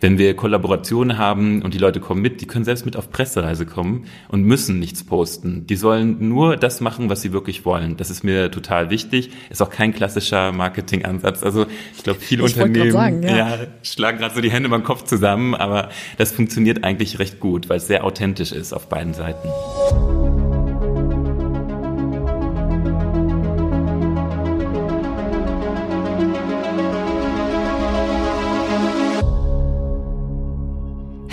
wenn 0.00 0.18
wir 0.18 0.34
Kollaborationen 0.34 1.18
haben 1.18 1.62
und 1.62 1.74
die 1.74 1.78
Leute 1.78 2.00
kommen 2.00 2.22
mit, 2.22 2.40
die 2.40 2.46
können 2.46 2.64
selbst 2.64 2.84
mit 2.84 2.96
auf 2.96 3.10
Pressereise 3.10 3.66
kommen 3.66 4.06
und 4.28 4.42
müssen 4.42 4.78
nichts 4.78 5.04
posten. 5.04 5.66
Die 5.66 5.76
sollen 5.76 6.28
nur 6.28 6.56
das 6.56 6.80
machen, 6.80 7.10
was 7.10 7.22
sie 7.22 7.32
wirklich 7.32 7.64
wollen. 7.64 7.96
Das 7.96 8.10
ist 8.10 8.24
mir 8.24 8.50
total 8.50 8.90
wichtig. 8.90 9.30
Ist 9.50 9.62
auch 9.62 9.70
kein 9.70 9.92
klassischer 9.92 10.52
Marketingansatz. 10.52 11.42
Also 11.42 11.66
ich 11.96 12.02
glaube, 12.02 12.20
viele 12.20 12.44
ich 12.44 12.56
Unternehmen 12.56 12.92
sagen, 12.92 13.22
ja. 13.22 13.36
Ja, 13.36 13.58
schlagen 13.82 14.18
gerade 14.18 14.34
so 14.34 14.40
die 14.40 14.50
Hände 14.50 14.68
beim 14.68 14.84
Kopf 14.84 15.04
zusammen, 15.04 15.54
aber 15.54 15.90
das 16.18 16.32
funktioniert 16.32 16.84
eigentlich 16.84 17.18
recht 17.18 17.40
gut, 17.40 17.68
weil 17.68 17.78
es 17.78 17.86
sehr 17.86 18.04
authentisch 18.04 18.52
ist 18.52 18.72
auf 18.72 18.88
beiden 18.88 19.14
Seiten. 19.14 19.48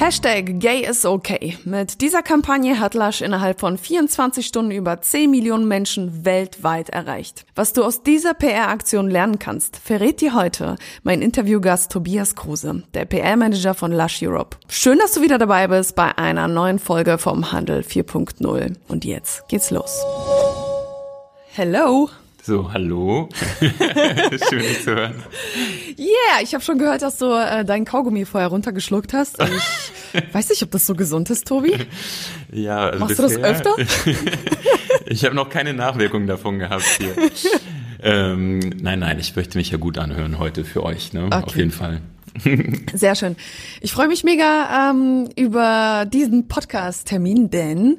Hashtag 0.08 0.62
Gay 0.62 0.90
is 0.90 1.06
okay. 1.06 1.58
Mit 1.66 2.00
dieser 2.00 2.22
Kampagne 2.22 2.80
hat 2.80 2.94
Lush 2.94 3.20
innerhalb 3.20 3.60
von 3.60 3.78
24 3.78 4.48
Stunden 4.48 4.72
über 4.72 5.02
10 5.02 5.30
Millionen 5.30 5.68
Menschen 5.68 6.24
weltweit 6.24 6.88
erreicht. 6.88 7.46
Was 7.56 7.74
du 7.74 7.84
aus 7.84 8.04
dieser 8.04 8.34
PR-Aktion 8.34 9.10
lernen 9.10 9.38
kannst, 9.38 9.76
verrät 9.76 10.22
dir 10.22 10.34
heute 10.34 10.78
mein 11.04 11.22
Interviewgast 11.22 11.92
Tobias 11.92 12.38
Kruse, 12.38 12.84
der 12.94 13.04
PR-Manager 13.04 13.74
von 13.74 13.92
Lush 13.92 14.24
Europe. 14.24 14.56
Schön, 14.70 14.98
dass 14.98 15.12
du 15.12 15.22
wieder 15.22 15.40
dabei 15.40 15.68
bist 15.68 15.94
bei 15.96 16.18
einer 16.18 16.48
neuen 16.48 16.80
Folge 16.80 17.18
vom 17.18 17.52
Handel 17.52 17.82
4.0. 17.82 18.76
Und 18.88 19.04
jetzt 19.04 19.50
geht's 19.50 19.72
los. 19.72 20.06
Hello! 21.52 22.08
So, 22.48 22.72
hallo. 22.72 23.28
Schön, 23.60 24.60
dich 24.60 24.82
zu 24.82 24.96
hören. 24.96 25.16
Yeah, 26.00 26.42
ich 26.42 26.54
habe 26.54 26.64
schon 26.64 26.78
gehört, 26.78 27.02
dass 27.02 27.18
du 27.18 27.26
äh, 27.26 27.66
deinen 27.66 27.84
Kaugummi 27.84 28.24
vorher 28.24 28.48
runtergeschluckt 28.48 29.12
hast. 29.12 29.38
Ich 30.14 30.34
weiß 30.34 30.48
nicht, 30.52 30.64
ob 30.64 30.72
das 30.72 30.86
so 30.86 30.96
gesund 30.96 31.30
ist, 31.30 31.46
Tobi. 31.46 31.76
Ja, 32.50 32.88
also 32.88 33.00
Machst 33.00 33.18
bisher, 33.18 33.36
du 33.36 33.42
das 33.42 33.52
öfter? 33.52 33.76
ich 35.08 35.26
habe 35.26 35.36
noch 35.36 35.50
keine 35.50 35.74
Nachwirkungen 35.74 36.26
davon 36.26 36.58
gehabt 36.58 36.86
hier. 36.98 37.14
ähm, 38.02 38.60
nein, 38.60 39.00
nein, 39.00 39.20
ich 39.20 39.36
möchte 39.36 39.58
mich 39.58 39.72
ja 39.72 39.78
gut 39.78 39.98
anhören 39.98 40.40
heute 40.40 40.64
für 40.64 40.84
euch, 40.84 41.12
ne? 41.12 41.26
Okay. 41.26 41.44
Auf 41.44 41.58
jeden 41.58 41.72
Fall. 41.72 42.00
Sehr 42.94 43.16
schön. 43.16 43.36
Ich 43.82 43.92
freue 43.92 44.08
mich 44.08 44.24
mega 44.24 44.92
ähm, 44.92 45.30
über 45.36 46.06
diesen 46.12 46.48
Podcast-Termin, 46.48 47.50
denn 47.50 47.98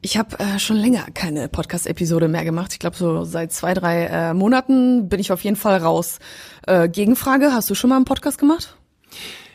ich 0.00 0.16
habe 0.16 0.38
äh, 0.38 0.58
schon 0.58 0.76
länger 0.76 1.06
keine 1.14 1.48
Podcast-Episode 1.48 2.28
mehr 2.28 2.44
gemacht. 2.44 2.72
Ich 2.72 2.78
glaube, 2.78 2.96
so 2.96 3.24
seit 3.24 3.52
zwei, 3.52 3.74
drei 3.74 4.04
äh, 4.04 4.34
Monaten 4.34 5.08
bin 5.08 5.20
ich 5.20 5.32
auf 5.32 5.42
jeden 5.42 5.56
Fall 5.56 5.78
raus. 5.78 6.18
Äh, 6.66 6.88
Gegenfrage, 6.88 7.52
hast 7.52 7.70
du 7.70 7.74
schon 7.74 7.90
mal 7.90 7.96
einen 7.96 8.04
Podcast 8.04 8.38
gemacht? 8.38 8.76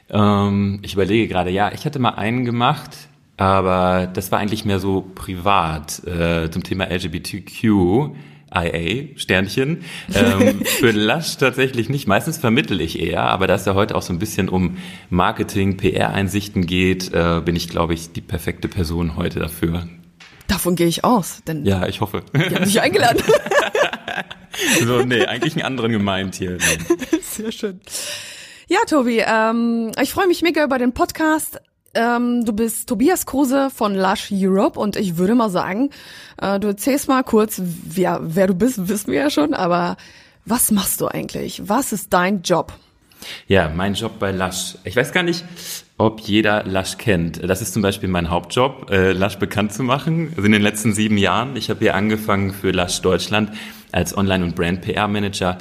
Ähm, 0.10 0.80
ich 0.82 0.94
überlege 0.94 1.28
gerade, 1.28 1.50
ja, 1.50 1.72
ich 1.72 1.86
hatte 1.86 2.00
mal 2.00 2.12
einen 2.12 2.46
gemacht, 2.46 2.92
aber 3.38 4.08
das 4.08 4.32
war 4.32 4.40
eigentlich 4.40 4.66
mehr 4.66 4.80
so 4.80 5.02
privat 5.16 6.04
äh, 6.06 6.50
zum 6.50 6.64
Thema 6.64 6.86
LGBTQ. 6.86 8.16
IA, 8.54 9.16
Sternchen. 9.16 9.84
Ähm, 10.14 10.62
für 10.66 10.92
Lush 10.92 11.38
tatsächlich 11.38 11.90
nicht. 11.90 12.08
Meistens 12.08 12.38
vermittel 12.38 12.82
ich 12.82 13.00
eher, 13.00 13.24
aber 13.24 13.48
da 13.48 13.56
es 13.56 13.66
ja 13.66 13.76
heute 13.76 13.96
auch 13.96 14.02
so 14.02 14.14
ein 14.14 14.20
bisschen 14.20 14.50
um 14.50 14.78
Marketing, 15.10 15.78
PR-Einsichten 15.78 16.66
geht, 16.66 17.14
äh, 17.14 17.42
bin 17.44 17.56
ich, 17.56 17.70
glaube 17.70 17.94
ich, 17.94 18.12
die 18.12 18.22
perfekte 18.22 18.68
Person 18.68 19.16
heute 19.16 19.40
dafür. 19.40 19.88
Davon 20.48 20.76
gehe 20.76 20.88
ich 20.88 21.04
aus. 21.04 21.42
Denn 21.48 21.66
ja, 21.66 21.88
ich 21.88 22.02
hoffe. 22.02 22.24
Die 22.34 22.56
haben 22.56 22.66
dich 22.66 22.82
eingeladen. 22.82 23.22
so, 24.86 25.04
nee, 25.06 25.26
eigentlich 25.26 25.56
einen 25.56 25.66
anderen 25.66 25.92
gemeint 25.92 26.36
hier. 26.36 26.58
Sehr 27.22 27.52
schön. 27.52 27.80
Ja, 28.68 28.80
Tobi, 28.88 29.24
ähm, 29.26 29.92
ich 30.02 30.12
freue 30.12 30.28
mich 30.28 30.42
mega 30.42 30.64
über 30.64 30.78
den 30.78 30.94
Podcast. 30.94 31.62
Ähm, 31.96 32.46
du 32.46 32.54
bist 32.54 32.88
Tobias 32.88 33.26
Kruse 33.26 33.70
von 33.70 33.96
Lush 33.96 34.30
Europe 34.32 34.80
und 34.80 34.96
ich 34.96 35.18
würde 35.18 35.36
mal 35.36 35.50
sagen, 35.50 35.90
äh, 36.42 36.60
du 36.60 36.68
erzählst 36.68 37.08
mal 37.08 37.24
kurz, 37.24 37.62
wer, 37.64 38.20
wer 38.22 38.48
du 38.48 38.54
bist, 38.54 38.88
wissen 38.88 39.12
wir 39.12 39.20
ja 39.22 39.30
schon, 39.30 39.54
aber 39.54 39.98
was 40.46 40.72
machst 40.72 41.02
du 41.02 41.08
eigentlich? 41.08 41.62
Was 41.68 41.92
ist 41.92 42.14
dein 42.14 42.42
Job? 42.42 42.74
Ja, 43.48 43.70
mein 43.70 43.96
Job 43.96 44.20
bei 44.20 44.32
Lush. 44.32 44.76
Ich 44.84 44.96
weiß 44.96 45.12
gar 45.12 45.24
nicht, 45.24 45.44
ob 45.98 46.22
jeder 46.22 46.64
Lush 46.64 46.98
kennt. 46.98 47.42
Das 47.44 47.62
ist 47.62 47.74
zum 47.74 47.82
Beispiel 47.82 48.08
mein 48.08 48.30
Hauptjob, 48.30 48.90
äh, 48.90 49.12
Lush 49.12 49.38
bekannt 49.38 49.74
zu 49.74 49.84
machen. 49.84 50.30
Also 50.36 50.44
in 50.44 50.54
den 50.54 50.62
letzten 50.62 50.94
sieben 50.94 51.18
Jahren. 51.18 51.56
Ich 51.56 51.70
habe 51.70 51.80
hier 51.82 51.96
angefangen 51.96 52.54
für 52.54 52.72
Lush 52.72 53.02
Deutschland 53.02 53.52
als 53.92 54.16
Online- 54.16 54.46
und 54.46 54.56
Brand-PR-Manager 54.56 55.58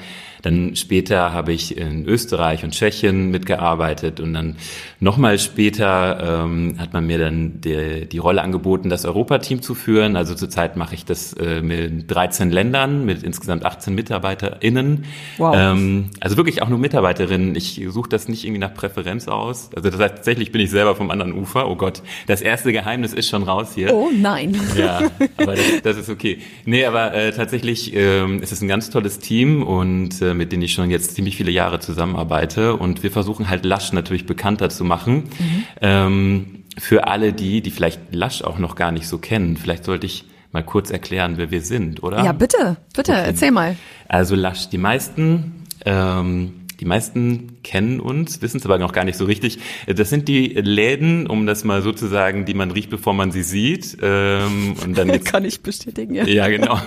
dann 0.48 0.76
später 0.76 1.32
habe 1.32 1.53
ich 1.53 1.76
in 1.76 2.06
Österreich 2.06 2.64
und 2.64 2.72
Tschechien 2.72 3.31
mitgearbeitet 3.31 4.20
und 4.20 4.32
dann 4.32 4.56
nochmal 4.98 5.38
später 5.38 6.44
ähm, 6.44 6.76
hat 6.78 6.92
man 6.92 7.06
mir 7.06 7.19
dann 7.19 7.60
die, 7.60 8.06
die 8.06 8.19
Rolle 8.19 8.42
angeboten, 8.42 8.88
das 8.88 9.04
Europateam 9.04 9.62
zu 9.62 9.75
führen. 9.75 10.16
Also 10.16 10.34
zurzeit 10.34 10.76
mache 10.76 10.94
ich 10.94 11.04
das 11.04 11.34
äh, 11.34 11.60
mit 11.60 12.10
13 12.10 12.50
Ländern, 12.50 13.04
mit 13.04 13.22
insgesamt 13.22 13.64
18 13.64 13.94
MitarbeiterInnen. 13.94 15.04
Wow. 15.36 15.54
Ähm, 15.56 16.10
also 16.20 16.36
wirklich 16.36 16.62
auch 16.62 16.69
nur 16.69 16.78
Mitarbeiterinnen. 16.78 17.54
Ich 17.54 17.80
suche 17.88 18.09
das 18.09 18.28
nicht 18.28 18.44
irgendwie 18.44 18.60
nach 18.60 18.75
Präferenz 18.75 19.28
aus. 19.28 19.70
Also 19.76 19.91
das 19.91 20.00
heißt, 20.00 20.15
tatsächlich 20.16 20.50
bin 20.50 20.62
ich 20.62 20.70
selber 20.70 20.97
vom 20.97 21.10
anderen 21.10 21.34
Ufer. 21.34 21.69
Oh 21.69 21.76
Gott, 21.76 22.03
das 22.26 22.41
erste 22.41 22.72
Geheimnis 22.72 23.12
ist 23.12 23.28
schon 23.28 23.42
raus 23.42 23.72
hier. 23.75 23.92
Oh 23.92 24.09
nein. 24.16 24.59
Ja, 24.76 25.03
aber 25.36 25.54
das, 25.54 25.82
das 25.82 25.97
ist 25.98 26.09
okay. 26.09 26.38
Nee, 26.65 26.86
aber 26.86 27.12
äh, 27.12 27.32
tatsächlich 27.32 27.94
ähm, 27.94 28.42
ist 28.42 28.53
es 28.53 28.62
ein 28.62 28.69
ganz 28.69 28.91
tolles 28.91 29.19
Team 29.19 29.62
und 29.62 30.22
äh, 30.22 30.28
äh, 30.28 30.34
mit 30.38 30.53
denen 30.53 30.62
ich 30.62 30.72
schon 30.72 30.91
jetzt 30.91 31.15
ziemlich 31.15 31.37
viele 31.37 31.50
Jahre 31.50 31.81
zusammenarbeite. 31.81 32.76
Und 32.76 33.03
wir 33.03 33.10
versuchen 33.10 33.50
halt 33.50 33.65
Lush 33.66 33.93
natürlich 33.93 34.25
bekannter 34.25 34.71
zu 34.71 34.84
machen. 34.84 35.25
Mhm. 35.38 35.65
Ähm, 35.82 36.65
für 36.78 37.06
alle 37.06 37.32
die, 37.32 37.60
die 37.60 37.71
vielleicht 37.71 38.00
Lush 38.15 38.43
auch 38.43 38.59
noch 38.59 38.77
gar 38.77 38.93
nicht 38.93 39.06
so 39.06 39.19
kennen, 39.19 39.56
vielleicht 39.56 39.84
sollte 39.84 40.06
ich 40.06 40.25
mal 40.53 40.62
kurz 40.62 40.91
erklären, 40.91 41.34
wer 41.37 41.50
wir 41.50 41.60
sind, 41.60 42.03
oder? 42.03 42.25
Ja, 42.25 42.32
bitte, 42.32 42.78
bitte, 42.94 43.12
okay. 43.12 43.25
erzähl 43.27 43.50
mal. 43.50 43.77
Also 44.09 44.34
Lush, 44.34 44.69
die 44.71 44.78
meisten 44.78 45.66
ähm, 45.84 46.66
die 46.81 46.84
meisten 46.84 47.59
kennen 47.65 47.99
uns, 47.99 48.41
wissen 48.41 48.59
es 48.59 48.65
aber 48.65 48.78
noch 48.78 48.93
gar 48.93 49.05
nicht 49.05 49.16
so 49.16 49.25
richtig. 49.25 49.59
Das 49.87 50.11
sind 50.11 50.28
die 50.28 50.47
Läden, 50.49 51.27
um 51.27 51.44
das 51.44 51.65
mal 51.65 51.83
so 51.83 51.93
zu 51.93 52.06
sagen, 52.06 52.44
die 52.44 52.55
man 52.55 52.71
riecht, 52.71 52.89
bevor 52.89 53.15
man 53.15 53.33
sie 53.33 53.43
sieht. 53.43 53.99
Ähm, 54.00 54.75
und 54.84 54.97
dann 54.97 55.09
jetzt, 55.12 55.27
Kann 55.27 55.44
ich 55.44 55.61
bestätigen, 55.61 56.15
ja. 56.15 56.25
Ja, 56.25 56.47
genau. 56.49 56.81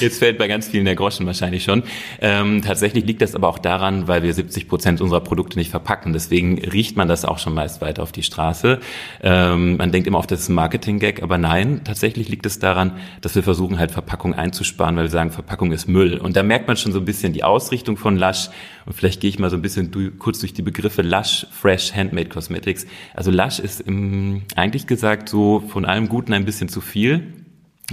Jetzt 0.00 0.20
fällt 0.20 0.38
bei 0.38 0.46
ganz 0.46 0.68
vielen 0.68 0.84
der 0.84 0.94
Groschen 0.94 1.26
wahrscheinlich 1.26 1.64
schon. 1.64 1.82
Ähm, 2.20 2.62
tatsächlich 2.62 3.04
liegt 3.04 3.20
das 3.20 3.34
aber 3.34 3.48
auch 3.48 3.58
daran, 3.58 4.06
weil 4.06 4.22
wir 4.22 4.32
70 4.32 4.68
Prozent 4.68 5.00
unserer 5.00 5.20
Produkte 5.20 5.58
nicht 5.58 5.70
verpacken. 5.70 6.12
Deswegen 6.12 6.58
riecht 6.58 6.96
man 6.96 7.08
das 7.08 7.24
auch 7.24 7.40
schon 7.40 7.54
meist 7.54 7.80
weiter 7.80 8.04
auf 8.04 8.12
die 8.12 8.22
Straße. 8.22 8.78
Ähm, 9.22 9.76
man 9.76 9.90
denkt 9.90 10.06
immer 10.06 10.18
auf 10.18 10.28
das 10.28 10.48
Marketing-Gag, 10.48 11.22
aber 11.22 11.36
nein, 11.36 11.80
tatsächlich 11.82 12.28
liegt 12.28 12.46
es 12.46 12.60
daran, 12.60 12.92
dass 13.22 13.34
wir 13.34 13.42
versuchen 13.42 13.78
halt 13.78 13.90
Verpackung 13.90 14.34
einzusparen, 14.34 14.96
weil 14.96 15.04
wir 15.04 15.10
sagen, 15.10 15.32
Verpackung 15.32 15.72
ist 15.72 15.88
Müll. 15.88 16.18
Und 16.18 16.36
da 16.36 16.44
merkt 16.44 16.68
man 16.68 16.76
schon 16.76 16.92
so 16.92 17.00
ein 17.00 17.04
bisschen 17.04 17.32
die 17.32 17.42
Ausrichtung 17.42 17.96
von 17.96 18.16
Lush 18.16 18.50
und 18.86 18.92
vielleicht 18.94 19.20
gehe 19.20 19.28
ich 19.28 19.38
mal 19.38 19.50
so 19.50 19.56
ein 19.56 19.62
bisschen 19.62 19.90
du, 19.90 20.12
kurz 20.12 20.38
durch 20.38 20.54
die 20.54 20.62
Begriffe 20.62 21.02
Lush, 21.02 21.46
Fresh, 21.50 21.92
Handmade 21.94 22.28
Cosmetics. 22.28 22.86
Also 23.14 23.32
Lush 23.32 23.58
ist 23.58 23.80
im, 23.80 24.42
eigentlich 24.54 24.86
gesagt 24.86 25.28
so 25.28 25.60
von 25.68 25.84
allem 25.84 26.08
Guten 26.08 26.32
ein 26.32 26.44
bisschen 26.44 26.68
zu 26.68 26.80
viel. 26.80 27.34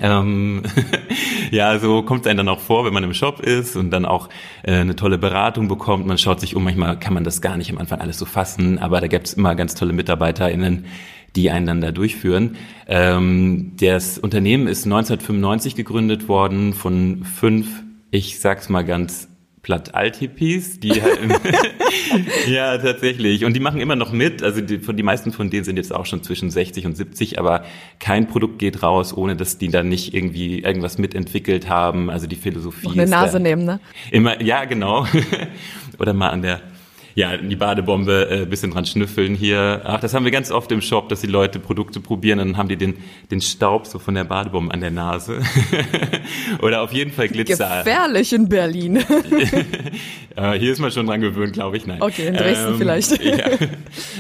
Ähm, 0.02 0.64
ja, 1.52 1.78
so 1.80 2.04
kommt 2.04 2.22
es 2.22 2.28
einem 2.28 2.38
dann 2.38 2.50
auch 2.50 2.60
vor, 2.60 2.86
wenn 2.86 2.94
man 2.94 3.04
im 3.04 3.14
Shop 3.14 3.40
ist 3.42 3.76
und 3.76 3.90
dann 3.92 4.06
auch 4.06 4.30
äh, 4.64 4.74
eine 4.74 4.96
tolle 4.96 5.18
Beratung 5.18 5.68
bekommt. 5.68 6.06
Man 6.06 6.18
schaut 6.20 6.40
sich 6.40 6.56
um, 6.56 6.64
manchmal 6.64 6.98
kann 7.00 7.14
man 7.14 7.24
das 7.24 7.42
gar 7.42 7.58
nicht 7.58 7.72
am 7.72 7.80
Anfang 7.80 8.00
alles 8.00 8.18
so 8.20 8.26
fassen, 8.26 8.78
aber 8.78 9.02
da 9.02 9.08
gibt 9.08 9.28
es 9.28 9.34
immer 9.34 9.56
ganz 9.56 9.76
tolle 9.76 9.94
MitarbeiterInnen, 9.94 10.86
die 11.36 11.50
einen 11.50 11.66
dann 11.66 11.82
da 11.82 11.92
durchführen. 11.92 12.56
Ähm, 12.88 13.74
das 13.80 14.20
Unternehmen 14.20 14.68
ist 14.68 14.86
1995 14.86 15.76
gegründet 15.76 16.28
worden 16.28 16.74
von 16.74 17.24
fünf, 17.24 17.84
ich 18.12 18.40
sag's 18.40 18.70
mal 18.70 18.84
ganz 18.84 19.28
platt 19.64 19.96
Althippies, 19.96 20.80
die 20.80 20.92
halt 21.02 21.20
ja 22.48 22.78
tatsächlich 22.78 23.46
und 23.46 23.54
die 23.54 23.60
machen 23.60 23.80
immer 23.80 23.96
noch 23.96 24.12
mit. 24.12 24.44
Also 24.44 24.62
die, 24.62 24.78
von 24.80 24.96
die 24.96 25.04
meisten 25.04 25.32
von 25.32 25.50
denen 25.50 25.64
sind 25.64 25.78
jetzt 25.78 25.94
auch 25.94 26.06
schon 26.06 26.22
zwischen 26.22 26.52
60 26.52 26.86
und 26.86 26.96
70, 26.96 27.40
aber 27.40 27.64
kein 28.00 28.28
Produkt 28.28 28.60
geht 28.60 28.84
raus, 28.84 29.16
ohne 29.16 29.36
dass 29.36 29.58
die 29.58 29.70
dann 29.70 29.90
nicht 29.90 30.14
irgendwie 30.14 30.60
irgendwas 30.60 30.98
mitentwickelt 31.00 31.70
haben. 31.70 32.10
Also 32.10 32.28
die 32.28 32.36
Philosophie. 32.36 32.88
Noch 32.88 32.94
eine 32.94 33.08
Nase 33.08 33.40
nehmen, 33.40 33.66
ne? 33.66 33.80
Immer 34.12 34.42
ja 34.42 34.66
genau. 34.66 35.08
Oder 36.00 36.14
mal 36.14 36.30
an 36.30 36.42
der 36.42 36.62
ja, 37.16 37.38
die 37.38 37.56
Badebombe 37.56 38.30
äh, 38.30 38.46
bisschen 38.46 38.72
dran 38.72 38.86
schnüffeln 38.86 39.36
hier. 39.36 39.82
Ach, 39.84 40.00
das 40.00 40.14
haben 40.14 40.26
wir 40.26 40.32
ganz 40.32 40.52
oft 40.52 40.72
im 40.72 40.82
Shop, 40.82 41.10
dass 41.10 41.22
die 41.22 41.28
Leute 41.28 41.60
Produkte 41.60 42.00
probieren 42.00 42.40
und 42.40 42.48
dann 42.50 42.58
haben 42.58 42.70
die 42.70 42.78
den, 42.78 42.96
den 43.30 43.42
Staub 43.42 43.86
so 43.86 44.00
von 44.00 44.16
der 44.16 44.24
Badebombe 44.24 44.74
an 44.74 44.82
der 44.82 44.92
Nase. 44.92 45.42
Oder 46.62 46.82
auf 46.82 46.92
jeden 46.92 47.12
Fall 47.12 47.28
Glitzer. 47.28 47.84
Gefährlich 47.84 48.34
in 48.34 48.50
Berlin. 48.50 48.98
äh, 50.36 50.54
hier 50.54 50.72
ist 50.72 50.80
man 50.80 50.92
schon 50.92 51.06
dran 51.06 51.22
gewöhnt, 51.22 51.54
glaube 51.54 51.78
ich. 51.78 51.86
Nein. 51.86 52.02
Okay, 52.02 52.28
in 52.28 52.34
Dresden 52.36 52.74
ähm, 52.74 52.78
vielleicht. 52.78 53.24
ja. 53.24 53.50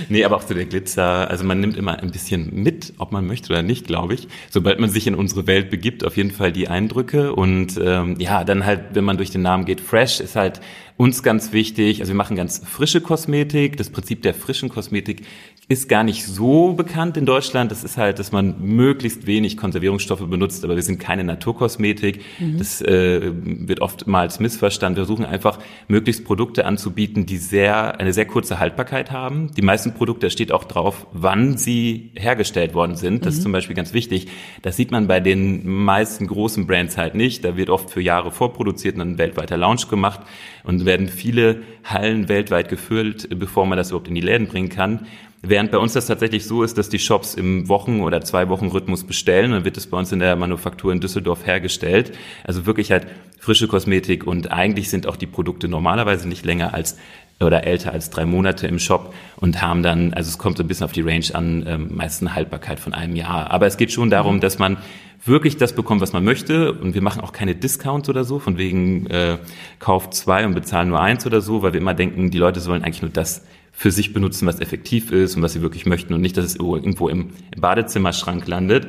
Nee, 0.09 0.23
aber 0.23 0.35
auch 0.35 0.43
zu 0.43 0.53
der 0.53 0.65
Glitzer. 0.65 1.29
Also 1.29 1.43
man 1.43 1.59
nimmt 1.59 1.77
immer 1.77 1.99
ein 1.99 2.11
bisschen 2.11 2.53
mit, 2.53 2.93
ob 2.99 3.11
man 3.11 3.25
möchte 3.25 3.51
oder 3.51 3.63
nicht, 3.63 3.87
glaube 3.87 4.13
ich. 4.13 4.27
Sobald 4.49 4.79
man 4.79 4.89
sich 4.89 5.07
in 5.07 5.15
unsere 5.15 5.47
Welt 5.47 5.71
begibt, 5.71 6.05
auf 6.05 6.15
jeden 6.15 6.31
Fall 6.31 6.51
die 6.51 6.67
Eindrücke. 6.67 7.33
Und 7.33 7.79
ähm, 7.83 8.17
ja, 8.19 8.43
dann 8.43 8.65
halt, 8.65 8.81
wenn 8.93 9.03
man 9.03 9.17
durch 9.17 9.31
den 9.31 9.41
Namen 9.41 9.65
geht, 9.65 9.81
Fresh 9.81 10.19
ist 10.19 10.35
halt 10.35 10.61
uns 10.97 11.23
ganz 11.23 11.51
wichtig, 11.53 12.01
also 12.01 12.11
wir 12.11 12.17
machen 12.17 12.35
ganz 12.35 12.59
frische 12.59 13.01
Kosmetik. 13.01 13.77
Das 13.77 13.89
Prinzip 13.89 14.21
der 14.21 14.33
frischen 14.33 14.69
Kosmetik 14.69 15.23
ist 15.69 15.87
gar 15.87 16.03
nicht 16.03 16.25
so 16.25 16.73
bekannt 16.73 17.15
in 17.15 17.25
Deutschland. 17.25 17.71
Das 17.71 17.83
ist 17.83 17.97
halt, 17.97 18.19
dass 18.19 18.33
man 18.33 18.55
möglichst 18.61 19.25
wenig 19.27 19.55
Konservierungsstoffe 19.55 20.27
benutzt, 20.27 20.63
aber 20.65 20.75
wir 20.75 20.83
sind 20.83 20.99
keine 20.99 21.23
Naturkosmetik. 21.23 22.21
Mhm. 22.39 22.57
Das 22.57 22.81
äh, 22.81 23.31
wird 23.33 23.79
oftmals 23.79 24.39
missverstanden. 24.39 24.97
Wir 24.97 25.05
versuchen 25.05 25.25
einfach 25.25 25.59
möglichst 25.87 26.25
Produkte 26.25 26.65
anzubieten, 26.65 27.25
die 27.25 27.37
sehr 27.37 27.99
eine 27.99 28.11
sehr 28.11 28.25
kurze 28.25 28.59
Haltbarkeit 28.59 29.11
haben. 29.11 29.51
Die 29.55 29.61
meisten 29.61 29.93
Produkte 29.93 30.29
steht 30.29 30.51
auch 30.51 30.65
drauf, 30.65 31.07
wann 31.13 31.57
sie 31.57 32.11
hergestellt 32.15 32.73
worden 32.73 32.97
sind. 32.97 33.25
Das 33.25 33.35
mhm. 33.35 33.37
ist 33.37 33.43
zum 33.43 33.51
Beispiel 33.53 33.75
ganz 33.75 33.93
wichtig. 33.93 34.27
Das 34.61 34.75
sieht 34.75 34.91
man 34.91 35.07
bei 35.07 35.21
den 35.21 35.65
meisten 35.65 36.27
großen 36.27 36.67
Brands 36.67 36.97
halt 36.97 37.15
nicht. 37.15 37.45
Da 37.45 37.55
wird 37.55 37.69
oft 37.69 37.89
für 37.89 38.01
Jahre 38.01 38.31
vorproduziert 38.31 38.95
und 38.95 38.99
dann 38.99 39.17
weltweiter 39.17 39.55
Launch 39.55 39.87
gemacht 39.87 40.19
und 40.63 40.82
werden 40.85 41.07
viele 41.07 41.61
Hallen 41.83 42.29
weltweit 42.29 42.69
gefüllt, 42.69 43.27
bevor 43.37 43.65
man 43.65 43.77
das 43.77 43.89
überhaupt 43.89 44.07
in 44.07 44.15
die 44.15 44.21
Läden 44.21 44.47
bringen 44.47 44.69
kann. 44.69 45.07
Während 45.45 45.71
bei 45.71 45.77
uns 45.77 45.91
das 45.91 46.05
tatsächlich 46.05 46.45
so 46.45 46.63
ist, 46.63 46.77
dass 46.77 46.87
die 46.87 46.99
Shops 46.99 47.35
im 47.35 47.67
Wochen- 47.67 47.99
oder 47.99 48.21
zwei 48.21 48.47
Wochen 48.47 48.67
Rhythmus 48.67 49.03
bestellen, 49.03 49.51
dann 49.51 49.65
wird 49.65 49.75
es 49.75 49.87
bei 49.87 49.97
uns 49.97 50.09
in 50.13 50.19
der 50.19 50.37
Manufaktur 50.37 50.93
in 50.93 51.01
Düsseldorf 51.01 51.45
hergestellt. 51.45 52.13
Also 52.45 52.65
wirklich 52.65 52.91
halt 52.91 53.07
frische 53.39 53.67
Kosmetik 53.67 54.25
und 54.25 54.53
eigentlich 54.53 54.89
sind 54.89 55.05
auch 55.05 55.17
die 55.17 55.27
Produkte 55.27 55.67
normalerweise 55.67 56.29
nicht 56.29 56.45
länger 56.45 56.73
als 56.73 56.97
oder 57.39 57.65
älter 57.65 57.91
als 57.91 58.09
drei 58.09 58.25
Monate 58.25 58.67
im 58.67 58.79
Shop 58.79 59.13
und 59.37 59.61
haben 59.61 59.83
dann, 59.83 60.13
also 60.13 60.29
es 60.29 60.37
kommt 60.37 60.57
so 60.57 60.63
ein 60.63 60.67
bisschen 60.67 60.85
auf 60.85 60.91
die 60.91 61.01
Range 61.01 61.25
an, 61.33 61.63
ähm, 61.67 61.87
meist 61.95 62.21
eine 62.21 62.35
Haltbarkeit 62.35 62.79
von 62.79 62.93
einem 62.93 63.15
Jahr. 63.15 63.51
Aber 63.51 63.67
es 63.67 63.77
geht 63.77 63.91
schon 63.91 64.09
darum, 64.09 64.39
dass 64.39 64.59
man 64.59 64.77
wirklich 65.25 65.57
das 65.57 65.73
bekommt, 65.73 66.01
was 66.01 66.13
man 66.13 66.23
möchte. 66.23 66.73
Und 66.73 66.93
wir 66.93 67.01
machen 67.01 67.21
auch 67.21 67.31
keine 67.31 67.55
Discounts 67.55 68.09
oder 68.09 68.23
so, 68.23 68.39
von 68.39 68.57
wegen 68.57 69.07
äh, 69.07 69.37
kauft 69.79 70.13
zwei 70.13 70.45
und 70.45 70.53
bezahlen 70.53 70.89
nur 70.89 70.99
eins 70.99 71.25
oder 71.25 71.41
so, 71.41 71.61
weil 71.61 71.73
wir 71.73 71.81
immer 71.81 71.93
denken, 71.93 72.31
die 72.31 72.37
Leute 72.37 72.59
sollen 72.59 72.83
eigentlich 72.83 73.01
nur 73.01 73.11
das 73.11 73.43
für 73.71 73.91
sich 73.91 74.13
benutzen, 74.13 74.45
was 74.47 74.59
effektiv 74.59 75.11
ist 75.11 75.35
und 75.35 75.41
was 75.41 75.53
sie 75.53 75.61
wirklich 75.61 75.85
möchten 75.85 76.13
und 76.13 76.21
nicht, 76.21 76.37
dass 76.37 76.45
es 76.45 76.55
irgendwo 76.55 77.09
im 77.09 77.31
Badezimmerschrank 77.57 78.47
landet. 78.47 78.87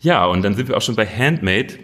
Ja, 0.00 0.26
und 0.26 0.42
dann 0.42 0.54
sind 0.54 0.68
wir 0.68 0.76
auch 0.76 0.82
schon 0.82 0.94
bei 0.94 1.06
Handmade. 1.06 1.74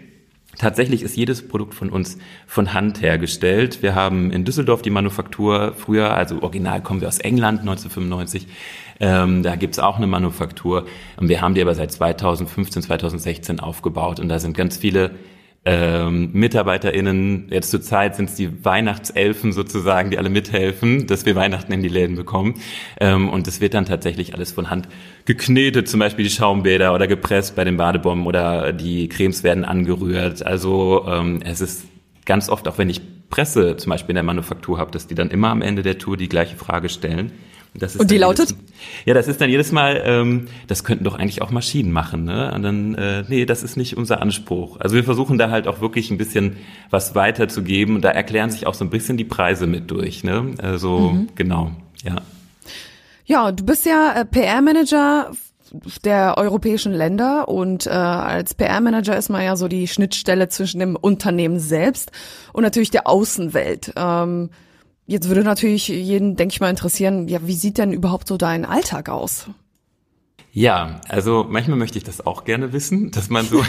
Tatsächlich 0.57 1.01
ist 1.01 1.17
jedes 1.17 1.47
Produkt 1.47 1.73
von 1.73 1.89
uns 1.89 2.17
von 2.45 2.73
Hand 2.73 3.01
hergestellt. 3.01 3.81
Wir 3.81 3.95
haben 3.95 4.31
in 4.31 4.45
Düsseldorf 4.45 4.83
die 4.83 4.91
Manufaktur 4.91 5.73
früher, 5.75 6.13
also 6.13 6.41
original 6.43 6.81
kommen 6.81 7.01
wir 7.01 7.07
aus 7.07 7.19
England 7.19 7.61
1995. 7.61 8.47
Ähm, 8.99 9.41
da 9.41 9.55
gibt's 9.55 9.79
auch 9.79 9.97
eine 9.97 10.05
Manufaktur. 10.05 10.85
Und 11.17 11.27
wir 11.27 11.41
haben 11.41 11.55
die 11.55 11.61
aber 11.61 11.73
seit 11.73 11.91
2015, 11.91 12.83
2016 12.83 13.59
aufgebaut. 13.59 14.19
Und 14.19 14.29
da 14.29 14.39
sind 14.39 14.55
ganz 14.55 14.77
viele 14.77 15.11
ähm, 15.65 16.29
MitarbeiterInnen, 16.33 17.47
jetzt 17.49 17.71
zur 17.71 17.81
Zeit 17.81 18.15
sind 18.15 18.29
es 18.29 18.35
die 18.35 18.65
Weihnachtselfen 18.65 19.53
sozusagen, 19.53 20.09
die 20.09 20.17
alle 20.17 20.29
mithelfen, 20.29 21.07
dass 21.07 21.25
wir 21.25 21.35
Weihnachten 21.35 21.71
in 21.71 21.81
die 21.81 21.89
Läden 21.89 22.17
bekommen. 22.17 22.55
Ähm, 22.99 23.29
und 23.29 23.47
es 23.47 23.61
wird 23.61 23.73
dann 23.73 23.85
tatsächlich 23.85 24.33
alles 24.33 24.51
von 24.51 24.69
Hand 24.69 24.89
geknetet, 25.25 25.87
zum 25.87 26.01
Beispiel 26.01 26.25
die 26.25 26.31
Schaumbäder 26.31 26.93
oder 26.93 27.07
gepresst 27.07 27.55
bei 27.55 27.63
den 27.63 27.77
Badebomben 27.77 28.27
oder 28.27 28.73
die 28.73 29.07
Cremes 29.07 29.43
werden 29.43 29.63
angerührt. 29.63 30.45
Also 30.45 31.05
ähm, 31.07 31.41
es 31.45 31.61
ist 31.61 31.85
ganz 32.25 32.49
oft, 32.49 32.67
auch 32.67 32.77
wenn 32.77 32.89
ich 32.89 33.01
Presse 33.29 33.77
zum 33.77 33.89
Beispiel 33.89 34.11
in 34.11 34.15
der 34.15 34.23
Manufaktur 34.23 34.77
habe, 34.77 34.91
dass 34.91 35.07
die 35.07 35.15
dann 35.15 35.31
immer 35.31 35.49
am 35.49 35.61
Ende 35.61 35.81
der 35.81 35.97
Tour 35.97 36.17
die 36.17 36.29
gleiche 36.29 36.57
Frage 36.57 36.89
stellen. 36.89 37.31
Und 37.97 38.11
die 38.11 38.17
lautet? 38.17 38.55
Ja, 39.05 39.13
das 39.13 39.27
ist 39.27 39.41
dann 39.41 39.49
jedes 39.49 39.71
Mal, 39.71 40.01
ähm, 40.05 40.47
das 40.67 40.83
könnten 40.83 41.03
doch 41.03 41.15
eigentlich 41.15 41.41
auch 41.41 41.49
Maschinen 41.49 41.91
machen. 41.91 42.23
Ne? 42.23 42.51
Und 42.53 42.61
dann, 42.61 42.95
äh, 42.95 43.23
nee, 43.27 43.45
das 43.45 43.63
ist 43.63 43.77
nicht 43.77 43.97
unser 43.97 44.21
Anspruch. 44.21 44.79
Also 44.79 44.95
wir 44.95 45.03
versuchen 45.03 45.37
da 45.39 45.49
halt 45.49 45.67
auch 45.67 45.81
wirklich 45.81 46.11
ein 46.11 46.17
bisschen 46.17 46.57
was 46.91 47.15
weiterzugeben. 47.15 47.95
Und 47.95 48.03
da 48.03 48.09
erklären 48.09 48.51
sich 48.51 48.67
auch 48.67 48.75
so 48.75 48.85
ein 48.85 48.91
bisschen 48.91 49.17
die 49.17 49.23
Preise 49.23 49.65
mit 49.65 49.89
durch. 49.89 50.23
Ne? 50.23 50.51
Also 50.61 50.99
mhm. 50.99 51.29
genau, 51.35 51.71
ja. 52.03 52.17
Ja, 53.25 53.51
du 53.51 53.65
bist 53.65 53.85
ja 53.85 54.13
äh, 54.17 54.25
PR-Manager 54.25 55.31
der 56.03 56.37
europäischen 56.37 56.93
Länder 56.93 57.47
und 57.47 57.87
äh, 57.87 57.89
als 57.89 58.53
PR-Manager 58.53 59.17
ist 59.17 59.29
man 59.29 59.43
ja 59.43 59.55
so 59.55 59.67
die 59.67 59.87
Schnittstelle 59.87 60.47
zwischen 60.47 60.79
dem 60.79 60.95
Unternehmen 60.95 61.57
selbst 61.57 62.11
und 62.51 62.61
natürlich 62.61 62.91
der 62.91 63.07
Außenwelt. 63.07 63.93
Ähm, 63.95 64.51
Jetzt 65.05 65.27
würde 65.27 65.43
natürlich 65.43 65.89
jeden, 65.89 66.35
denke 66.35 66.53
ich 66.53 66.61
mal, 66.61 66.69
interessieren, 66.69 67.27
ja, 67.27 67.45
wie 67.45 67.55
sieht 67.55 67.77
denn 67.77 67.91
überhaupt 67.91 68.27
so 68.27 68.37
dein 68.37 68.65
Alltag 68.65 69.09
aus? 69.09 69.47
Ja, 70.55 71.01
also 71.09 71.47
manchmal 71.49 71.79
möchte 71.79 71.97
ich 71.97 72.03
das 72.03 72.27
auch 72.27 72.43
gerne 72.43 72.73
wissen, 72.73 73.09
dass 73.11 73.31
man 73.31 73.43
so 73.43 73.63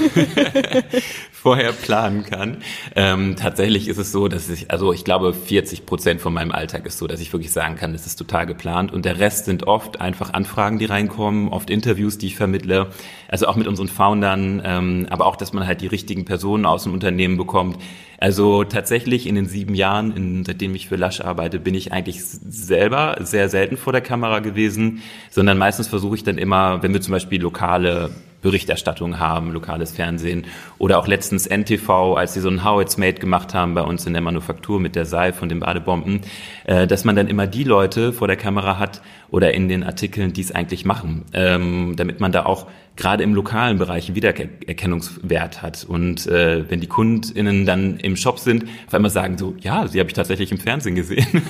vorher 1.33 1.73
planen 1.73 2.25
kann. 2.25 2.59
Ähm, 2.95 3.37
tatsächlich 3.37 3.89
ist 3.89 3.97
es 3.97 4.13
so, 4.13 4.29
dass 4.29 4.51
ich, 4.51 4.71
also 4.71 4.93
ich 4.93 5.03
glaube, 5.03 5.33
40 5.33 5.87
Prozent 5.87 6.21
von 6.21 6.35
meinem 6.35 6.53
Alltag 6.53 6.85
ist 6.85 6.99
so, 6.99 7.07
dass 7.07 7.21
ich 7.21 7.33
wirklich 7.33 7.53
sagen 7.53 7.77
kann, 7.77 7.95
es 7.95 8.05
ist 8.05 8.17
total 8.17 8.45
geplant. 8.45 8.93
Und 8.93 9.07
der 9.07 9.19
Rest 9.19 9.47
sind 9.47 9.67
oft 9.67 10.03
einfach 10.03 10.35
Anfragen, 10.35 10.79
die 10.79 10.85
reinkommen, 10.85 11.49
oft 11.49 11.71
Interviews, 11.71 12.19
die 12.19 12.27
ich 12.27 12.37
vermittle. 12.37 12.91
Also 13.29 13.47
auch 13.47 13.57
mit 13.57 13.67
unseren 13.67 13.89
Foundern, 13.89 14.63
ähm, 14.65 15.07
aber 15.11 15.27
auch, 15.27 15.37
dass 15.37 15.53
man 15.53 15.67
halt 15.67 15.81
die 15.81 15.87
richtigen 15.87 16.25
Personen 16.25 16.67
aus 16.67 16.85
dem 16.85 16.93
Unternehmen 16.93 17.37
bekommt. 17.37 17.79
Also 18.19 18.65
tatsächlich 18.65 19.27
in 19.27 19.35
den 19.35 19.47
sieben 19.47 19.75
Jahren, 19.75 20.17
in, 20.17 20.45
seitdem 20.45 20.75
ich 20.75 20.89
für 20.89 20.97
Lush 20.97 21.21
arbeite, 21.21 21.59
bin 21.61 21.75
ich 21.75 21.93
eigentlich 21.93 22.25
selber 22.25 23.17
sehr 23.21 23.49
selten 23.49 23.77
vor 23.77 23.93
der 23.93 24.03
Kamera 24.03 24.39
gewesen, 24.39 25.03
sondern 25.31 25.59
meistens 25.59 25.89
versuche 25.89 26.17
ich 26.17 26.25
dann 26.25 26.39
immer, 26.39 26.83
wenn 26.83 26.93
wir 26.93 27.01
zum 27.01 27.13
Beispiel 27.13 27.43
lokale 27.43 28.11
Berichterstattung 28.45 29.19
haben, 29.19 29.53
lokales 29.53 29.91
Fernsehen 29.91 30.45
oder 30.79 30.99
auch 30.99 31.09
letztens 31.09 31.47
NTV, 31.47 32.15
als 32.15 32.35
sie 32.35 32.41
so 32.41 32.49
ein 32.49 32.63
How 32.63 32.81
It's 32.81 32.99
Made 32.99 33.15
gemacht 33.15 33.55
haben 33.55 33.75
bei 33.75 33.83
uns 33.83 34.07
in 34.07 34.13
der 34.13 34.23
Manufaktur 34.23 34.79
mit 34.79 34.95
der 34.95 35.07
Seife 35.07 35.43
und 35.43 35.49
den 35.49 35.61
Badebomben, 35.61 36.21
äh, 36.65 36.87
dass 36.87 37.05
man 37.05 37.17
dann 37.17 37.27
immer 37.27 37.47
die 37.47 37.65
Leute 37.65 38.13
vor 38.13 38.29
der 38.29 38.37
Kamera 38.37 38.79
hat 38.79 39.03
oder 39.31 39.53
in 39.53 39.69
den 39.69 39.83
Artikeln, 39.83 40.33
die 40.33 40.43
es 40.43 40.53
eigentlich 40.53 40.85
machen, 40.85 41.25
ähm, 41.33 41.95
damit 41.97 42.21
man 42.21 42.31
da 42.31 42.47
auch 42.47 42.69
gerade 42.97 43.25
im 43.25 43.35
lokalen 43.35 43.79
Bereich 43.79 44.15
Wiedererkennungswert 44.15 45.63
hat. 45.63 45.85
Und 45.85 46.27
äh, 46.27 46.71
wenn 46.71 46.81
die 46.81 46.87
KundInnen 46.87 47.67
dann 47.67 47.99
im 47.99 48.17
Shop 48.17 48.39
sind, 48.39 48.65
auf 48.87 48.95
einmal 48.95 49.11
sagen 49.11 49.37
so, 49.37 49.55
ja, 49.61 49.89
sie 49.89 49.99
habe 49.99 50.09
ich 50.09 50.15
tatsächlich 50.15 50.53
im 50.53 50.59
Fernsehen 50.59 50.95
gesehen. 50.95 51.27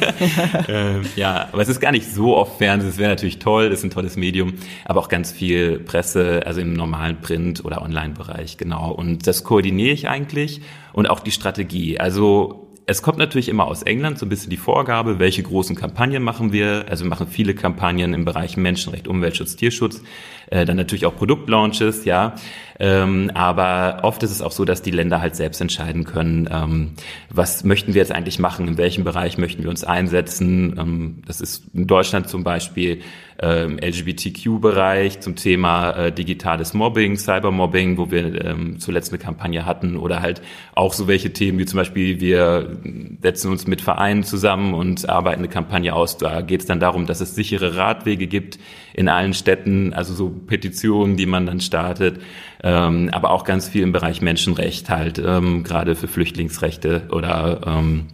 äh, 0.69 1.00
ja, 1.17 1.49
aber 1.52 1.61
es 1.61 1.69
ist 1.69 1.81
gar 1.81 1.93
nicht 1.93 2.11
so 2.11 2.37
oft 2.37 2.56
Fernsehen, 2.58 2.88
es 2.88 2.99
wäre 2.99 3.11
natürlich 3.11 3.38
toll, 3.38 3.67
es 3.67 3.81
ist 3.81 3.85
ein 3.85 3.91
tolles 3.91 4.17
Medium, 4.17 4.55
aber 4.87 5.00
auch 5.00 5.08
ganz 5.08 5.31
viel 5.31 5.79
Presse, 5.81 6.43
also 6.46 6.61
im 6.62 6.73
normalen 6.84 7.20
Print- 7.20 7.64
oder 7.64 7.82
Online-Bereich, 7.82 8.56
genau. 8.56 8.90
Und 8.90 9.26
das 9.26 9.44
koordiniere 9.44 9.92
ich 9.92 10.08
eigentlich 10.08 10.60
und 10.92 11.08
auch 11.08 11.20
die 11.20 11.31
Strategie. 11.31 11.98
Also 11.98 12.64
es 12.86 13.00
kommt 13.00 13.19
natürlich 13.19 13.48
immer 13.48 13.66
aus 13.66 13.82
England 13.82 14.19
so 14.19 14.26
ein 14.26 14.28
bisschen 14.28 14.50
die 14.50 14.58
Vorgabe, 14.58 15.19
welche 15.19 15.42
großen 15.42 15.75
Kampagnen 15.75 16.22
machen 16.22 16.52
wir. 16.52 16.84
Also 16.88 17.04
wir 17.04 17.08
machen 17.08 17.26
viele 17.26 17.54
Kampagnen 17.54 18.12
im 18.12 18.25
Bereich 18.26 18.56
Menschenrecht, 18.56 19.08
Umweltschutz, 19.08 19.56
Tierschutz, 19.56 20.02
äh, 20.51 20.65
dann 20.65 20.77
natürlich 20.77 21.06
auch 21.06 21.17
Produktlaunches, 21.17 22.05
ja. 22.05 22.34
Ähm, 22.81 23.31
aber 23.34 24.01
oft 24.03 24.22
ist 24.24 24.32
es 24.32 24.43
auch 24.43 24.51
so, 24.51 24.65
dass 24.65 24.82
die 24.82 24.91
Länder 24.91 25.20
halt 25.20 25.36
selbst 25.36 25.60
entscheiden 25.60 26.05
können, 26.05 26.48
ähm, 26.51 26.91
was 27.31 27.63
möchten 27.63 27.94
wir 27.94 28.01
jetzt 28.01 28.10
eigentlich 28.10 28.41
machen, 28.41 28.67
in 28.67 28.79
welchem 28.79 29.05
Bereich 29.05 29.39
möchten 29.39 29.63
wir 29.63 29.70
uns 29.70 29.84
einsetzen. 29.84 30.77
Ähm, 30.79 31.22
das 31.27 31.41
ist 31.41 31.65
in 31.72 31.86
Deutschland 31.86 32.29
zum 32.29 32.43
Beispiel 32.43 33.01
ähm, 33.41 33.79
LGBTQ-Bereich 33.79 35.20
zum 35.20 35.36
Thema 35.36 35.91
äh, 35.93 36.13
digitales 36.13 36.74
Mobbing, 36.74 37.17
Cybermobbing, 37.17 37.96
wo 37.96 38.10
wir 38.10 38.44
ähm, 38.44 38.79
zuletzt 38.81 39.13
eine 39.13 39.19
Kampagne 39.19 39.67
hatten 39.67 39.96
oder 39.96 40.20
halt 40.20 40.43
auch 40.74 40.93
so 40.93 41.06
welche 41.06 41.32
Themen 41.32 41.58
wie 41.58 41.67
zum 41.67 41.79
Beispiel 41.79 42.20
wir 42.20 42.77
setzen 43.22 43.51
uns 43.51 43.67
mit 43.67 43.82
Vereinen 43.82 44.24
zusammen 44.24 44.74
und 44.74 45.08
arbeiten 45.08 45.41
eine 45.41 45.48
Kampagne 45.48 45.94
aus. 45.94 46.19
Da 46.19 46.41
geht 46.41 46.60
es 46.60 46.67
dann 46.67 46.81
darum, 46.81 47.06
dass 47.06 47.20
es 47.20 47.34
sichere 47.34 47.77
Radwege 47.77 48.27
gibt 48.27 48.58
in 48.94 49.08
allen 49.08 49.34
Städten, 49.34 49.93
also 49.93 50.15
so 50.15 50.31
Petitionen, 50.31 51.17
die 51.17 51.27
man 51.27 51.46
dann 51.46 51.60
startet, 51.60 52.20
ähm, 52.63 53.10
aber 53.13 53.31
auch 53.31 53.44
ganz 53.44 53.69
viel 53.69 53.82
im 53.82 53.93
Bereich 53.93 54.22
Menschenrecht 54.22 54.89
halt, 54.89 55.19
ähm, 55.19 55.65
gerade 55.65 55.96
für 55.96 56.08
Flüchtlingsrechte 56.08 57.08
oder 57.10 57.60
ähm, 57.67 58.06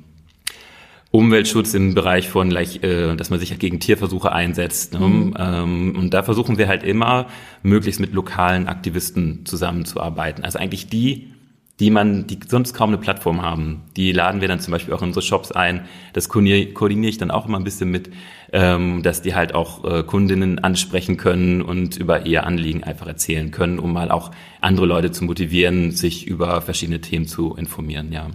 Umweltschutz 1.13 1.75
im 1.75 1.95
Bereich 1.95 2.29
von, 2.29 2.55
äh, 2.55 3.17
dass 3.17 3.31
man 3.31 3.41
sich 3.41 3.59
gegen 3.59 3.81
Tierversuche 3.81 4.33
einsetzt. 4.33 4.95
Ne? 4.95 5.01
Mhm. 5.01 5.35
Ähm, 5.39 5.97
und 5.99 6.15
da 6.15 6.23
versuchen 6.23 6.57
wir 6.57 6.69
halt 6.69 6.83
immer, 6.83 7.27
möglichst 7.63 8.01
mit 8.01 8.13
lokalen 8.15 8.69
Aktivisten 8.69 9.45
zusammenzuarbeiten. 9.45 10.45
Also 10.45 10.59
eigentlich 10.59 10.89
die, 10.89 11.33
die 11.81 11.91
man, 11.91 12.27
die 12.27 12.39
sonst 12.47 12.75
kaum 12.75 12.91
eine 12.91 12.99
Plattform 12.99 13.41
haben. 13.41 13.83
Die 13.97 14.13
laden 14.13 14.43
wir 14.43 14.49
dann 14.49 14.61
zum 14.61 14.73
Beispiel 14.73 14.93
auch 14.93 15.01
in 15.01 15.09
unsere 15.09 15.25
Shops 15.25 15.51
ein. 15.51 15.87
Das 16.13 16.29
koordiniere 16.29 17.09
ich 17.09 17.17
dann 17.17 17.31
auch 17.31 17.47
immer 17.47 17.59
ein 17.59 17.65
bisschen 17.65 17.91
mit, 17.91 18.11
ähm, 18.53 19.03
dass 19.03 19.23
die 19.23 19.35
halt 19.35 19.55
auch 19.55 19.85
äh, 19.85 20.03
Kundinnen 20.03 20.59
ansprechen 20.59 21.17
können 21.17 21.63
und 21.63 21.97
über 21.97 22.27
ihr 22.27 22.45
Anliegen 22.45 22.85
einfach 22.85 23.07
erzählen 23.07 23.51
können, 23.51 23.79
um 23.79 23.95
mal 23.95 24.11
auch 24.11 24.31
andere 24.61 24.85
Leute 24.85 25.11
zu 25.11 25.25
motivieren, 25.25 25.91
sich 25.91 26.27
über 26.27 26.61
verschiedene 26.61 27.01
Themen 27.01 27.27
zu 27.27 27.55
informieren, 27.55 28.13
ja. 28.13 28.29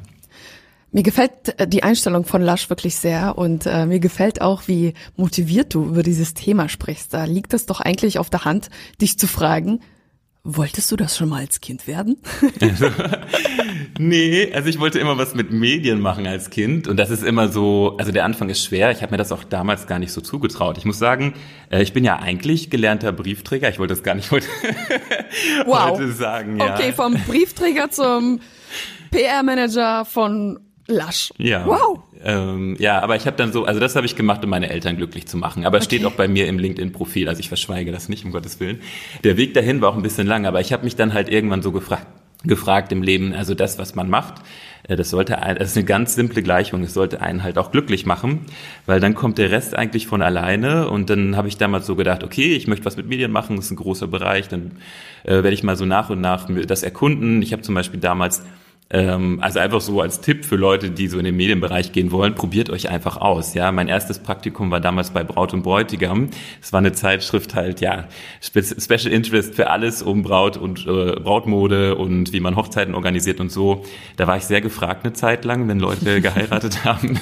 Mir 0.92 1.04
gefällt 1.04 1.60
äh, 1.60 1.68
die 1.68 1.84
Einstellung 1.84 2.25
von 2.25 2.42
Lush 2.42 2.70
wirklich 2.70 2.96
sehr 2.96 3.38
und 3.38 3.68
äh, 3.68 3.86
mir 3.86 4.00
gefällt 4.00 4.42
auch, 4.42 4.64
wie 4.68 4.94
motiviert 5.18 5.75
du 5.75 5.84
über 5.86 6.02
dieses 6.02 6.34
Thema 6.34 6.68
sprichst. 6.68 7.14
Da 7.14 7.25
liegt 7.25 7.54
es 7.54 7.68
doch 7.68 7.80
eigentlich 7.80 8.18
auf 8.18 8.32
der 8.32 8.46
Hand, 8.46 8.70
dich 9.02 9.20
zu 9.20 9.28
fragen, 9.28 9.82
Wolltest 10.48 10.92
du 10.92 10.96
das 10.96 11.18
schon 11.18 11.30
mal 11.30 11.40
als 11.40 11.60
Kind 11.60 11.88
werden? 11.88 12.18
nee, 13.98 14.54
also 14.54 14.70
ich 14.70 14.80
wollte 14.80 15.00
immer 15.00 15.18
was 15.18 15.34
mit 15.34 15.52
Medien 15.52 16.00
machen 16.00 16.28
als 16.28 16.52
Kind 16.52 16.88
und 16.88 16.98
das 16.98 17.10
ist 17.10 17.24
immer 17.24 17.48
so, 17.48 17.96
also 17.98 18.12
der 18.12 18.25
Anfang 18.25 18.50
ist 18.50 18.64
schwer. 18.64 18.92
Ich 18.92 19.02
habe 19.02 19.12
mir 19.12 19.18
das 19.18 19.32
auch 19.32 19.44
damals 19.44 19.88
gar 19.88 19.98
nicht 19.98 20.12
so 20.12 20.22
zugetraut. 20.22 20.78
Ich 20.78 20.86
muss 20.86 21.00
sagen, 21.00 21.34
äh, 21.72 21.82
ich 21.82 21.94
bin 21.94 22.04
ja 22.04 22.18
eigentlich 22.20 22.70
gelernter 22.70 23.12
Briefträger. 23.12 23.70
Ich 23.70 23.80
wollte 23.80 23.96
das 23.96 24.04
gar 24.04 24.14
nicht 24.14 24.32
wollte, 24.32 24.46
wow. 25.66 25.90
wollte 25.90 26.12
sagen. 26.12 26.60
Ja. 26.60 26.75
Okay, 26.75 26.94
vom 26.94 27.16
Briefträger 27.25 27.90
zum 27.90 28.40
PR-Manager 29.10 30.06
von 30.06 30.60
Lasch. 30.88 31.34
Ja. 31.38 31.65
Wow. 31.65 32.00
Ähm, 32.24 32.75
ja, 32.80 33.01
aber 33.01 33.15
ich 33.15 33.25
habe 33.25 33.38
dann 33.38 33.51
so, 33.51 33.65
also 33.65 33.80
das 33.80 33.96
habe 33.96 34.06
ich 34.06 34.15
gemacht, 34.15 34.44
um 34.44 34.50
meine 34.50 34.70
Eltern 34.70 34.98
glücklich 34.98 35.27
zu 35.27 35.38
machen. 35.38 35.65
Aber 35.65 35.77
es 35.77 35.86
okay. 35.86 35.98
steht 35.98 36.06
auch 36.06 36.13
bei 36.13 36.27
mir 36.27 36.48
im 36.48 36.60
LinkedIn-Profil, 36.60 37.27
also 37.27 37.39
ich 37.39 37.48
verschweige 37.48 37.92
das 37.92 38.10
nicht, 38.10 38.25
um 38.25 38.32
Gottes 38.32 38.60
Willen. 38.60 38.82
Der 39.24 39.38
Weg 39.38 39.54
dahin 39.54 39.82
war 39.82 39.89
auch 39.89 39.96
ein 39.96 40.04
bisschen 40.04 40.27
lang, 40.27 40.46
aber 40.46 40.62
ich 40.62 40.74
habe 40.74 40.84
mich 40.84 40.96
dann 40.96 41.13
halt 41.13 41.30
irgendwann 41.30 41.62
so 41.62 41.72
gefragt, 41.72 42.08
gefragt 42.44 42.92
im 42.92 43.01
Leben, 43.01 43.34
also 43.34 43.56
das, 43.56 43.80
was 43.80 43.96
man 43.96 44.10
macht, 44.10 44.36
äh, 44.88 44.96
das 44.96 45.10
sollte, 45.10 45.42
ein, 45.42 45.58
das 45.58 45.72
ist 45.72 45.77
eine 45.77 45.86
ganz 45.86 46.15
simple 46.15 46.44
Gleichung, 46.44 46.84
es 46.84 46.94
sollte 46.94 47.22
einen 47.22 47.44
halt 47.44 47.58
auch 47.58 47.72
glücklich 47.72 48.06
machen, 48.06 48.42
weil 48.86 49.00
dann 49.00 49.15
kommt 49.15 49.38
der 49.38 49.51
Rest 49.51 49.75
eigentlich 49.75 50.08
von 50.08 50.22
alleine 50.22 50.89
und 50.89 51.10
dann 51.10 51.36
habe 51.36 51.48
ich 51.48 51.58
damals 51.58 51.86
so 51.86 51.96
gedacht, 51.96 52.24
okay, 52.24 52.56
ich 52.56 52.68
möchte 52.68 52.86
was 52.86 52.98
mit 52.98 53.08
Medien 53.08 53.32
machen, 53.32 53.56
das 53.56 53.65
ist 53.65 53.72
ein 53.72 53.77
großer 53.77 54.08
Bereich, 54.08 54.48
dann 54.48 54.74
äh, 55.24 55.34
werde 55.34 55.54
ich 55.54 55.63
mal 55.63 55.75
so 55.75 55.86
nach 55.86 56.10
und 56.10 56.22
nach 56.22 56.48
das 56.68 56.84
erkunden. 56.84 57.42
Ich 57.42 57.54
habe 57.54 57.62
zum 57.62 57.75
Beispiel 57.75 58.00
damals 58.00 58.44
also 58.89 59.60
einfach 59.60 59.82
so 59.82 60.00
als 60.00 60.22
Tipp 60.22 60.46
für 60.46 60.58
Leute, 60.58 60.92
die 60.92 61.08
so 61.08 61.18
in 61.18 61.25
den 61.25 61.36
Medienbereich 61.36 61.92
gehen 61.92 62.12
wollen, 62.12 62.36
probiert 62.36 62.70
euch 62.70 62.88
einfach 62.89 63.18
aus. 63.18 63.56
Ja, 63.56 63.72
mein 63.72 63.88
erstes 63.88 64.20
Praktikum 64.20 64.70
war 64.70 64.80
damals 64.80 65.10
bei 65.10 65.24
Braut 65.24 65.56
und 65.56 65.63
Bräutigam. 65.63 66.30
Es 66.62 66.72
war 66.72 66.80
eine 66.80 66.92
Zeitschrift 66.92 67.56
halt, 67.56 67.82
ja, 67.82 68.08
Special 68.42 69.12
Interest 69.12 69.56
für 69.56 69.72
alles 69.72 70.04
um 70.04 70.22
Braut 70.22 70.58
und 70.58 70.86
äh, 70.86 71.20
Brautmode 71.20 71.96
und 71.96 72.32
wie 72.32 72.39
man 72.39 72.56
Hochzeiten 72.56 72.94
organisiert 72.94 73.39
und 73.39 73.51
so. 73.51 73.84
Da 74.18 74.27
war 74.27 74.38
ich 74.38 74.44
sehr 74.44 74.62
gefragt 74.62 75.04
eine 75.04 75.13
Zeit 75.13 75.46
lang, 75.46 75.68
wenn 75.68 75.80
Leute 75.80 76.22
geheiratet 76.22 76.86
haben. 76.86 77.20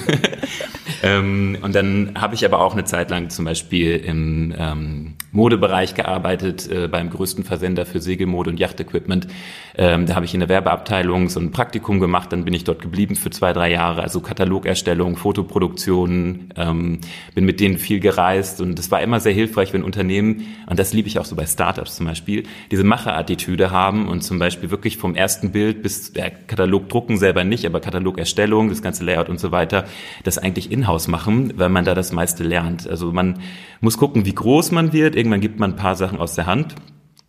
ähm, 1.02 1.56
und 1.62 1.74
dann 1.74 2.12
habe 2.14 2.34
ich 2.34 2.44
aber 2.44 2.60
auch 2.60 2.74
eine 2.74 2.84
Zeit 2.84 3.08
lang 3.08 3.30
zum 3.30 3.46
Beispiel 3.46 3.96
im 3.96 4.54
ähm, 4.58 5.14
Modebereich 5.32 5.94
gearbeitet, 5.94 6.70
äh, 6.70 6.88
beim 6.88 7.08
größten 7.08 7.42
Versender 7.42 7.86
für 7.86 8.00
Segelmode 8.00 8.50
und 8.50 8.60
Yachtequipment. 8.60 9.28
Ähm, 9.76 10.06
da 10.06 10.14
habe 10.14 10.24
ich 10.24 10.34
in 10.34 10.40
der 10.40 10.48
Werbeabteilung 10.48 11.28
so 11.28 11.40
ein 11.40 11.50
Praktikum 11.50 11.98
gemacht, 11.98 12.32
dann 12.32 12.44
bin 12.44 12.54
ich 12.54 12.62
dort 12.62 12.80
geblieben 12.80 13.16
für 13.16 13.30
zwei, 13.30 13.52
drei 13.52 13.72
Jahre, 13.72 14.02
also 14.02 14.20
Katalogerstellung, 14.20 15.16
Fotoproduktion, 15.16 16.50
ähm, 16.56 17.00
bin 17.34 17.44
mit 17.44 17.58
denen 17.58 17.78
viel 17.78 17.98
gereist 17.98 18.60
und 18.60 18.78
es 18.78 18.92
war 18.92 19.02
immer 19.02 19.18
sehr 19.18 19.32
hilfreich, 19.32 19.72
wenn 19.72 19.82
Unternehmen, 19.82 20.46
und 20.68 20.78
das 20.78 20.92
liebe 20.92 21.08
ich 21.08 21.18
auch 21.18 21.24
so 21.24 21.34
bei 21.34 21.44
Startups 21.46 21.96
zum 21.96 22.06
Beispiel, 22.06 22.44
diese 22.70 22.84
Macherattitüde 22.84 23.72
haben 23.72 24.06
und 24.06 24.22
zum 24.22 24.38
Beispiel 24.38 24.70
wirklich 24.70 24.96
vom 24.96 25.16
ersten 25.16 25.50
Bild 25.50 25.82
bis 25.82 26.12
der 26.12 26.30
Katalog 26.30 26.88
drucken 26.88 27.18
selber 27.18 27.42
nicht, 27.42 27.66
aber 27.66 27.80
Katalogerstellung, 27.80 28.68
das 28.68 28.80
ganze 28.80 29.04
Layout 29.04 29.28
und 29.28 29.40
so 29.40 29.50
weiter, 29.50 29.86
das 30.22 30.38
eigentlich 30.38 30.70
in-house 30.70 31.08
machen, 31.08 31.52
weil 31.56 31.68
man 31.68 31.84
da 31.84 31.94
das 31.94 32.12
meiste 32.12 32.44
lernt. 32.44 32.88
Also 32.88 33.10
man 33.10 33.40
muss 33.80 33.98
gucken, 33.98 34.24
wie 34.24 34.34
groß 34.34 34.70
man 34.70 34.92
wird, 34.92 35.16
irgendwann 35.16 35.40
gibt 35.40 35.58
man 35.58 35.72
ein 35.72 35.76
paar 35.76 35.96
Sachen 35.96 36.20
aus 36.20 36.36
der 36.36 36.46
Hand 36.46 36.76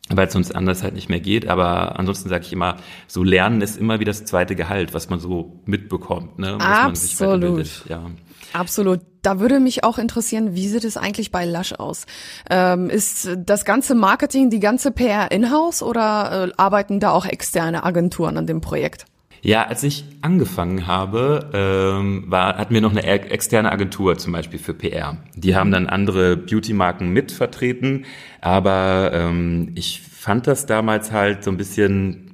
weil 0.10 0.28
es 0.28 0.34
sonst 0.34 0.56
anders 0.56 0.84
halt 0.84 0.94
nicht 0.94 1.10
mehr 1.10 1.20
geht. 1.20 1.48
Aber 1.48 2.00
ansonsten 2.00 2.30
sage 2.30 2.46
ich 2.46 2.54
immer, 2.54 2.78
so 3.08 3.24
Lernen 3.24 3.62
ist 3.62 3.78
immer 3.78 4.00
wie 4.00 4.06
das 4.06 4.26
zweite 4.26 4.56
Gehalt, 4.56 4.94
was 4.94 5.10
man 5.10 5.20
so 5.20 5.62
mitbekommt, 5.66 6.40
ne? 6.40 6.56
Was 6.60 7.20
Absolut. 7.20 7.86
Ja. 7.90 8.12
Absolut. 8.54 9.02
Da 9.22 9.40
würde 9.40 9.60
mich 9.60 9.84
auch 9.84 9.98
interessieren, 9.98 10.56
wie 10.56 10.68
sieht 10.68 10.84
es 10.84 10.98
eigentlich 10.98 11.32
bei 11.32 11.46
Lush 11.46 11.74
aus? 11.74 12.06
Ähm, 12.50 12.90
ist 12.90 13.30
das 13.38 13.66
ganze 13.66 13.96
Marketing, 13.96 14.50
die 14.50 14.60
ganze 14.60 14.92
PR 14.92 15.32
in-house 15.32 15.82
oder 15.82 16.50
äh, 16.50 16.52
arbeiten 16.56 17.00
da 17.00 17.12
auch 17.12 17.26
externe 17.26 17.84
Agenturen 17.84 18.38
an 18.38 18.48
dem 18.48 18.62
Projekt? 18.62 19.06
Ja, 19.46 19.68
als 19.68 19.84
ich 19.84 20.06
angefangen 20.24 20.88
habe, 20.88 21.52
ähm, 21.54 22.24
war, 22.26 22.58
hatten 22.58 22.74
wir 22.74 22.82
noch 22.82 22.90
eine 22.90 23.04
externe 23.04 23.72
Agentur 23.72 24.18
zum 24.18 24.34
Beispiel 24.34 24.58
für 24.58 24.74
PR. 24.74 25.18
Die 25.36 25.56
haben 25.56 25.70
dann 25.70 25.86
andere 25.86 26.36
Beauty-Marken 26.36 27.10
mit 27.12 27.32
vertreten, 27.32 28.06
aber 28.42 29.12
ähm, 29.14 29.72
ich 29.76 30.02
fand 30.02 30.48
das 30.48 30.66
damals 30.66 31.12
halt 31.12 31.44
so 31.44 31.52
ein 31.52 31.58
bisschen 31.58 32.25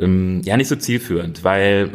ähm, 0.00 0.40
ja 0.44 0.56
nicht 0.56 0.68
so 0.68 0.76
zielführend, 0.76 1.44
weil 1.44 1.90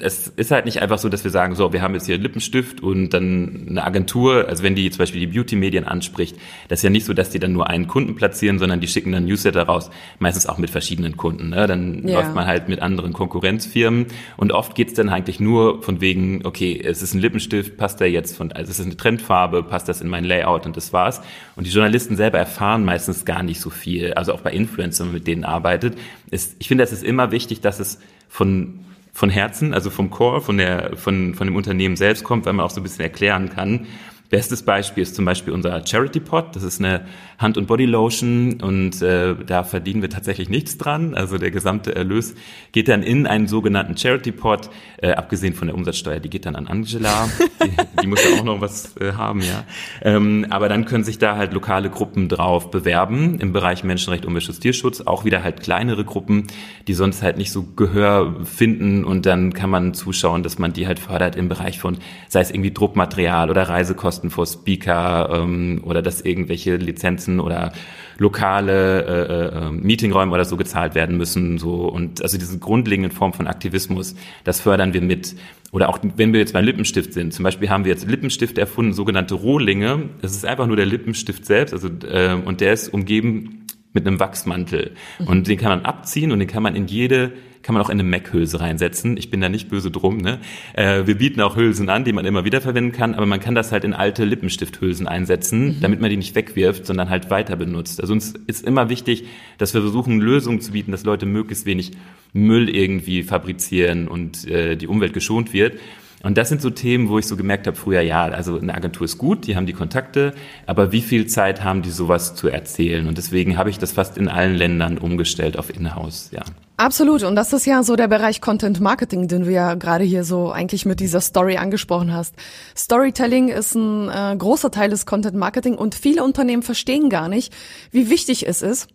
es 0.00 0.28
ist 0.28 0.50
halt 0.50 0.64
nicht 0.64 0.80
einfach 0.80 0.98
so, 0.98 1.08
dass 1.08 1.24
wir 1.24 1.30
sagen, 1.30 1.54
so, 1.54 1.72
wir 1.72 1.82
haben 1.82 1.94
jetzt 1.94 2.06
hier 2.06 2.16
Lippenstift 2.16 2.82
und 2.82 3.10
dann 3.10 3.66
eine 3.68 3.84
Agentur, 3.84 4.48
also 4.48 4.62
wenn 4.62 4.74
die 4.74 4.90
zum 4.90 4.98
Beispiel 4.98 5.20
die 5.20 5.26
Beauty-Medien 5.26 5.84
anspricht, 5.84 6.36
das 6.68 6.80
ist 6.80 6.84
ja 6.84 6.90
nicht 6.90 7.04
so, 7.04 7.12
dass 7.12 7.30
die 7.30 7.38
dann 7.38 7.52
nur 7.52 7.68
einen 7.68 7.86
Kunden 7.86 8.14
platzieren, 8.14 8.58
sondern 8.58 8.80
die 8.80 8.88
schicken 8.88 9.12
dann 9.12 9.26
Newsletter 9.26 9.62
raus, 9.64 9.90
meistens 10.18 10.46
auch 10.46 10.58
mit 10.58 10.70
verschiedenen 10.70 11.16
Kunden. 11.16 11.50
Ne? 11.50 11.66
Dann 11.66 12.06
ja. 12.08 12.20
läuft 12.20 12.34
man 12.34 12.46
halt 12.46 12.68
mit 12.68 12.80
anderen 12.80 13.12
Konkurrenzfirmen 13.12 14.06
und 14.36 14.52
oft 14.52 14.74
geht's 14.74 14.94
dann 14.94 15.10
eigentlich 15.10 15.38
nur 15.38 15.82
von 15.82 16.00
wegen, 16.00 16.46
okay, 16.46 16.80
es 16.82 17.02
ist 17.02 17.14
ein 17.14 17.20
Lippenstift, 17.20 17.76
passt 17.76 18.00
der 18.00 18.10
jetzt 18.10 18.36
von, 18.36 18.52
also 18.52 18.70
es 18.70 18.78
ist 18.78 18.86
eine 18.86 18.96
Trendfarbe, 18.96 19.62
passt 19.62 19.88
das 19.88 20.00
in 20.00 20.08
mein 20.08 20.24
Layout 20.24 20.64
und 20.64 20.76
das 20.76 20.92
war's. 20.92 21.20
Und 21.56 21.66
die 21.66 21.70
Journalisten 21.70 22.16
selber 22.16 22.38
erfahren 22.38 22.84
meistens 22.84 23.24
gar 23.24 23.42
nicht 23.42 23.60
so 23.60 23.70
viel, 23.70 24.14
also 24.14 24.32
auch 24.32 24.40
bei 24.40 24.52
Influencern, 24.52 25.12
mit 25.12 25.26
denen 25.26 25.44
arbeitet. 25.44 25.96
Ist, 26.30 26.56
ich 26.58 26.68
finde, 26.68 26.82
das 26.82 26.92
ist 26.92 27.04
immer 27.04 27.30
wichtig, 27.34 27.60
dass 27.60 27.80
es 27.80 27.98
von 28.28 28.80
von 29.14 29.30
Herzen, 29.30 29.72
also 29.72 29.90
vom 29.90 30.10
Core, 30.10 30.40
von 30.40 30.58
der, 30.58 30.96
von, 30.96 31.34
von 31.34 31.46
dem 31.46 31.54
Unternehmen 31.54 31.94
selbst 31.94 32.24
kommt, 32.24 32.46
weil 32.46 32.52
man 32.52 32.66
auch 32.66 32.70
so 32.70 32.80
ein 32.80 32.82
bisschen 32.82 33.04
erklären 33.04 33.48
kann, 33.48 33.86
Bestes 34.34 34.64
Beispiel 34.64 35.04
ist 35.04 35.14
zum 35.14 35.26
Beispiel 35.26 35.52
unser 35.52 35.86
Charity 35.86 36.18
Pot. 36.18 36.56
Das 36.56 36.64
ist 36.64 36.80
eine 36.80 37.02
Hand- 37.38 37.56
und 37.56 37.66
Body 37.66 37.84
Lotion 37.84 38.60
und 38.60 39.00
äh, 39.00 39.36
da 39.46 39.62
verdienen 39.62 40.02
wir 40.02 40.10
tatsächlich 40.10 40.48
nichts 40.48 40.76
dran. 40.76 41.14
Also 41.14 41.38
der 41.38 41.52
gesamte 41.52 41.94
Erlös 41.94 42.34
geht 42.72 42.88
dann 42.88 43.04
in 43.04 43.28
einen 43.28 43.46
sogenannten 43.46 43.96
Charity 43.96 44.32
Pot, 44.32 44.70
äh, 44.96 45.12
abgesehen 45.12 45.54
von 45.54 45.68
der 45.68 45.76
Umsatzsteuer, 45.76 46.18
die 46.18 46.30
geht 46.30 46.46
dann 46.46 46.56
an 46.56 46.66
Angela. 46.66 47.28
die, 47.62 48.00
die 48.02 48.06
muss 48.08 48.24
ja 48.24 48.40
auch 48.40 48.44
noch 48.44 48.60
was 48.60 48.96
äh, 48.96 49.12
haben, 49.12 49.40
ja. 49.40 49.64
Ähm, 50.02 50.46
aber 50.50 50.68
dann 50.68 50.84
können 50.84 51.04
sich 51.04 51.18
da 51.18 51.36
halt 51.36 51.52
lokale 51.52 51.88
Gruppen 51.90 52.28
drauf 52.28 52.72
bewerben 52.72 53.38
im 53.38 53.52
Bereich 53.52 53.84
Menschenrecht, 53.84 54.26
Umweltschutz, 54.26 54.58
Tierschutz. 54.58 55.02
Auch 55.02 55.24
wieder 55.24 55.44
halt 55.44 55.60
kleinere 55.60 56.04
Gruppen, 56.04 56.48
die 56.88 56.94
sonst 56.94 57.22
halt 57.22 57.36
nicht 57.36 57.52
so 57.52 57.62
Gehör 57.76 58.44
finden 58.44 59.04
und 59.04 59.26
dann 59.26 59.52
kann 59.52 59.70
man 59.70 59.94
zuschauen, 59.94 60.42
dass 60.42 60.58
man 60.58 60.72
die 60.72 60.88
halt 60.88 60.98
fördert 60.98 61.36
im 61.36 61.48
Bereich 61.48 61.78
von, 61.78 61.98
sei 62.28 62.40
es 62.40 62.50
irgendwie 62.50 62.72
Druckmaterial 62.72 63.50
oder 63.50 63.68
Reisekosten 63.68 64.23
Kosten 64.24 64.30
vor 64.30 64.46
Speaker 64.46 65.30
ähm, 65.32 65.80
oder 65.84 66.02
dass 66.02 66.20
irgendwelche 66.20 66.76
Lizenzen 66.76 67.40
oder 67.40 67.72
lokale 68.18 69.04
äh, 69.04 69.66
äh, 69.66 69.70
Meetingräume 69.70 70.32
oder 70.32 70.44
so 70.44 70.56
gezahlt 70.56 70.94
werden 70.94 71.16
müssen. 71.16 71.58
So 71.58 71.88
und 71.88 72.22
also 72.22 72.38
diese 72.38 72.58
grundlegende 72.58 73.10
Form 73.10 73.32
von 73.32 73.46
Aktivismus, 73.46 74.14
das 74.44 74.60
fördern 74.60 74.94
wir 74.94 75.02
mit. 75.02 75.34
Oder 75.72 75.88
auch 75.88 75.98
wenn 76.16 76.32
wir 76.32 76.38
jetzt 76.38 76.52
beim 76.52 76.64
Lippenstift 76.64 77.12
sind, 77.12 77.32
zum 77.32 77.42
Beispiel 77.42 77.68
haben 77.68 77.84
wir 77.84 77.90
jetzt 77.90 78.08
Lippenstift 78.08 78.58
erfunden, 78.58 78.92
sogenannte 78.92 79.34
Rohlinge. 79.34 80.10
Das 80.22 80.32
ist 80.32 80.46
einfach 80.46 80.68
nur 80.68 80.76
der 80.76 80.86
Lippenstift 80.86 81.44
selbst, 81.44 81.74
also 81.74 81.88
äh, 81.88 82.34
und 82.44 82.60
der 82.60 82.72
ist 82.72 82.88
umgeben 82.88 83.63
mit 83.94 84.06
einem 84.06 84.20
Wachsmantel. 84.20 84.92
Und 85.24 85.48
den 85.48 85.56
kann 85.56 85.70
man 85.70 85.84
abziehen 85.86 86.32
und 86.32 86.40
den 86.40 86.48
kann 86.48 86.62
man 86.62 86.76
in 86.76 86.86
jede 86.86 87.32
kann 87.64 87.74
man 87.74 87.82
auch 87.82 87.88
in 87.88 87.98
eine 87.98 88.08
Mac-Hülse 88.08 88.60
reinsetzen. 88.60 89.16
Ich 89.16 89.30
bin 89.30 89.40
da 89.40 89.48
nicht 89.48 89.68
böse 89.68 89.90
drum. 89.90 90.18
Ne? 90.18 90.38
Äh, 90.74 91.06
wir 91.06 91.16
bieten 91.16 91.40
auch 91.40 91.56
Hülsen 91.56 91.88
an, 91.88 92.04
die 92.04 92.12
man 92.12 92.26
immer 92.26 92.44
wieder 92.44 92.60
verwenden 92.60 92.92
kann, 92.92 93.14
aber 93.14 93.26
man 93.26 93.40
kann 93.40 93.54
das 93.54 93.72
halt 93.72 93.84
in 93.84 93.94
alte 93.94 94.24
Lippenstifthülsen 94.24 95.08
einsetzen, 95.08 95.68
mhm. 95.68 95.80
damit 95.80 96.00
man 96.00 96.10
die 96.10 96.18
nicht 96.18 96.34
wegwirft, 96.34 96.86
sondern 96.86 97.08
halt 97.08 97.30
weiter 97.30 97.56
benutzt. 97.56 98.00
Also 98.00 98.12
uns 98.12 98.34
ist 98.46 98.64
immer 98.64 98.90
wichtig, 98.90 99.24
dass 99.58 99.72
wir 99.72 99.80
versuchen, 99.80 100.20
Lösungen 100.20 100.60
zu 100.60 100.72
bieten, 100.72 100.92
dass 100.92 101.04
Leute 101.04 101.24
möglichst 101.24 101.64
wenig 101.64 101.92
Müll 102.34 102.68
irgendwie 102.68 103.22
fabrizieren 103.22 104.08
und 104.08 104.46
äh, 104.46 104.76
die 104.76 104.86
Umwelt 104.86 105.14
geschont 105.14 105.54
wird. 105.54 105.80
Und 106.24 106.38
das 106.38 106.48
sind 106.48 106.62
so 106.62 106.70
Themen, 106.70 107.10
wo 107.10 107.18
ich 107.18 107.26
so 107.26 107.36
gemerkt 107.36 107.66
habe, 107.66 107.76
früher, 107.76 108.00
ja, 108.00 108.24
also 108.24 108.58
eine 108.58 108.74
Agentur 108.74 109.04
ist 109.04 109.18
gut, 109.18 109.46
die 109.46 109.56
haben 109.56 109.66
die 109.66 109.74
Kontakte, 109.74 110.32
aber 110.66 110.90
wie 110.90 111.02
viel 111.02 111.26
Zeit 111.26 111.62
haben 111.62 111.82
die 111.82 111.90
sowas 111.90 112.34
zu 112.34 112.48
erzählen? 112.48 113.06
Und 113.06 113.18
deswegen 113.18 113.58
habe 113.58 113.68
ich 113.68 113.78
das 113.78 113.92
fast 113.92 114.16
in 114.16 114.28
allen 114.28 114.54
Ländern 114.54 114.96
umgestellt 114.96 115.58
auf 115.58 115.68
Inhouse, 115.68 116.30
ja. 116.32 116.42
Absolut. 116.76 117.22
Und 117.22 117.36
das 117.36 117.52
ist 117.52 117.66
ja 117.66 117.84
so 117.84 117.94
der 117.94 118.08
Bereich 118.08 118.40
Content 118.40 118.80
Marketing, 118.80 119.28
den 119.28 119.44
du 119.44 119.52
ja 119.52 119.74
gerade 119.74 120.02
hier 120.02 120.24
so 120.24 120.50
eigentlich 120.50 120.86
mit 120.86 120.98
dieser 120.98 121.20
Story 121.20 121.56
angesprochen 121.56 122.12
hast. 122.12 122.34
Storytelling 122.76 123.48
ist 123.48 123.76
ein 123.76 124.08
äh, 124.08 124.34
großer 124.36 124.72
Teil 124.72 124.90
des 124.90 125.06
Content 125.06 125.36
Marketing 125.36 125.76
und 125.76 125.94
viele 125.94 126.24
Unternehmen 126.24 126.62
verstehen 126.62 127.10
gar 127.10 127.28
nicht, 127.28 127.52
wie 127.92 128.10
wichtig 128.10 128.48
es 128.48 128.62
ist, 128.62 128.88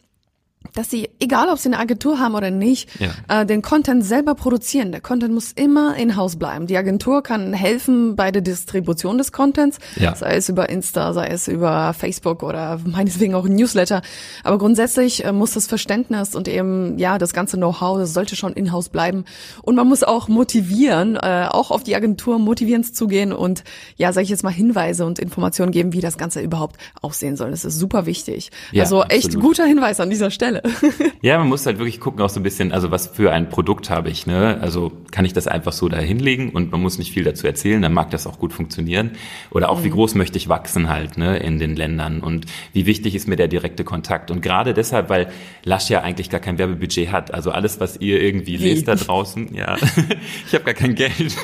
dass 0.74 0.89
sie, 0.89 1.10
egal 1.20 1.50
ob 1.50 1.58
sie 1.58 1.70
eine 1.70 1.80
Agentur 1.80 2.20
haben 2.20 2.36
oder 2.36 2.51
nicht, 2.51 2.89
ja. 3.00 3.42
äh, 3.42 3.46
den 3.46 3.62
Content 3.62 4.04
selber 4.04 4.36
produzieren. 4.36 4.92
Der 4.92 5.01
Content 5.01 5.34
muss 5.34 5.51
immer 5.54 5.96
in-house 5.96 6.36
bleiben. 6.36 6.68
Die 6.68 6.78
Agentur 6.78 7.24
kann 7.24 7.54
helfen 7.54 8.16
bei 8.16 8.32
der 8.32 8.42
Distribution 8.42 9.18
des 9.18 9.32
Contents, 9.32 9.78
ja. 9.96 10.16
sei 10.16 10.36
es 10.36 10.50
über 10.50 10.70
Insta, 10.70 11.13
sei 11.13 11.28
es 11.28 11.48
über 11.48 11.94
Facebook 11.94 12.44
oder 12.44 12.80
meinetwegen 12.86 13.36
auch 13.36 13.46
ein 13.46 13.56
Newsletter. 13.56 14.01
Aber 14.44 14.58
grundsätzlich 14.58 15.24
äh, 15.24 15.32
muss 15.32 15.54
das 15.54 15.66
Verständnis 15.66 16.36
und 16.36 16.48
eben 16.48 16.98
ja 16.98 17.18
das 17.18 17.34
ganze 17.34 17.58
Know-how, 17.58 17.98
das 17.98 18.13
sollte 18.13 18.36
schon 18.36 18.54
in-house 18.54 18.89
bleiben. 18.89 19.25
Und 19.62 19.75
man 19.75 19.88
muss 19.88 20.04
auch 20.04 20.28
motivieren, 20.28 21.16
äh, 21.16 21.48
auch 21.50 21.72
auf 21.72 21.84
die 21.84 21.96
Agentur 21.96 22.38
motivierend 22.38 22.94
zugehen 22.94 23.32
und 23.32 23.63
ja, 23.96 24.12
sage 24.12 24.24
ich 24.24 24.30
jetzt 24.30 24.44
mal 24.44 24.50
Hinweise 24.50 25.06
und 25.06 25.20
Informationen 25.20 25.72
geben, 25.72 25.94
wie 25.94 26.01
das 26.01 26.18
Ganze 26.18 26.42
überhaupt 26.42 26.78
aussehen 27.01 27.38
soll. 27.38 27.51
Das 27.51 27.63
ist 27.63 27.78
super 27.78 28.06
wichtig. 28.06 28.51
Ja, 28.72 28.84
also 28.84 29.04
echt 29.04 29.28
absolut. 29.28 29.46
guter 29.46 29.66
Hinweis 29.66 30.00
an 30.00 30.10
dieser 30.10 30.32
Stelle. 30.32 30.49
Stelle. 30.50 30.62
ja, 31.22 31.38
man 31.38 31.48
muss 31.48 31.65
halt 31.65 31.77
wirklich 31.79 32.00
gucken 32.00 32.22
auch 32.22 32.29
so 32.29 32.39
ein 32.39 32.44
bisschen, 32.44 32.72
also 32.72 32.91
was 32.91 33.08
für 33.08 33.32
ein 33.32 33.50
Produkt 33.50 33.89
habe 33.89 34.10
ich, 34.10 34.25
ne? 34.25 34.58
Also 34.62 34.91
kann 35.12 35.25
ich 35.25 35.34
das 35.34 35.48
einfach 35.48 35.74
so 35.74 35.89
da 35.89 35.98
hinlegen 35.98 36.50
und 36.50 36.72
man 36.72 36.82
muss 36.82 36.98
nicht 36.98 37.12
viel 37.12 37.24
dazu 37.24 37.48
erzählen, 37.48 37.82
dann 37.82 37.94
mag 37.94 38.12
das 38.12 38.27
auch 38.27 38.39
gut 38.39 38.53
funktionieren. 38.53 39.12
Oder 39.51 39.70
auch, 39.70 39.79
mhm. 39.79 39.84
wie 39.86 39.89
groß 39.91 40.15
möchte 40.15 40.38
ich 40.38 40.50
wachsen 40.50 40.89
halt, 40.89 41.18
ne, 41.18 41.38
in 41.38 41.60
den 41.60 41.75
Ländern 41.75 42.22
und 42.22 42.46
wie 42.74 42.86
wichtig 42.86 43.15
ist 43.15 43.27
mir 43.27 43.36
der 43.36 43.48
direkte 43.48 43.84
Kontakt. 43.84 44.32
Und 44.32 44.41
gerade 44.41 44.74
deshalb, 44.74 45.10
weil 45.10 45.27
Lasch 45.63 45.89
ja 45.89 46.01
eigentlich 46.01 46.29
gar 46.29 46.39
kein 46.39 46.58
Werbebudget 46.58 47.12
hat. 47.12 47.34
Also 47.34 47.51
alles, 47.51 47.79
was 47.79 47.98
ihr 47.98 48.22
irgendwie 48.22 48.60
wie? 48.60 48.70
lest 48.70 48.88
da 48.88 48.96
draußen, 48.96 49.53
ja, 49.53 49.77
ich 50.48 50.53
habe 50.53 50.63
gar 50.65 50.74
kein 50.74 50.96
Geld. 50.96 51.13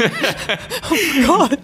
oh 0.92 1.28
Gott. 1.28 1.60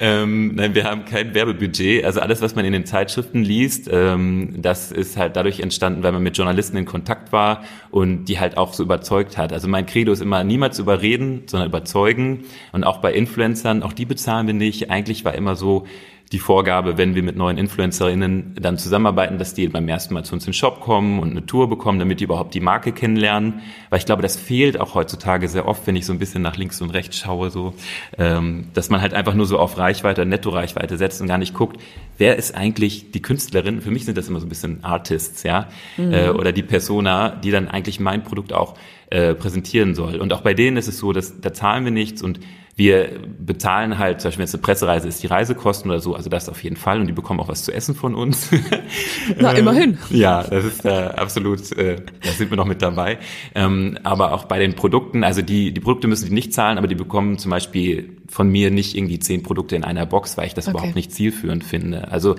ähm, 0.00 0.54
nein, 0.54 0.74
wir 0.74 0.84
haben 0.84 1.04
kein 1.04 1.34
Werbebudget. 1.34 2.04
Also 2.04 2.20
alles, 2.20 2.42
was 2.42 2.54
man 2.54 2.64
in 2.64 2.72
den 2.72 2.86
Zeitschriften 2.86 3.42
liest, 3.42 3.88
ähm, 3.92 4.54
das 4.58 4.92
ist 4.92 5.16
halt 5.16 5.36
dadurch 5.36 5.60
entstanden, 5.60 6.02
weil 6.02 6.12
man 6.12 6.22
mit 6.22 6.36
Journalisten 6.36 6.49
in 6.58 6.84
Kontakt 6.84 7.32
war 7.32 7.64
und 7.90 8.26
die 8.26 8.38
halt 8.40 8.56
auch 8.56 8.72
so 8.72 8.82
überzeugt 8.82 9.38
hat. 9.38 9.52
Also 9.52 9.68
mein 9.68 9.86
Credo 9.86 10.12
ist 10.12 10.22
immer 10.22 10.44
niemals 10.44 10.78
überreden, 10.78 11.44
sondern 11.46 11.68
überzeugen. 11.68 12.44
Und 12.72 12.84
auch 12.84 12.98
bei 12.98 13.12
Influencern, 13.12 13.82
auch 13.82 13.92
die 13.92 14.04
bezahlen 14.04 14.46
wir 14.46 14.54
nicht. 14.54 14.90
Eigentlich 14.90 15.24
war 15.24 15.34
immer 15.34 15.56
so, 15.56 15.86
die 16.32 16.38
Vorgabe, 16.38 16.96
wenn 16.96 17.16
wir 17.16 17.24
mit 17.24 17.36
neuen 17.36 17.58
InfluencerInnen 17.58 18.54
dann 18.60 18.78
zusammenarbeiten, 18.78 19.38
dass 19.38 19.52
die 19.52 19.66
beim 19.66 19.88
ersten 19.88 20.14
Mal 20.14 20.24
zu 20.24 20.34
uns 20.34 20.44
in 20.44 20.52
den 20.52 20.54
Shop 20.54 20.80
kommen 20.80 21.18
und 21.18 21.32
eine 21.32 21.44
Tour 21.44 21.68
bekommen, 21.68 21.98
damit 21.98 22.20
die 22.20 22.24
überhaupt 22.24 22.54
die 22.54 22.60
Marke 22.60 22.92
kennenlernen. 22.92 23.62
Weil 23.88 23.98
ich 23.98 24.06
glaube, 24.06 24.22
das 24.22 24.36
fehlt 24.36 24.78
auch 24.78 24.94
heutzutage 24.94 25.48
sehr 25.48 25.66
oft, 25.66 25.88
wenn 25.88 25.96
ich 25.96 26.06
so 26.06 26.12
ein 26.12 26.20
bisschen 26.20 26.40
nach 26.42 26.56
links 26.56 26.80
und 26.80 26.90
rechts 26.90 27.18
schaue, 27.18 27.50
so, 27.50 27.74
ähm, 28.16 28.68
dass 28.74 28.90
man 28.90 29.00
halt 29.00 29.12
einfach 29.12 29.34
nur 29.34 29.46
so 29.46 29.58
auf 29.58 29.76
Reichweite, 29.76 30.24
Netto-Reichweite 30.24 30.96
setzt 30.98 31.20
und 31.20 31.26
gar 31.26 31.38
nicht 31.38 31.52
guckt, 31.52 31.80
wer 32.16 32.36
ist 32.36 32.54
eigentlich 32.54 33.10
die 33.10 33.22
Künstlerin? 33.22 33.80
Für 33.80 33.90
mich 33.90 34.04
sind 34.04 34.16
das 34.16 34.28
immer 34.28 34.38
so 34.38 34.46
ein 34.46 34.50
bisschen 34.50 34.84
Artists, 34.84 35.42
ja, 35.42 35.66
mhm. 35.96 36.12
äh, 36.12 36.28
oder 36.28 36.52
die 36.52 36.62
Persona, 36.62 37.30
die 37.30 37.50
dann 37.50 37.66
eigentlich 37.66 37.98
mein 37.98 38.22
Produkt 38.22 38.52
auch 38.52 38.76
äh, 39.10 39.34
präsentieren 39.34 39.94
soll. 39.94 40.16
Und 40.16 40.32
auch 40.32 40.40
bei 40.40 40.54
denen 40.54 40.76
ist 40.76 40.88
es 40.88 40.98
so, 40.98 41.12
dass 41.12 41.40
da 41.40 41.52
zahlen 41.52 41.84
wir 41.84 41.92
nichts 41.92 42.22
und 42.22 42.40
wir 42.76 43.20
bezahlen 43.38 43.98
halt, 43.98 44.20
zum 44.22 44.28
Beispiel 44.28 44.38
wenn 44.38 44.44
es 44.44 44.54
eine 44.54 44.62
Pressereise 44.62 45.06
ist, 45.06 45.22
die 45.22 45.26
Reisekosten 45.26 45.90
oder 45.90 46.00
so, 46.00 46.14
also 46.14 46.30
das 46.30 46.48
auf 46.48 46.64
jeden 46.64 46.76
Fall 46.76 46.98
und 46.98 47.08
die 47.08 47.12
bekommen 47.12 47.38
auch 47.40 47.48
was 47.48 47.62
zu 47.64 47.72
essen 47.72 47.94
von 47.94 48.14
uns. 48.14 48.50
Na, 49.38 49.52
immerhin. 49.52 49.98
Ja, 50.08 50.42
das 50.44 50.64
ist 50.64 50.84
äh, 50.86 50.88
absolut, 50.88 51.76
äh, 51.76 51.96
da 52.22 52.30
sind 52.30 52.50
wir 52.50 52.56
noch 52.56 52.64
mit 52.64 52.80
dabei. 52.80 53.18
Ähm, 53.54 53.98
aber 54.02 54.32
auch 54.32 54.44
bei 54.44 54.58
den 54.58 54.76
Produkten, 54.76 55.24
also 55.24 55.42
die, 55.42 55.74
die 55.74 55.80
Produkte 55.80 56.08
müssen 56.08 56.28
die 56.28 56.34
nicht 56.34 56.54
zahlen, 56.54 56.78
aber 56.78 56.86
die 56.86 56.94
bekommen 56.94 57.36
zum 57.36 57.50
Beispiel 57.50 58.16
von 58.28 58.48
mir 58.48 58.70
nicht 58.70 58.96
irgendwie 58.96 59.18
zehn 59.18 59.42
Produkte 59.42 59.76
in 59.76 59.84
einer 59.84 60.06
Box, 60.06 60.38
weil 60.38 60.46
ich 60.46 60.54
das 60.54 60.68
okay. 60.68 60.76
überhaupt 60.78 60.94
nicht 60.94 61.12
zielführend 61.12 61.64
finde. 61.64 62.10
Also 62.10 62.36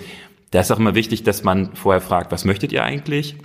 da 0.49 0.61
ist 0.61 0.71
auch 0.71 0.79
immer 0.79 0.95
wichtig, 0.95 1.21
dass 1.23 1.43
man 1.43 1.75
vorher 1.75 2.01
fragt, 2.01 2.31
was 2.31 2.45
möchtet 2.45 2.71
ihr 2.71 2.83
eigentlich? 2.83 3.35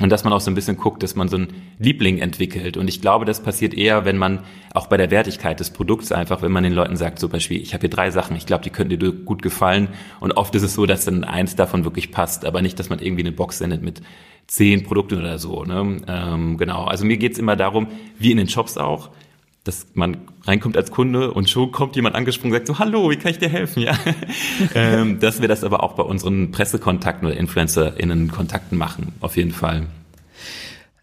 Und 0.00 0.10
dass 0.10 0.22
man 0.22 0.32
auch 0.32 0.40
so 0.40 0.50
ein 0.50 0.54
bisschen 0.54 0.76
guckt, 0.76 1.02
dass 1.02 1.16
man 1.16 1.28
so 1.28 1.36
einen 1.36 1.48
Liebling 1.78 2.18
entwickelt. 2.18 2.76
Und 2.76 2.86
ich 2.86 3.00
glaube, 3.00 3.24
das 3.24 3.42
passiert 3.42 3.74
eher, 3.74 4.04
wenn 4.04 4.16
man 4.16 4.44
auch 4.72 4.86
bei 4.86 4.96
der 4.96 5.10
Wertigkeit 5.10 5.58
des 5.58 5.70
Produkts 5.70 6.12
einfach, 6.12 6.40
wenn 6.40 6.52
man 6.52 6.62
den 6.62 6.72
Leuten 6.72 6.96
sagt, 6.96 7.18
zum 7.18 7.30
Beispiel, 7.30 7.60
ich 7.60 7.74
habe 7.74 7.80
hier 7.80 7.90
drei 7.90 8.10
Sachen, 8.10 8.36
ich 8.36 8.46
glaube, 8.46 8.62
die 8.62 8.70
könnten 8.70 8.96
dir 8.96 9.12
gut 9.12 9.42
gefallen. 9.42 9.88
Und 10.20 10.36
oft 10.36 10.54
ist 10.54 10.62
es 10.62 10.74
so, 10.74 10.86
dass 10.86 11.04
dann 11.04 11.24
eins 11.24 11.56
davon 11.56 11.84
wirklich 11.84 12.12
passt, 12.12 12.44
aber 12.44 12.62
nicht, 12.62 12.78
dass 12.78 12.90
man 12.90 13.00
irgendwie 13.00 13.22
eine 13.22 13.32
Box 13.32 13.58
sendet 13.58 13.82
mit 13.82 14.00
zehn 14.46 14.84
Produkten 14.84 15.18
oder 15.18 15.38
so. 15.38 15.64
Ne? 15.64 16.00
Ähm, 16.06 16.56
genau. 16.58 16.84
Also 16.84 17.04
mir 17.04 17.18
geht's 17.18 17.38
immer 17.38 17.56
darum, 17.56 17.88
wie 18.18 18.30
in 18.30 18.38
den 18.38 18.48
Shops 18.48 18.78
auch, 18.78 19.10
dass 19.68 19.86
man 19.92 20.16
reinkommt 20.44 20.78
als 20.78 20.90
Kunde 20.90 21.30
und 21.30 21.50
schon 21.50 21.70
kommt 21.70 21.94
jemand 21.94 22.16
angesprungen 22.16 22.52
und 22.52 22.58
sagt 22.58 22.66
so, 22.66 22.78
hallo, 22.78 23.10
wie 23.10 23.16
kann 23.16 23.30
ich 23.30 23.38
dir 23.38 23.50
helfen? 23.50 23.82
Ja, 23.88 23.96
ähm, 24.74 25.20
dass 25.20 25.40
wir 25.40 25.48
das 25.48 25.62
aber 25.62 25.82
auch 25.82 25.92
bei 25.92 26.02
unseren 26.02 26.50
Pressekontakten 26.50 27.28
oder 27.28 27.36
InfluencerInnen 27.36 28.30
Kontakten 28.32 28.76
machen, 28.78 29.12
auf 29.20 29.36
jeden 29.36 29.52
Fall. 29.52 29.86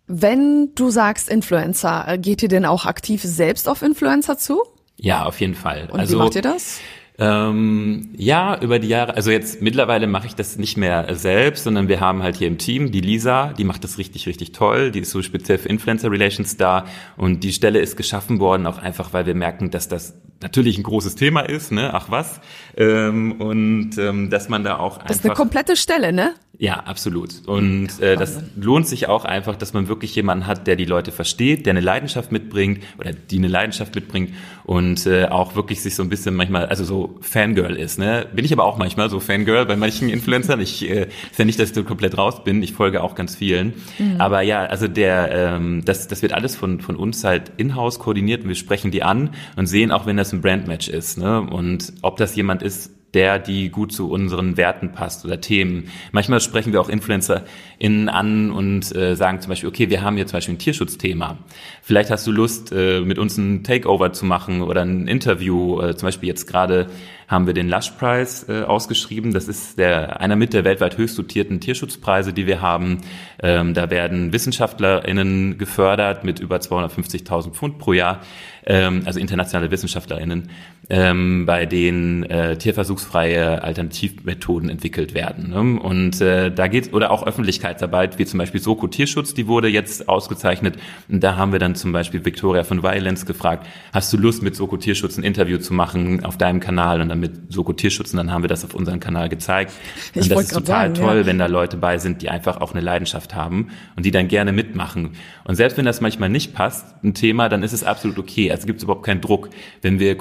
Wenn 0.08 0.74
du 0.76 0.90
sagst 0.90 1.30
Influencer, 1.30 2.06
äh, 2.08 2.18
geht 2.18 2.44
ihr 2.44 2.50
denn 2.50 2.66
auch 2.66 2.86
aktiv 2.86 3.22
selbst 3.24 3.70
auf 3.70 3.82
Influencer 3.82 4.38
zu? 4.38 4.62
Ja, 4.98 5.26
auf 5.26 5.40
jeden 5.40 5.56
Fall. 5.56 5.90
Und 5.92 6.00
also, 6.00 6.16
wie 6.16 6.24
macht 6.24 6.36
ihr 6.36 6.42
das? 6.42 6.80
Ähm, 7.18 8.10
ja, 8.18 8.60
über 8.62 8.78
die 8.80 8.90
Jahre, 8.90 9.16
also 9.16 9.32
jetzt 9.32 9.62
mittlerweile 9.62 10.06
mache 10.06 10.28
ich 10.28 10.36
das 10.36 10.58
nicht 10.58 10.76
mehr 10.76 11.16
selbst, 11.16 11.64
sondern 11.64 11.88
wir 11.88 12.02
haben 12.02 12.22
halt 12.22 12.36
hier 12.36 12.48
im 12.48 12.58
Team 12.58 12.92
die 12.92 13.00
Lisa, 13.00 13.54
die 13.54 13.64
macht 13.64 13.86
das 13.86 13.98
richtig, 13.98 14.28
richtig 14.28 14.52
toll, 14.52 14.92
die 14.92 15.00
ist 15.00 15.12
so 15.12 15.22
speziell 15.22 15.58
für 15.58 15.70
Influencer 15.70 16.12
Relations 16.12 16.58
da. 16.58 16.86
Und 17.16 17.44
die 17.44 17.54
Stelle 17.54 17.80
ist 17.80 17.96
geschaffen 17.96 18.40
worden, 18.42 18.68
auch 18.68 18.80
einfach, 18.80 19.14
weil 19.14 19.26
wir 19.26 19.36
merken, 19.36 19.72
dass 19.72 19.88
das 19.88 20.20
natürlich 20.42 20.78
ein 20.78 20.84
großes 20.84 21.16
Thema 21.16 21.42
ist, 21.42 21.72
ne? 21.72 21.94
Ach 21.94 22.10
was. 22.10 22.40
Ähm, 22.78 23.34
und 23.34 23.98
ähm, 23.98 24.30
dass 24.30 24.50
man 24.50 24.64
da 24.64 24.78
auch 24.78 24.96
einfach. 24.96 25.08
Das 25.08 25.18
ist 25.18 25.26
eine 25.26 25.34
komplette 25.34 25.76
Stelle, 25.76 26.14
ne? 26.14 26.34
Ja, 26.58 26.76
absolut. 26.82 27.48
Und 27.48 28.00
äh, 28.00 28.16
das 28.16 28.42
lohnt 28.56 28.88
sich 28.88 29.08
auch 29.08 29.26
einfach, 29.26 29.56
dass 29.56 29.74
man 29.74 29.88
wirklich 29.88 30.16
jemanden 30.16 30.48
hat, 30.48 30.68
der 30.68 30.76
die 30.76 30.86
Leute 30.86 31.12
versteht, 31.12 31.66
der 31.66 31.72
eine 31.72 31.82
Leidenschaft 31.82 32.32
mitbringt 32.32 32.84
oder 32.98 33.12
die 33.12 33.38
eine 33.38 33.48
Leidenschaft 33.48 33.94
mitbringt 33.96 34.34
und 34.64 35.06
äh, 35.06 35.26
auch 35.26 35.56
wirklich 35.56 35.82
sich 35.82 35.96
so 35.96 36.04
ein 36.04 36.10
bisschen 36.10 36.36
manchmal, 36.36 36.68
also 36.68 36.84
so 36.86 37.18
Fangirl 37.22 37.76
ist. 37.76 38.00
Ne? 38.00 38.28
Bin 38.34 38.46
ich 38.46 38.54
aber 38.54 38.64
auch 38.64 38.78
manchmal 38.78 39.10
so 39.10 39.20
Fangirl 39.20 39.66
bei 39.66 39.76
manchen 39.76 40.10
Influencern. 40.10 40.62
Ich 40.62 40.90
äh, 40.90 41.08
ist 41.30 41.38
ja 41.38 41.46
nicht, 41.46 41.60
dass 41.60 41.70
ich 41.70 41.76
so 41.76 41.84
komplett 41.84 42.18
raus 42.18 42.44
bin. 42.44 42.64
Ich 42.64 42.74
folge 42.74 43.04
auch 43.04 43.16
ganz 43.16 43.36
vielen. 43.36 43.74
Mhm. 44.00 44.16
Aber 44.20 44.42
ja, 44.42 44.64
also 44.66 44.88
der, 44.88 45.32
ähm, 45.32 45.84
das, 45.84 46.08
das 46.08 46.22
wird 46.22 46.34
alles 46.34 46.56
von 46.56 46.80
von 46.80 46.96
uns 46.96 47.24
halt 47.24 47.52
in-house 47.58 48.00
koordiniert 48.00 48.44
und 48.44 48.48
wir 48.48 48.56
sprechen 48.56 48.92
die 48.92 49.04
an 49.04 49.32
und 49.58 49.68
sehen 49.68 49.92
auch, 49.92 50.06
wenn 50.06 50.18
das 50.26 50.34
ein 50.34 50.42
Brandmatch 50.42 50.90
ist. 50.90 51.18
Ne? 51.18 51.42
Und 51.42 51.94
ob 52.02 52.18
das 52.18 52.36
jemand 52.36 52.64
ist, 52.64 52.92
der, 53.16 53.40
die 53.40 53.70
gut 53.70 53.92
zu 53.92 54.10
unseren 54.12 54.58
Werten 54.58 54.92
passt 54.92 55.26
oder 55.26 55.42
Themen. 55.42 55.90
Manchmal 56.12 56.42
sprechen 56.42 56.74
wir 56.74 56.82
auch 56.82 56.90
InfluencerInnen 56.90 58.10
an 58.10 58.52
und 58.52 58.96
äh, 58.96 59.16
sagen 59.16 59.42
zum 59.42 59.50
Beispiel, 59.50 59.70
okay, 59.70 59.90
wir 59.90 60.04
haben 60.04 60.18
hier 60.18 60.28
zum 60.28 60.38
Beispiel 60.38 60.56
ein 60.56 60.60
Tierschutzthema. 60.60 61.38
Vielleicht 61.82 62.12
hast 62.12 62.28
du 62.28 62.32
Lust, 62.32 62.72
äh, 62.72 63.02
mit 63.02 63.18
uns 63.18 63.38
ein 63.38 63.64
Takeover 63.64 64.14
zu 64.14 64.26
machen 64.26 64.62
oder 64.62 64.82
ein 64.82 65.08
Interview. 65.08 65.82
Äh, 65.82 65.96
zum 65.96 66.08
Beispiel 66.08 66.30
jetzt 66.30 66.46
gerade 66.46 66.88
haben 67.28 67.48
wir 67.48 67.54
den 67.54 67.70
Lush 67.70 67.92
Prize 67.92 68.46
äh, 68.52 68.64
ausgeschrieben. 68.64 69.34
Das 69.34 69.48
ist 69.48 69.78
der, 69.80 70.20
einer 70.20 70.36
mit 70.36 70.54
der 70.54 70.64
weltweit 70.64 70.98
höchst 70.98 71.18
dotierten 71.18 71.60
Tierschutzpreise, 71.60 72.34
die 72.34 72.46
wir 72.46 72.62
haben. 72.62 73.00
Ähm, 73.42 73.74
da 73.74 73.90
werden 73.90 74.32
WissenschaftlerInnen 74.34 75.58
gefördert 75.58 76.24
mit 76.24 76.40
über 76.40 76.58
250.000 76.58 77.52
Pfund 77.52 77.80
pro 77.80 77.94
Jahr, 77.94 78.22
ähm, 78.66 79.04
also 79.06 79.20
internationale 79.20 79.72
WissenschaftlerInnen, 79.72 80.50
ähm, 80.90 81.46
bei 81.46 81.66
denen 81.66 82.24
äh, 82.24 82.58
tierversuchsfreie 82.58 83.64
Alternativmethoden 83.64 84.70
entwickelt 84.70 85.14
werden. 85.14 85.50
Ne? 85.50 85.80
Und 85.80 86.22
äh, 86.22 86.52
da 86.52 86.68
geht 86.68 86.94
oder 86.94 87.12
auch 87.12 87.26
Öffentlichkeitsarbeit, 87.26 88.20
wie 88.20 88.26
zum 88.26 88.38
Beispiel 88.38 88.62
Soko 88.62 88.88
Tierschutz, 88.88 89.34
die 89.34 89.48
wurde 89.48 89.68
jetzt 89.68 90.08
ausgezeichnet. 90.08 90.78
Und 91.10 91.24
da 91.24 91.38
haben 91.38 91.52
wir 91.52 91.60
dann 91.60 91.76
zum 91.76 91.92
Beispiel 91.92 92.24
Victoria 92.24 92.64
von 92.64 92.84
Violence 92.84 93.26
gefragt, 93.26 93.68
hast 93.94 94.14
du 94.14 94.18
Lust 94.18 94.44
mit 94.44 94.56
Soko 94.56 94.78
Tierschutz 94.78 95.18
ein 95.18 95.24
Interview 95.24 95.58
zu 95.58 95.74
machen 95.74 96.24
auf 96.24 96.38
deinem 96.38 96.60
Kanal? 96.60 97.02
Und 97.02 97.10
dann 97.10 97.20
mit 97.20 97.52
Soko 97.52 97.74
Tierschutz 97.74 98.12
und 98.12 98.18
dann 98.18 98.32
haben 98.32 98.44
wir 98.44 98.50
das 98.50 98.64
auf 98.64 98.76
unserem 98.76 99.00
Kanal 99.00 99.30
gezeigt. 99.30 99.74
Und 100.14 100.22
ich 100.22 100.30
das 100.30 100.42
ist 100.44 100.54
total 100.54 100.90
sagen, 100.90 100.94
toll, 100.94 101.18
ja. 101.18 101.26
wenn 101.26 101.40
da 101.40 101.48
Leute 101.48 101.78
bei 101.78 101.98
sind, 101.98 102.22
die 102.22 102.30
einfach 102.30 102.62
auch 102.62 102.74
eine 102.74 102.82
Leidenschaft 102.82 103.34
haben 103.34 103.70
und 103.96 104.06
die 104.06 104.12
dann 104.12 104.28
gerne 104.28 104.52
mitmachen. 104.52 105.12
Und 105.46 105.56
selbst 105.56 105.78
wenn 105.78 105.86
das 105.86 106.02
manchmal 106.02 106.30
nicht 106.30 106.54
passt, 106.54 106.86
ein 107.04 107.14
Thema, 107.14 107.50
dann 107.50 107.64
ist 107.64 107.74
es 107.74 107.84
absolut 107.84 108.20
okay. 108.20 108.52
Also 108.52 108.68
gibt 108.68 108.78
es 108.78 108.84
überhaupt 108.84 109.06
keinen 109.06 109.22
Druck. 109.22 109.50
Wenn 109.82 110.00
wir 110.00 110.16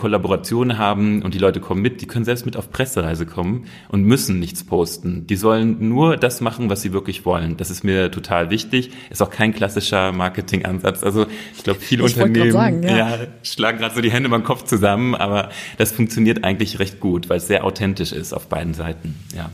Kollaborationen 0.55 0.79
haben 0.79 1.23
und 1.23 1.35
die 1.35 1.39
Leute 1.39 1.61
kommen 1.61 1.83
mit, 1.83 2.01
die 2.01 2.07
können 2.07 2.25
selbst 2.25 2.47
mit 2.47 2.57
auf 2.57 2.71
Pressereise 2.71 3.27
kommen 3.27 3.67
und 3.89 4.03
müssen 4.03 4.39
nichts 4.39 4.65
posten. 4.65 5.27
Die 5.27 5.37
sollen 5.37 5.89
nur 5.89 6.17
das 6.17 6.41
machen, 6.41 6.71
was 6.71 6.83
sie 6.83 6.93
wirklich 6.93 7.25
wollen. 7.25 7.57
Das 7.57 7.71
ist 7.71 7.85
mir 7.85 8.11
total 8.11 8.51
wichtig. 8.51 8.91
Ist 9.11 9.23
auch 9.23 9.31
kein 9.31 9.53
klassischer 9.53 10.13
Marketingansatz. 10.13 11.03
Also 11.03 11.27
ich 11.57 11.65
glaube, 11.65 11.81
viele 11.81 12.07
ich 12.07 12.17
Unternehmen 12.17 12.53
sagen, 12.53 12.83
ja. 12.83 12.97
Ja, 12.97 13.19
schlagen 13.43 13.79
gerade 13.79 13.95
so 13.95 14.01
die 14.01 14.13
Hände 14.13 14.29
beim 14.29 14.45
Kopf 14.45 14.65
zusammen, 14.65 15.15
aber 15.15 15.51
das 15.79 15.93
funktioniert 15.93 16.45
eigentlich 16.45 16.79
recht 16.79 17.01
gut, 17.01 17.29
weil 17.29 17.39
es 17.39 17.47
sehr 17.47 17.65
authentisch 17.65 18.13
ist 18.13 18.33
auf 18.33 18.49
beiden 18.49 18.75
Seiten. 18.75 19.17
Ja. 19.35 19.51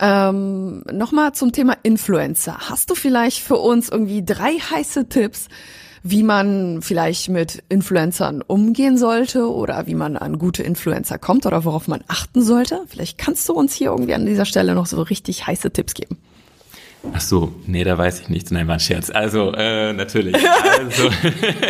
Ähm, 0.00 0.82
Nochmal 0.92 1.32
zum 1.34 1.52
Thema 1.52 1.76
Influencer. 1.84 2.58
Hast 2.68 2.90
du 2.90 2.96
vielleicht 2.96 3.38
für 3.38 3.56
uns 3.56 3.88
irgendwie 3.88 4.24
drei 4.24 4.54
heiße 4.58 5.08
Tipps, 5.08 5.48
wie 6.06 6.22
man 6.22 6.82
vielleicht 6.82 7.30
mit 7.30 7.64
Influencern 7.70 8.42
umgehen 8.42 8.98
sollte 8.98 9.50
oder 9.50 9.86
wie 9.86 9.94
man 9.94 10.18
an 10.18 10.38
gute 10.38 10.62
Influencer 10.62 11.18
kommt 11.18 11.46
oder 11.46 11.64
worauf 11.64 11.88
man 11.88 12.04
achten 12.08 12.42
sollte? 12.42 12.84
Vielleicht 12.88 13.16
kannst 13.16 13.48
du 13.48 13.54
uns 13.54 13.72
hier 13.72 13.88
irgendwie 13.88 14.12
an 14.12 14.26
dieser 14.26 14.44
Stelle 14.44 14.74
noch 14.74 14.84
so 14.84 15.00
richtig 15.00 15.46
heiße 15.46 15.70
Tipps 15.70 15.94
geben. 15.94 16.18
Ach 17.12 17.20
so, 17.20 17.52
nee, 17.66 17.84
da 17.84 17.98
weiß 17.98 18.20
ich 18.20 18.28
nichts. 18.28 18.50
Nein, 18.50 18.66
war 18.66 18.74
ein 18.74 18.80
Scherz. 18.80 19.10
Also, 19.10 19.52
äh, 19.52 19.92
natürlich. 19.92 20.34
Also, 20.34 21.10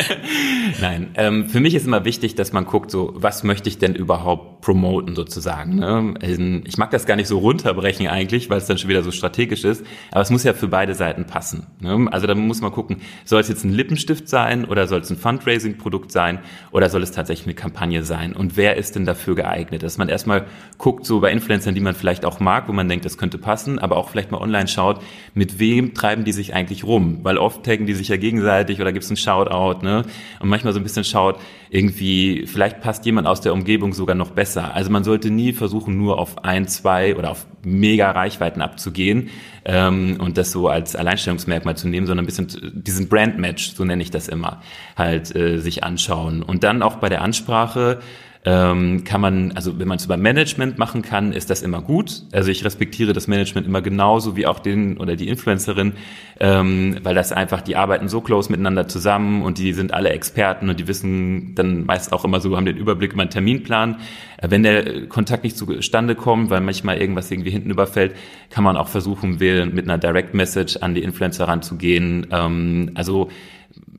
Nein, 0.81 1.11
ähm, 1.17 1.49
für 1.49 1.61
mich 1.61 1.75
ist 1.75 1.87
immer 1.87 2.05
wichtig, 2.05 2.35
dass 2.35 2.53
man 2.53 2.65
guckt, 2.65 2.91
so, 2.91 3.13
was 3.17 3.43
möchte 3.43 3.69
ich 3.69 3.79
denn 3.79 3.95
überhaupt 3.95 4.55
promoten 4.65 5.15
sozusagen. 5.15 5.77
Ne? 5.77 6.15
Ähm, 6.23 6.65
ich 6.67 6.79
mag 6.79 6.91
das 6.91 7.05
gar 7.05 7.17
nicht 7.17 7.29
so 7.29 7.39
runterbrechen 7.39 8.09
eigentlich, 8.09 8.49
weil 8.49 8.57
es 8.57 8.67
dann 8.67 8.79
schon 8.79 8.89
wieder 8.89 9.03
so 9.03 9.11
strategisch 9.11 9.63
ist, 9.63 9.85
aber 10.11 10.23
es 10.23 10.31
muss 10.31 10.43
ja 10.43 10.55
für 10.55 10.69
beide 10.69 10.95
Seiten 10.95 11.27
passen. 11.27 11.67
Ne? 11.81 12.09
Also 12.11 12.27
da 12.27 12.35
muss 12.35 12.63
man 12.63 12.73
gucken, 12.73 13.03
soll 13.27 13.43
es 13.43 13.49
jetzt 13.49 13.65
ein 13.65 13.73
Lippenstift 13.73 14.27
sein 14.27 14.65
oder 14.65 14.87
soll 14.87 15.01
es 15.01 15.11
ein 15.11 15.19
Fundraising-Produkt 15.19 16.11
sein 16.11 16.39
oder 16.73 16.89
soll 16.89 17.03
es 17.03 17.13
tatsächlich 17.13 17.47
eine 17.47 17.55
Kampagne 17.55 18.03
sein 18.05 18.33
und 18.33 18.57
wer 18.57 18.79
ist 18.79 18.97
denn 18.97 19.05
dafür 19.05 19.35
geeignet? 19.35 19.83
Dass 19.83 19.99
man 19.99 20.09
erstmal 20.09 20.47
guckt, 20.79 21.05
so 21.05 21.21
bei 21.21 21.31
Influencern, 21.31 21.75
die 21.75 21.83
man 21.83 21.95
vielleicht 21.95 22.25
auch 22.25 22.41
mag, 22.41 22.67
wo 22.67 22.73
man 22.73 22.89
denkt, 22.89 23.05
das 23.05 23.19
könnte 23.19 23.37
passen, 23.37 23.79
aber 23.79 23.99
auch 23.99 24.09
vielleicht 24.09 24.31
mal 24.31 24.41
online 24.41 24.69
schaut, 24.69 25.03
mit 25.33 25.59
wem 25.59 25.95
treiben 25.95 26.25
die 26.25 26.33
sich 26.33 26.55
eigentlich 26.55 26.85
rum? 26.85 27.21
Weil 27.23 27.39
oft 27.39 27.65
taggen 27.65 27.87
die 27.87 27.95
sich 27.95 28.09
ja 28.09 28.17
gegenseitig 28.17 28.81
oder 28.81 28.93
gibt's 28.93 29.09
einen 29.09 29.17
Shoutout, 29.17 29.85
ne? 29.85 30.05
Und 30.41 30.49
manchmal 30.49 30.73
so 30.73 30.81
ein 30.81 30.83
bisschen 30.83 31.05
schaut, 31.05 31.39
irgendwie, 31.71 32.47
vielleicht 32.47 32.81
passt 32.81 33.05
jemand 33.07 33.27
aus 33.27 33.41
der 33.41 33.53
Umgebung 33.53 33.95
sogar 33.95 34.15
noch 34.15 34.31
besser. 34.31 34.75
Also 34.75 34.91
man 34.91 35.03
sollte 35.03 35.31
nie 35.31 35.53
versuchen, 35.53 35.97
nur 35.97 36.19
auf 36.19 36.45
ein, 36.45 36.69
zwei 36.69 37.17
oder 37.17 37.31
auf 37.31 37.47
mega 37.65 38.11
Reichweiten 38.11 38.61
abzugehen 38.61 39.31
ähm, 39.65 40.19
und 40.21 40.39
das 40.39 40.53
so 40.53 40.69
als 40.69 40.95
Alleinstellungsmerkmal 40.95 41.77
zu 41.77 41.89
nehmen, 41.89 42.07
sondern 42.07 42.25
ein 42.25 42.27
bisschen 42.27 42.49
diesen 42.75 43.09
Brand-Match, 43.09 43.75
so 43.75 43.85
nenne 43.85 44.03
ich 44.03 44.11
das 44.11 44.29
immer, 44.29 44.63
halt 44.97 45.35
äh, 45.35 45.59
sich 45.59 45.83
anschauen. 45.83 46.43
Und 46.43 46.63
dann 46.63 46.83
auch 46.83 46.97
bei 46.97 47.09
der 47.09 47.23
Ansprache, 47.23 48.01
ähm, 48.47 49.05
kann 49.05 49.21
man, 49.21 49.53
also 49.53 49.79
wenn 49.79 49.89
man 49.89 49.97
es 49.97 50.05
über 50.05 50.17
Management 50.17 50.79
machen 50.79 51.01
kann, 51.01 51.33
ist 51.33 51.49
das 51.49 51.63
immer 51.63 51.81
gut. 51.81 52.25
Also 52.33 52.51
ich 52.51 52.65
respektiere 52.65 53.15
das 53.15 53.27
Management 53.27 53.67
immer 53.67 53.81
genauso 53.81 54.37
wie 54.37 54.47
auch 54.47 54.59
den 54.59 54.99
oder 54.99 55.17
die 55.17 55.29
Influencerin, 55.29 55.95
ähm, 56.41 56.99
weil 57.03 57.15
das 57.15 57.33
einfach, 57.33 57.63
die 57.63 57.77
arbeiten 57.77 58.09
so 58.09 58.21
close 58.21 58.51
miteinander 58.51 58.87
zusammen 58.87 59.43
und 59.43 59.57
die 59.59 59.73
sind 59.73 59.95
alle 59.95 60.11
Experten 60.11 60.69
und 60.69 60.79
die 60.79 60.87
wissen 60.87 61.55
dann 61.55 61.87
meist 61.87 62.13
auch 62.13 62.25
immer 62.25 62.41
so, 62.41 62.55
haben 62.57 62.67
den 62.67 62.77
Überblick 62.77 63.15
über 63.15 63.23
einen 63.23 63.31
Terminplan. 63.31 63.97
Äh, 64.37 64.51
wenn 64.51 64.63
der 64.63 65.09
Kontakt 65.09 65.45
nicht 65.45 65.57
zustande 65.57 66.15
kommt, 66.15 66.51
weil 66.51 66.61
manchmal 66.61 66.99
irgendwas 66.99 67.31
irgendwie 67.31 67.51
hinten 67.51 67.71
überfällt, 67.71 68.15
kann 68.51 68.63
man 68.63 68.77
auch 68.77 68.89
versuchen, 68.89 69.39
mit 69.39 69.85
einer 69.85 69.99
Direct 69.99 70.35
Message 70.35 70.77
an 70.77 70.95
die 70.95 71.03
Influencer 71.03 71.49
ranzugehen. 71.49 72.27
Ähm, 72.31 72.91
also 72.95 73.31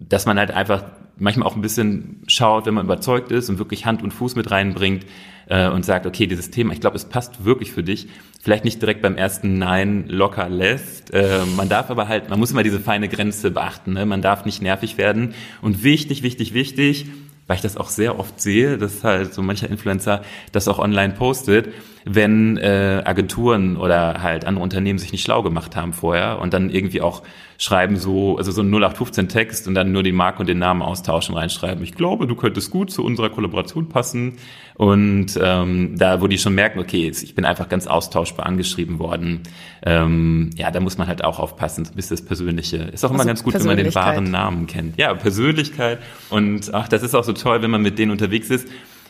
dass 0.07 0.25
man 0.25 0.37
halt 0.37 0.51
einfach 0.51 0.83
manchmal 1.17 1.47
auch 1.47 1.55
ein 1.55 1.61
bisschen 1.61 2.21
schaut, 2.27 2.65
wenn 2.65 2.73
man 2.73 2.85
überzeugt 2.85 3.31
ist 3.31 3.49
und 3.49 3.57
wirklich 3.57 3.85
Hand 3.85 4.03
und 4.03 4.11
Fuß 4.11 4.35
mit 4.35 4.51
reinbringt 4.51 5.05
äh, 5.47 5.69
und 5.69 5.85
sagt, 5.85 6.05
okay, 6.05 6.27
dieses 6.27 6.51
Thema, 6.51 6.73
ich 6.73 6.81
glaube, 6.81 6.95
es 6.95 7.05
passt 7.05 7.45
wirklich 7.45 7.71
für 7.71 7.83
dich. 7.83 8.07
Vielleicht 8.41 8.65
nicht 8.65 8.81
direkt 8.81 9.01
beim 9.01 9.15
ersten 9.15 9.57
Nein 9.57 10.05
locker 10.07 10.49
lässt. 10.49 11.13
Äh, 11.13 11.39
man 11.55 11.69
darf 11.69 11.89
aber 11.89 12.07
halt, 12.07 12.29
man 12.29 12.39
muss 12.39 12.51
immer 12.51 12.63
diese 12.63 12.79
feine 12.79 13.09
Grenze 13.09 13.51
beachten. 13.51 13.93
Ne? 13.93 14.05
Man 14.05 14.21
darf 14.21 14.45
nicht 14.45 14.61
nervig 14.61 14.97
werden. 14.97 15.33
Und 15.61 15.83
wichtig, 15.83 16.23
wichtig, 16.23 16.53
wichtig, 16.53 17.07
weil 17.47 17.57
ich 17.57 17.61
das 17.61 17.77
auch 17.77 17.89
sehr 17.89 18.19
oft 18.19 18.41
sehe, 18.41 18.77
dass 18.77 19.03
halt 19.03 19.33
so 19.33 19.41
mancher 19.41 19.69
Influencer 19.69 20.23
das 20.51 20.67
auch 20.67 20.79
online 20.79 21.13
postet, 21.13 21.69
wenn 22.05 22.57
äh, 22.57 23.01
Agenturen 23.05 23.77
oder 23.77 24.21
halt 24.21 24.45
andere 24.45 24.63
Unternehmen 24.63 24.99
sich 24.99 25.11
nicht 25.11 25.23
schlau 25.23 25.43
gemacht 25.43 25.75
haben 25.75 25.93
vorher 25.93 26.39
und 26.39 26.53
dann 26.53 26.69
irgendwie 26.69 27.01
auch 27.01 27.23
schreiben 27.57 27.97
so, 27.97 28.37
also 28.37 28.51
so 28.51 28.61
ein 28.61 28.67
0815 28.67 29.29
Text 29.29 29.67
und 29.67 29.75
dann 29.75 29.91
nur 29.91 30.03
die 30.03 30.11
Marke 30.11 30.39
und 30.39 30.47
den 30.47 30.59
Namen 30.59 30.81
austauschen, 30.81 31.35
reinschreiben. 31.35 31.83
Ich 31.83 31.93
glaube, 31.93 32.27
du 32.27 32.35
könntest 32.35 32.71
gut 32.71 32.91
zu 32.91 33.03
unserer 33.03 33.29
Kollaboration 33.29 33.89
passen. 33.89 34.37
Und 34.75 35.39
ähm, 35.41 35.97
da, 35.97 36.21
wo 36.21 36.27
die 36.27 36.37
schon 36.37 36.53
merken, 36.53 36.79
okay, 36.79 37.07
ich 37.07 37.33
bin 37.33 37.45
einfach 37.45 37.69
ganz 37.69 37.87
austauschbar 37.87 38.45
angeschrieben 38.45 38.99
worden, 38.99 39.43
ähm, 39.85 40.49
ja, 40.55 40.69
da 40.69 40.81
muss 40.81 40.97
man 40.97 41.07
halt 41.07 41.23
auch 41.23 41.39
aufpassen, 41.39 41.87
bis 41.95 42.09
das 42.09 42.21
Persönliche. 42.21 42.77
Ist 42.77 43.05
auch 43.05 43.09
immer 43.09 43.19
also 43.19 43.29
ganz 43.29 43.43
gut, 43.43 43.53
wenn 43.53 43.65
man 43.65 43.77
den 43.77 43.95
wahren 43.95 44.31
Namen 44.31 44.67
kennt. 44.67 44.97
Ja, 44.97 45.13
Persönlichkeit. 45.13 45.99
Und 46.29 46.73
ach, 46.73 46.89
das 46.89 47.03
ist 47.03 47.15
auch 47.15 47.23
so 47.23 47.33
toll, 47.33 47.61
wenn 47.61 47.71
man 47.71 47.81
mit 47.81 47.97
denen 47.97 48.11
unterwegs 48.11 48.49
ist 48.49 48.67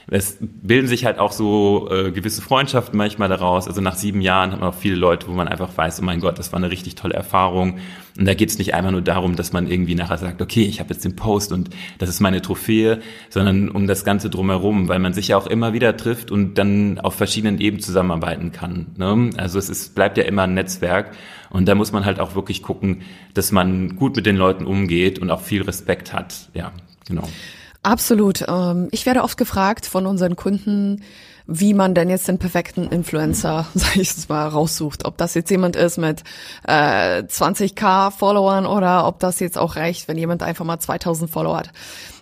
es 0.07 0.37
bilden 0.39 0.87
sich 0.87 1.05
halt 1.05 1.17
auch 1.17 1.31
so 1.31 1.89
äh, 1.91 2.11
gewisse 2.11 2.41
Freundschaften 2.41 2.95
manchmal 2.95 3.27
daraus. 3.27 3.67
Also 3.67 3.81
nach 3.81 3.95
sieben 3.95 4.21
Jahren 4.21 4.51
hat 4.51 4.59
man 4.59 4.69
auch 4.69 4.75
viele 4.75 4.95
Leute, 4.95 5.27
wo 5.27 5.31
man 5.31 5.47
einfach 5.47 5.75
weiß, 5.75 5.99
oh 6.01 6.05
mein 6.05 6.19
Gott, 6.19 6.37
das 6.37 6.51
war 6.51 6.57
eine 6.57 6.69
richtig 6.69 6.93
tolle 6.95 7.15
Erfahrung. 7.15 7.79
Und 8.17 8.25
da 8.25 8.35
geht 8.35 8.49
es 8.49 8.59
nicht 8.59 8.75
einfach 8.75 8.91
nur 8.91 9.01
darum, 9.01 9.35
dass 9.35 9.51
man 9.51 9.67
irgendwie 9.67 9.95
nachher 9.95 10.17
sagt, 10.17 10.41
okay, 10.41 10.63
ich 10.63 10.79
habe 10.79 10.93
jetzt 10.93 11.03
den 11.03 11.15
Post 11.15 11.51
und 11.51 11.71
das 11.97 12.07
ist 12.07 12.19
meine 12.19 12.41
Trophäe, 12.41 13.01
sondern 13.29 13.69
um 13.69 13.87
das 13.87 14.05
Ganze 14.05 14.29
drumherum, 14.29 14.87
weil 14.87 14.99
man 14.99 15.13
sich 15.13 15.29
ja 15.29 15.37
auch 15.37 15.47
immer 15.47 15.73
wieder 15.73 15.97
trifft 15.97 16.29
und 16.29 16.55
dann 16.55 16.99
auf 16.99 17.15
verschiedenen 17.15 17.59
Ebenen 17.59 17.81
zusammenarbeiten 17.81 18.51
kann. 18.51 18.87
Ne? 18.97 19.31
Also 19.37 19.57
es 19.57 19.69
ist, 19.69 19.95
bleibt 19.95 20.17
ja 20.17 20.23
immer 20.23 20.43
ein 20.43 20.53
Netzwerk. 20.53 21.11
Und 21.49 21.67
da 21.67 21.75
muss 21.75 21.91
man 21.91 22.05
halt 22.05 22.19
auch 22.19 22.35
wirklich 22.35 22.61
gucken, 22.61 23.03
dass 23.33 23.51
man 23.51 23.95
gut 23.95 24.15
mit 24.15 24.25
den 24.25 24.35
Leuten 24.35 24.65
umgeht 24.65 25.19
und 25.19 25.31
auch 25.31 25.41
viel 25.41 25.61
Respekt 25.61 26.13
hat. 26.13 26.49
Ja, 26.53 26.73
genau. 27.07 27.27
Absolut. 27.85 28.43
Ähm, 28.47 28.87
ich 28.89 29.05
werde 29.05 29.21
oft 29.21 29.37
gefragt 29.37 29.85
von 29.85 30.07
unseren 30.07 30.35
Kunden, 30.35 31.03
wie 31.45 31.75
man 31.75 31.93
denn 31.93 32.09
jetzt 32.09 32.27
den 32.27 32.39
perfekten 32.39 32.87
Influencer, 32.87 33.67
sag 33.75 33.95
ich 33.97 34.09
es 34.09 34.27
mal, 34.27 34.47
raussucht. 34.47 35.05
Ob 35.05 35.17
das 35.17 35.35
jetzt 35.35 35.51
jemand 35.51 35.75
ist 35.75 35.99
mit 35.99 36.23
äh, 36.67 37.21
20k 37.21 38.09
Followern 38.09 38.65
oder 38.65 39.05
ob 39.05 39.19
das 39.19 39.39
jetzt 39.39 39.59
auch 39.59 39.75
reicht, 39.75 40.07
wenn 40.07 40.17
jemand 40.17 40.41
einfach 40.41 40.65
mal 40.65 40.79
2000 40.79 41.29
Follower 41.29 41.59
hat. 41.59 41.69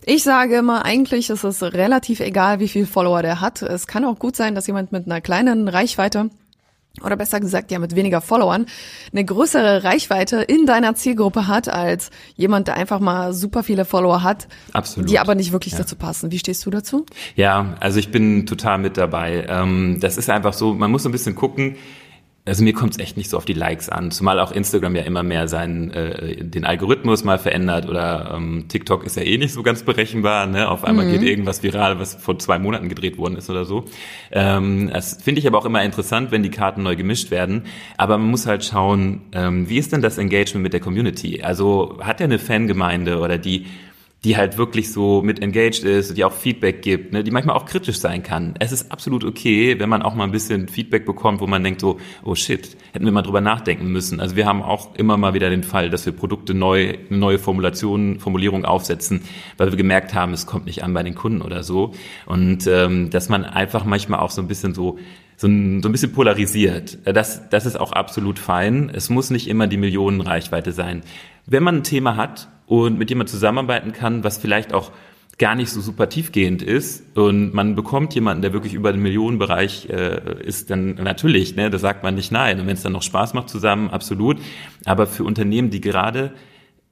Ich 0.06 0.24
sage 0.24 0.58
immer, 0.58 0.84
eigentlich 0.84 1.30
ist 1.30 1.46
es 1.46 1.64
relativ 1.64 2.20
egal, 2.20 2.60
wie 2.60 2.68
viel 2.68 2.86
Follower 2.86 3.22
der 3.22 3.40
hat. 3.40 3.62
Es 3.62 3.88
kann 3.88 4.04
auch 4.04 4.20
gut 4.20 4.36
sein, 4.36 4.56
dass 4.56 4.68
jemand 4.68 4.92
mit 4.92 5.06
einer 5.06 5.22
kleinen 5.22 5.70
Reichweite 5.70 6.30
oder 7.02 7.18
besser 7.18 7.40
gesagt 7.40 7.72
ja 7.72 7.80
mit 7.80 7.96
weniger 7.96 8.22
Followern, 8.22 8.68
eine 9.12 9.26
größere 9.26 9.84
Reichweite 9.84 10.42
in 10.42 10.68
deiner 10.68 10.94
Zielgruppe 10.94 11.48
hat, 11.48 11.68
als 11.68 12.12
jemand, 12.36 12.68
der 12.68 12.76
einfach 12.76 13.00
mal 13.00 13.34
super 13.34 13.64
viele 13.64 13.84
Follower 13.84 14.22
hat, 14.22 14.48
Absolut. 14.74 15.10
die 15.10 15.18
aber 15.18 15.34
nicht 15.34 15.52
wirklich 15.52 15.74
ja. 15.74 15.80
dazu 15.80 15.96
passen. 15.96 16.32
Wie 16.32 16.38
stehst 16.38 16.66
du 16.66 16.70
dazu? 16.70 17.06
Ja, 17.36 17.76
also 17.80 17.98
ich 17.98 18.12
bin 18.12 18.46
total 18.46 18.78
mit 18.78 18.98
dabei. 18.98 19.46
Ähm, 19.50 19.98
das 20.02 20.18
ist 20.18 20.30
einfach 20.30 20.54
so, 20.54 20.76
man 20.76 20.92
muss 20.92 21.04
ein 21.06 21.12
bisschen 21.12 21.34
gucken, 21.34 21.78
also 22.46 22.64
mir 22.64 22.74
kommt 22.74 22.92
es 22.92 23.00
echt 23.00 23.16
nicht 23.16 23.30
so 23.30 23.38
auf 23.38 23.46
die 23.46 23.54
Likes 23.54 23.88
an, 23.88 24.12
zumal 24.12 24.40
auch 24.40 24.52
Instagram 24.52 24.96
ja 24.96 25.04
immer 25.04 25.24
mehr 25.24 25.48
seinen 25.48 25.92
äh, 25.92 26.44
den 26.44 26.66
Algorithmus 26.66 27.24
mal 27.24 27.40
verändert 27.40 27.88
oder 27.88 28.34
ähm, 28.36 28.66
TikTok 28.68 29.06
ist 29.06 29.16
ja 29.16 29.24
eh 29.24 29.38
nicht 29.38 29.54
so 29.54 29.64
ganz 29.64 29.84
berechenbar. 29.84 30.46
Ne? 30.46 30.70
Auf 30.70 30.84
einmal 30.84 31.06
mhm. 31.06 31.12
geht 31.12 31.22
irgendwas 31.24 31.64
viral, 31.64 32.00
was 32.00 32.16
vor 32.16 32.38
zwei 32.40 32.60
Monaten 32.60 32.90
gedreht 32.90 33.18
worden 33.18 33.38
ist 33.38 33.50
oder 33.50 33.64
so. 33.64 33.86
Ähm, 34.32 34.90
das 34.92 35.22
finde 35.24 35.40
ich 35.40 35.48
aber 35.48 35.58
auch 35.58 35.66
immer 35.66 35.84
interessant, 35.84 36.32
wenn 36.32 36.44
die 36.44 36.52
Karten 36.52 36.84
neu 36.84 36.98
gemischt 36.98 37.32
werden. 37.32 37.64
Aber 37.98 38.18
man 38.18 38.30
muss 38.30 38.46
halt 38.46 38.66
schauen, 38.66 39.22
ähm, 39.32 39.70
wie 39.70 39.78
ist 39.78 39.94
denn 39.94 40.02
das 40.02 40.18
Engagement 40.18 40.64
mit 40.64 40.74
der 40.74 40.82
Community? 40.82 41.42
Also 41.44 41.98
hat 42.02 42.20
er 42.20 42.26
eine 42.26 42.40
Fangemeinde 42.40 43.20
oder 43.20 43.38
die 43.38 43.68
die 44.24 44.38
halt 44.38 44.58
wirklich 44.58 44.92
so 44.92 45.22
mit 45.22 45.42
engaged 45.42 45.84
ist, 45.84 46.16
die 46.16 46.24
auch 46.24 46.32
Feedback 46.32 46.82
gibt, 46.82 47.12
ne, 47.12 47.24
die 47.24 47.32
manchmal 47.32 47.58
auch 47.58 47.66
kritisch 47.66 47.98
sein 47.98 48.24
kann. 48.24 48.54
Es 48.60 48.72
ist 48.72 48.90
absolut 48.92 49.26
okay, 49.26 49.78
wenn 49.80 49.90
man 49.90 50.02
auch 50.02 50.16
mal 50.16 50.24
ein 50.24 50.32
bisschen 50.32 50.70
Feedback 50.70 51.06
bekommt, 51.06 51.42
wo 51.42 51.48
man 51.48 51.64
denkt 51.64 51.82
so, 51.82 52.00
oh 52.24 52.34
shit, 52.34 52.78
hätten 52.94 53.04
wir 53.04 53.12
mal 53.12 53.22
drüber 53.22 53.42
nachdenken 53.42 53.88
müssen. 53.88 54.22
Also 54.22 54.38
wir 54.38 54.46
haben 54.46 54.62
auch 54.62 54.96
immer 54.96 55.18
mal 55.18 55.34
wieder 55.34 55.50
den 55.50 55.64
Fall, 55.64 55.90
dass 55.90 56.06
wir 56.06 56.14
Produkte 56.14 56.54
neu, 56.54 56.98
neue 57.10 57.38
Formulation, 57.38 58.20
Formulierung 58.20 58.64
aufsetzen, 58.64 59.24
weil 59.58 59.72
wir 59.72 59.78
gemerkt 59.78 60.14
haben, 60.14 60.32
es 60.32 60.46
kommt 60.46 60.68
nicht 60.68 60.84
an 60.84 60.94
bei 60.94 61.04
den 61.04 61.16
Kunden 61.16 61.42
oder 61.42 61.64
so. 61.64 61.92
Und 62.26 62.66
ähm, 62.68 63.10
dass 63.10 63.28
man 63.28 63.44
einfach 63.44 63.84
manchmal 63.84 64.22
auch 64.22 64.32
so 64.32 64.42
ein 64.42 64.48
bisschen 64.48 64.74
so 64.74 64.98
so 65.36 65.48
ein, 65.48 65.82
so 65.82 65.90
ein 65.90 65.92
bisschen 65.92 66.14
polarisiert. 66.14 67.00
Das, 67.06 67.50
das 67.50 67.66
ist 67.66 67.78
auch 67.78 67.92
absolut 67.92 68.40
fein. 68.40 68.92
Es 68.94 69.10
muss 69.10 69.30
nicht 69.30 69.48
immer 69.48 69.68
die 69.68 69.78
Millionenreichweite 69.78 70.72
sein. 70.72 71.02
Wenn 71.46 71.64
man 71.64 71.78
ein 71.78 71.84
Thema 71.84 72.16
hat, 72.16 72.48
und 72.66 72.98
mit 72.98 73.10
dem 73.10 73.18
man 73.20 73.28
zusammenarbeiten 73.28 73.92
kann, 73.92 74.24
was 74.24 74.38
vielleicht 74.38 74.74
auch 74.74 74.92
gar 75.40 75.56
nicht 75.56 75.70
so 75.70 75.82
super 75.82 76.10
tiefgehend 76.10 76.62
ist 76.62 77.18
und 77.18 77.54
man 77.54 77.76
bekommt 77.76 78.14
jemanden, 78.14 78.44
der 78.44 78.54
wirklich 78.54 78.74
über 78.74 78.92
den 78.92 79.02
Millionenbereich 79.02 79.90
äh, 79.90 80.42
ist, 80.44 80.70
dann 80.70 80.96
natürlich, 80.96 81.56
ne, 81.56 81.70
da 81.70 81.80
sagt 81.80 82.04
man 82.04 82.16
nicht 82.16 82.32
nein. 82.32 82.60
Und 82.60 82.68
wenn 82.68 82.76
es 82.76 82.84
dann 82.84 82.94
noch 82.94 83.02
Spaß 83.02 83.34
macht 83.34 83.50
zusammen, 83.50 83.90
absolut. 83.90 84.38
Aber 84.86 85.08
für 85.08 85.24
Unternehmen, 85.24 85.72
die 85.72 85.82
gerade 85.82 86.34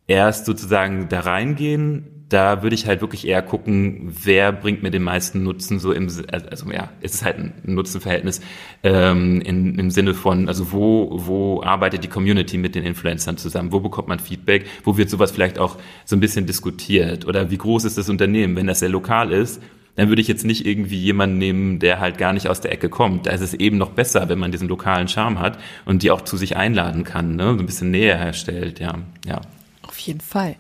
erst 0.08 0.46
sozusagen 0.46 1.08
da 1.08 1.22
reingehen, 1.22 2.21
da 2.32 2.64
würde 2.64 2.76
ich 2.76 2.86
halt 2.86 3.02
wirklich 3.02 3.28
eher 3.28 3.42
gucken, 3.42 4.16
wer 4.24 4.54
bringt 4.54 4.84
mir 4.84 4.90
den 4.90 5.04
meisten 5.04 5.44
Nutzen 5.44 5.80
so 5.80 5.92
im, 5.92 6.08
also 6.32 6.72
ja, 6.72 6.90
es 7.02 7.16
ist 7.16 7.26
halt 7.26 7.38
ein 7.40 7.54
Nutzenverhältnis 7.64 8.40
ähm, 8.84 9.42
in, 9.42 9.78
im 9.78 9.92
Sinne 9.92 10.14
von, 10.14 10.48
also 10.48 10.72
wo, 10.72 11.10
wo 11.12 11.62
arbeitet 11.62 12.06
die 12.06 12.08
Community 12.08 12.58
mit 12.58 12.74
den 12.74 12.86
Influencern 12.86 13.36
zusammen, 13.36 13.74
wo 13.74 13.82
bekommt 13.82 14.08
man 14.08 14.20
Feedback, 14.20 14.66
wo 14.86 14.96
wird 14.96 15.10
sowas 15.10 15.32
vielleicht 15.32 15.60
auch 15.60 15.78
so 16.06 16.16
ein 16.16 16.22
bisschen 16.22 16.46
diskutiert 16.46 17.26
oder 17.26 17.52
wie 17.52 17.58
groß 17.58 17.84
ist 17.84 17.98
das 17.98 18.08
Unternehmen, 18.08 18.56
wenn 18.56 18.68
das 18.68 18.80
sehr 18.80 18.90
lokal 18.90 19.34
ist, 19.34 19.62
dann 19.96 20.08
würde 20.08 20.22
ich 20.22 20.30
jetzt 20.30 20.46
nicht 20.46 20.66
irgendwie 20.66 21.00
jemanden 21.00 21.38
nehmen, 21.38 21.80
der 21.80 22.00
halt 22.00 22.18
gar 22.18 22.32
nicht 22.32 22.48
aus 22.48 22.62
der 22.62 22.72
Ecke 22.72 22.88
kommt. 22.88 23.26
Da 23.26 23.32
ist 23.32 23.42
es 23.42 23.54
eben 23.54 23.78
noch 23.78 23.90
besser, 23.90 24.30
wenn 24.30 24.40
man 24.40 24.54
diesen 24.54 24.70
lokalen 24.70 25.10
Charme 25.10 25.40
hat 25.40 25.60
und 25.84 26.02
die 26.02 26.12
auch 26.12 26.22
zu 26.22 26.38
sich 26.38 26.56
einladen 26.56 27.04
kann, 27.04 27.36
ne? 27.36 27.56
so 27.56 27.60
ein 27.60 27.66
bisschen 27.66 27.92
näher 27.92 28.18
herstellt, 28.18 28.80
ja, 28.80 29.00
ja. 29.26 29.42
Auf 29.82 29.98
jeden 30.00 30.22
Fall. 30.22 30.56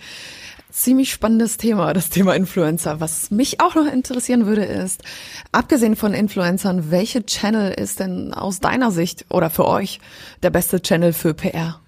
Ziemlich 0.71 1.11
spannendes 1.11 1.57
Thema, 1.57 1.93
das 1.93 2.09
Thema 2.09 2.33
Influencer. 2.33 3.01
Was 3.01 3.29
mich 3.29 3.59
auch 3.59 3.75
noch 3.75 3.91
interessieren 3.91 4.45
würde, 4.45 4.63
ist, 4.63 5.03
abgesehen 5.51 5.97
von 5.97 6.13
Influencern, 6.13 6.91
welche 6.91 7.25
Channel 7.25 7.73
ist 7.73 7.99
denn 7.99 8.33
aus 8.33 8.61
deiner 8.61 8.89
Sicht 8.91 9.25
oder 9.29 9.49
für 9.49 9.67
euch 9.67 9.99
der 10.43 10.49
beste 10.49 10.81
Channel 10.81 11.11
für 11.11 11.33
PR? 11.33 11.81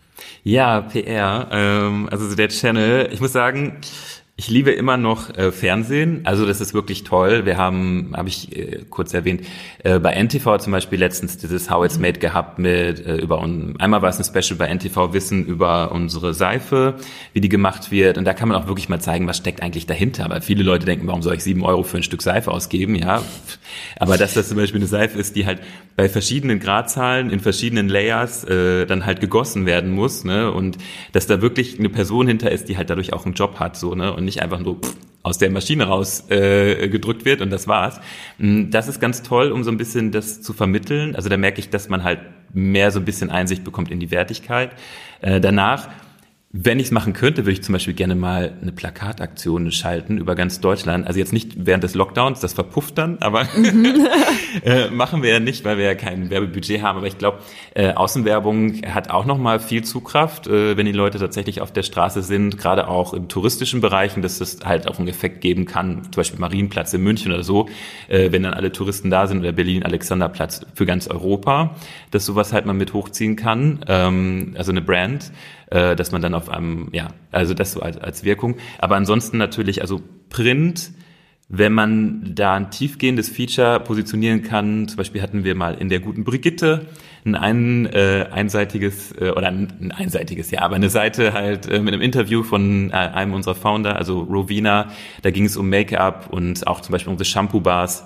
Ja, 0.43 0.81
PR, 0.81 1.47
ähm, 1.51 2.09
also 2.11 2.35
der 2.35 2.49
Channel, 2.49 3.09
ich 3.11 3.21
muss 3.21 3.31
sagen, 3.31 3.79
Ich 4.43 4.49
liebe 4.49 4.71
immer 4.71 4.97
noch 4.97 5.33
äh, 5.37 5.53
Fernsehen, 5.53 6.19
also 6.25 6.45
das 6.45 6.59
ist 6.59 6.73
wirklich 6.73 7.05
toll. 7.05 7.45
Wir 7.45 7.55
haben, 7.55 8.11
habe 8.13 8.27
ich 8.27 8.53
äh, 8.53 8.79
kurz 8.89 9.13
erwähnt, 9.13 9.47
äh, 9.85 9.99
bei 9.99 10.21
NTV 10.21 10.57
zum 10.57 10.73
Beispiel 10.73 10.99
letztens 10.99 11.37
dieses 11.37 11.69
How 11.69 11.85
It's 11.85 11.97
Made 11.97 12.19
gehabt 12.19 12.59
mit 12.59 13.05
äh, 13.05 13.15
über 13.15 13.41
un 13.41 13.75
einmal 13.79 14.01
war 14.01 14.09
es 14.09 14.19
ein 14.19 14.25
Special 14.25 14.57
bei 14.57 14.67
NTV 14.67 15.13
Wissen 15.13 15.45
über 15.45 15.93
unsere 15.93 16.33
Seife, 16.33 16.95
wie 17.31 17.39
die 17.39 17.47
gemacht 17.47 17.89
wird 17.89 18.17
und 18.17 18.25
da 18.25 18.33
kann 18.33 18.49
man 18.49 18.61
auch 18.61 18.67
wirklich 18.67 18.89
mal 18.89 18.99
zeigen, 18.99 19.27
was 19.27 19.37
steckt 19.37 19.63
eigentlich 19.63 19.85
dahinter. 19.85 20.29
Weil 20.29 20.41
viele 20.41 20.63
Leute 20.63 20.85
denken, 20.85 21.07
warum 21.07 21.21
soll 21.21 21.35
ich 21.35 21.43
sieben 21.45 21.63
Euro 21.63 21.83
für 21.83 21.95
ein 21.95 22.03
Stück 22.03 22.21
Seife 22.21 22.51
ausgeben? 22.51 22.95
Ja, 22.95 23.21
aber 23.97 24.17
dass 24.17 24.33
das 24.33 24.49
zum 24.49 24.57
Beispiel 24.57 24.81
eine 24.81 24.87
Seife 24.87 25.17
ist, 25.17 25.37
die 25.37 25.45
halt 25.45 25.61
bei 25.95 26.09
verschiedenen 26.09 26.59
Gradzahlen 26.59 27.29
in 27.29 27.39
verschiedenen 27.39 27.87
Layers 27.87 28.43
äh, 28.43 28.85
dann 28.87 29.05
halt 29.05 29.21
gegossen 29.21 29.65
werden 29.65 29.91
muss, 29.91 30.25
ne? 30.25 30.51
Und 30.51 30.77
dass 31.13 31.27
da 31.27 31.41
wirklich 31.41 31.79
eine 31.79 31.87
Person 31.89 32.27
hinter 32.27 32.51
ist, 32.51 32.67
die 32.67 32.75
halt 32.75 32.89
dadurch 32.89 33.13
auch 33.13 33.25
einen 33.25 33.35
Job 33.35 33.59
hat, 33.59 33.77
so 33.77 33.95
ne? 33.95 34.11
Und 34.13 34.25
nicht 34.25 34.32
einfach 34.41 34.59
nur 34.59 34.79
aus 35.23 35.37
der 35.37 35.49
Maschine 35.49 35.85
raus 35.85 36.25
äh, 36.29 36.89
wird 36.91 37.41
und 37.41 37.49
das 37.49 37.67
war's. 37.67 37.99
Mm, 38.37 38.69
das 38.69 38.87
ist 38.87 38.99
ganz 38.99 39.23
toll, 39.23 39.51
um 39.51 39.63
so 39.63 39.71
ein 39.71 39.77
bisschen 39.77 40.11
das 40.11 40.41
zu 40.41 40.53
vermitteln. 40.53 41.15
Also 41.15 41.29
da 41.29 41.37
merke 41.37 41.59
ich, 41.59 41.69
dass 41.69 41.89
man 41.89 42.03
halt 42.03 42.19
mehr 42.53 42.91
so 42.91 42.99
ein 42.99 43.05
bisschen 43.05 43.29
Einsicht 43.29 43.63
bekommt 43.63 43.89
in 43.89 43.99
die 43.99 44.11
Wertigkeit. 44.11 44.71
Äh, 45.21 45.39
danach 45.39 45.89
wenn 46.55 46.77
ich 46.77 46.85
es 46.85 46.91
machen 46.91 47.13
könnte, 47.13 47.45
würde 47.45 47.53
ich 47.53 47.63
zum 47.63 47.73
Beispiel 47.73 47.95
gerne 47.95 48.13
mal 48.13 48.53
eine 48.61 48.71
Plakataktion 48.71 49.71
schalten 49.71 50.19
über 50.19 50.35
ganz 50.35 50.59
Deutschland. 50.59 51.07
Also 51.07 51.17
jetzt 51.17 51.33
nicht 51.33 51.65
während 51.65 51.83
des 51.83 51.95
Lockdowns, 51.95 52.41
das 52.41 52.53
verpufft 52.53 52.99
dann, 52.99 53.17
aber 53.21 53.45
mhm. 53.55 54.05
machen 54.95 55.23
wir 55.23 55.31
ja 55.31 55.39
nicht, 55.39 55.65
weil 55.65 55.79
wir 55.79 55.85
ja 55.85 55.95
kein 55.95 56.29
Werbebudget 56.29 56.83
haben. 56.83 56.99
Aber 56.99 57.07
ich 57.07 57.17
glaube, 57.17 57.39
äh, 57.73 57.93
Außenwerbung 57.93 58.83
hat 58.85 59.09
auch 59.09 59.25
nochmal 59.25 59.59
viel 59.59 59.83
Zugkraft, 59.83 60.45
äh, 60.45 60.77
wenn 60.77 60.85
die 60.85 60.91
Leute 60.91 61.17
tatsächlich 61.17 61.59
auf 61.59 61.73
der 61.73 61.81
Straße 61.81 62.21
sind, 62.21 62.59
gerade 62.59 62.87
auch 62.87 63.15
in 63.15 63.29
touristischen 63.29 63.81
Bereichen, 63.81 64.21
dass 64.21 64.39
es 64.39 64.59
halt 64.63 64.87
auch 64.87 64.99
einen 64.99 65.07
Effekt 65.07 65.41
geben 65.41 65.65
kann, 65.65 66.03
zum 66.03 66.11
Beispiel 66.17 66.39
Marienplatz 66.39 66.93
in 66.93 67.01
München 67.01 67.31
oder 67.31 67.41
so, 67.41 67.67
äh, 68.09 68.31
wenn 68.31 68.43
dann 68.43 68.53
alle 68.53 68.71
Touristen 68.71 69.09
da 69.09 69.25
sind 69.25 69.39
oder 69.39 69.53
Berlin-Alexanderplatz 69.53 70.67
für 70.75 70.85
ganz 70.85 71.07
Europa, 71.07 71.75
dass 72.11 72.27
sowas 72.27 72.53
halt 72.53 72.67
mal 72.67 72.73
mit 72.73 72.93
hochziehen 72.93 73.37
kann. 73.37 73.83
Ähm, 73.87 74.53
also 74.55 74.69
eine 74.69 74.83
Brand 74.83 75.31
äh, 75.73 75.95
dass 75.95 76.11
man 76.11 76.21
dann 76.21 76.35
auf 76.35 76.42
einem, 76.49 76.89
ja, 76.91 77.09
also 77.31 77.53
das 77.53 77.73
so 77.73 77.81
als, 77.81 77.97
als 77.97 78.23
Wirkung. 78.23 78.55
Aber 78.79 78.95
ansonsten 78.95 79.37
natürlich, 79.37 79.81
also 79.81 80.01
Print, 80.29 80.91
wenn 81.49 81.73
man 81.73 82.33
da 82.35 82.55
ein 82.55 82.71
tiefgehendes 82.71 83.29
Feature 83.29 83.79
positionieren 83.79 84.41
kann, 84.41 84.87
zum 84.87 84.97
Beispiel 84.97 85.21
hatten 85.21 85.43
wir 85.43 85.55
mal 85.55 85.75
in 85.75 85.89
der 85.89 85.99
guten 85.99 86.23
Brigitte 86.23 86.87
ein, 87.25 87.35
ein 87.35 87.85
äh, 87.85 88.27
einseitiges 88.31 89.13
äh, 89.13 89.29
oder 89.29 89.49
ein, 89.49 89.71
ein 89.79 89.91
einseitiges, 89.91 90.51
ja, 90.51 90.61
aber 90.61 90.75
eine 90.75 90.89
Seite 90.89 91.33
halt 91.33 91.67
äh, 91.69 91.79
mit 91.79 91.93
einem 91.93 92.01
Interview 92.01 92.43
von 92.43 92.89
äh, 92.89 92.93
einem 92.93 93.33
unserer 93.33 93.55
Founder, 93.55 93.97
also 93.97 94.21
Rovina, 94.21 94.89
da 95.21 95.31
ging 95.31 95.45
es 95.45 95.55
um 95.55 95.69
Make-up 95.69 96.29
und 96.31 96.65
auch 96.65 96.81
zum 96.81 96.93
Beispiel 96.93 97.11
unsere 97.11 97.25
Shampoo-Bars 97.25 98.05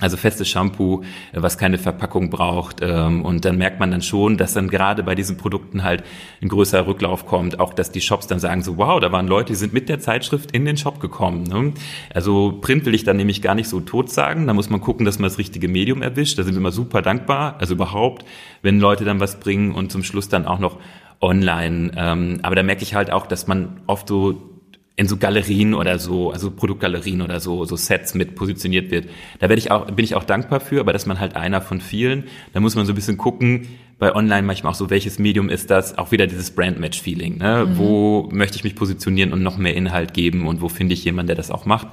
also 0.00 0.16
festes 0.16 0.48
Shampoo, 0.48 1.02
was 1.32 1.58
keine 1.58 1.78
Verpackung 1.78 2.30
braucht. 2.30 2.80
Ähm, 2.80 3.24
und 3.24 3.44
dann 3.44 3.58
merkt 3.58 3.78
man 3.78 3.90
dann 3.90 4.02
schon, 4.02 4.36
dass 4.36 4.54
dann 4.54 4.68
gerade 4.68 5.02
bei 5.02 5.14
diesen 5.14 5.36
Produkten 5.36 5.84
halt 5.84 6.02
ein 6.42 6.48
größerer 6.48 6.86
Rücklauf 6.86 7.26
kommt. 7.26 7.60
Auch, 7.60 7.74
dass 7.74 7.92
die 7.92 8.00
Shops 8.00 8.26
dann 8.26 8.40
sagen 8.40 8.62
so, 8.62 8.78
wow, 8.78 8.98
da 9.00 9.12
waren 9.12 9.28
Leute, 9.28 9.52
die 9.52 9.56
sind 9.56 9.72
mit 9.72 9.88
der 9.88 10.00
Zeitschrift 10.00 10.52
in 10.52 10.64
den 10.64 10.76
Shop 10.76 11.00
gekommen. 11.00 11.44
Ne? 11.44 11.72
Also 12.12 12.58
Print 12.60 12.86
will 12.86 12.94
ich 12.94 13.04
dann 13.04 13.16
nämlich 13.16 13.42
gar 13.42 13.54
nicht 13.54 13.68
so 13.68 13.80
tot 13.80 14.10
sagen. 14.10 14.46
Da 14.46 14.54
muss 14.54 14.70
man 14.70 14.80
gucken, 14.80 15.04
dass 15.06 15.18
man 15.18 15.28
das 15.28 15.38
richtige 15.38 15.68
Medium 15.68 16.02
erwischt. 16.02 16.38
Da 16.38 16.42
sind 16.42 16.54
wir 16.54 16.60
immer 16.60 16.72
super 16.72 17.02
dankbar. 17.02 17.56
Also 17.58 17.74
überhaupt, 17.74 18.24
wenn 18.62 18.80
Leute 18.80 19.04
dann 19.04 19.20
was 19.20 19.38
bringen 19.38 19.72
und 19.72 19.92
zum 19.92 20.02
Schluss 20.02 20.28
dann 20.28 20.46
auch 20.46 20.58
noch 20.58 20.78
online. 21.20 21.92
Ähm, 21.96 22.38
aber 22.42 22.54
da 22.54 22.62
merke 22.62 22.82
ich 22.82 22.94
halt 22.94 23.12
auch, 23.12 23.26
dass 23.26 23.46
man 23.46 23.80
oft 23.86 24.08
so 24.08 24.49
in 24.96 25.08
so 25.08 25.16
Galerien 25.16 25.72
oder 25.74 25.98
so, 25.98 26.30
also 26.30 26.50
Produktgalerien 26.50 27.22
oder 27.22 27.40
so, 27.40 27.64
so 27.64 27.76
Sets 27.76 28.14
mit 28.14 28.34
positioniert 28.34 28.90
wird. 28.90 29.08
Da 29.38 29.48
werde 29.48 29.58
ich 29.58 29.70
auch, 29.70 29.86
bin 29.86 30.04
ich 30.04 30.14
auch 30.14 30.24
dankbar 30.24 30.60
für, 30.60 30.80
aber 30.80 30.92
dass 30.92 31.06
man 31.06 31.20
halt 31.20 31.36
einer 31.36 31.62
von 31.62 31.80
vielen. 31.80 32.24
Da 32.52 32.60
muss 32.60 32.74
man 32.74 32.84
so 32.84 32.92
ein 32.92 32.96
bisschen 32.96 33.16
gucken, 33.16 33.68
bei 33.98 34.14
Online 34.14 34.42
manchmal 34.42 34.72
auch 34.72 34.76
so, 34.76 34.90
welches 34.90 35.18
Medium 35.18 35.48
ist 35.48 35.70
das? 35.70 35.96
Auch 35.96 36.10
wieder 36.10 36.26
dieses 36.26 36.50
Brand-Match-Feeling. 36.50 37.38
Ne? 37.38 37.66
Mhm. 37.66 37.78
Wo 37.78 38.28
möchte 38.32 38.56
ich 38.56 38.64
mich 38.64 38.74
positionieren 38.74 39.32
und 39.32 39.42
noch 39.42 39.58
mehr 39.58 39.74
Inhalt 39.74 40.14
geben 40.14 40.46
und 40.46 40.60
wo 40.62 40.68
finde 40.68 40.94
ich 40.94 41.04
jemanden, 41.04 41.28
der 41.28 41.36
das 41.36 41.50
auch 41.50 41.66
macht? 41.66 41.88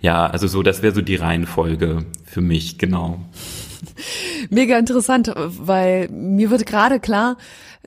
Ja, 0.00 0.26
also 0.26 0.46
so, 0.48 0.62
das 0.62 0.82
wäre 0.82 0.92
so 0.92 1.02
die 1.02 1.16
Reihenfolge 1.16 2.04
für 2.24 2.40
mich, 2.40 2.78
genau. 2.78 3.20
Mega 4.50 4.78
interessant, 4.78 5.32
weil 5.36 6.08
mir 6.10 6.50
wird 6.50 6.66
gerade 6.66 7.00
klar, 7.00 7.36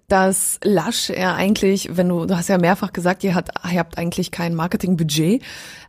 dass 0.08 0.60
Lush 0.64 1.10
er 1.10 1.36
eigentlich, 1.36 1.98
wenn 1.98 2.10
du, 2.10 2.26
du 2.26 2.38
hast 2.38 2.50
ja 2.50 2.58
mehrfach 2.58 2.94
gesagt, 2.94 3.24
ihr, 3.24 3.34
hat, 3.34 3.50
ihr 3.72 3.80
habt 3.80 3.98
eigentlich 3.98 4.32
kein 4.32 4.54
Marketingbudget, 4.54 5.42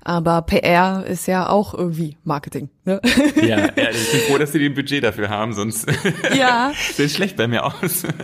aber 0.04 0.42
PR 0.42 1.04
ist 1.06 1.26
ja 1.26 1.48
auch 1.48 1.74
irgendwie 1.74 2.16
Marketing. 2.24 2.70
Ne? 2.84 3.00
Ja, 3.42 3.58
ja, 3.58 3.66
ich 3.90 4.12
bin 4.12 4.20
froh, 4.28 4.38
dass 4.38 4.52
sie 4.52 4.60
den 4.60 4.74
Budget 4.74 5.02
dafür 5.02 5.28
haben, 5.28 5.52
sonst 5.54 5.86
ja. 6.36 6.72
sieht 6.94 7.10
schlecht 7.10 7.36
bei 7.36 7.48
mir 7.48 7.64
aus. 7.64 8.04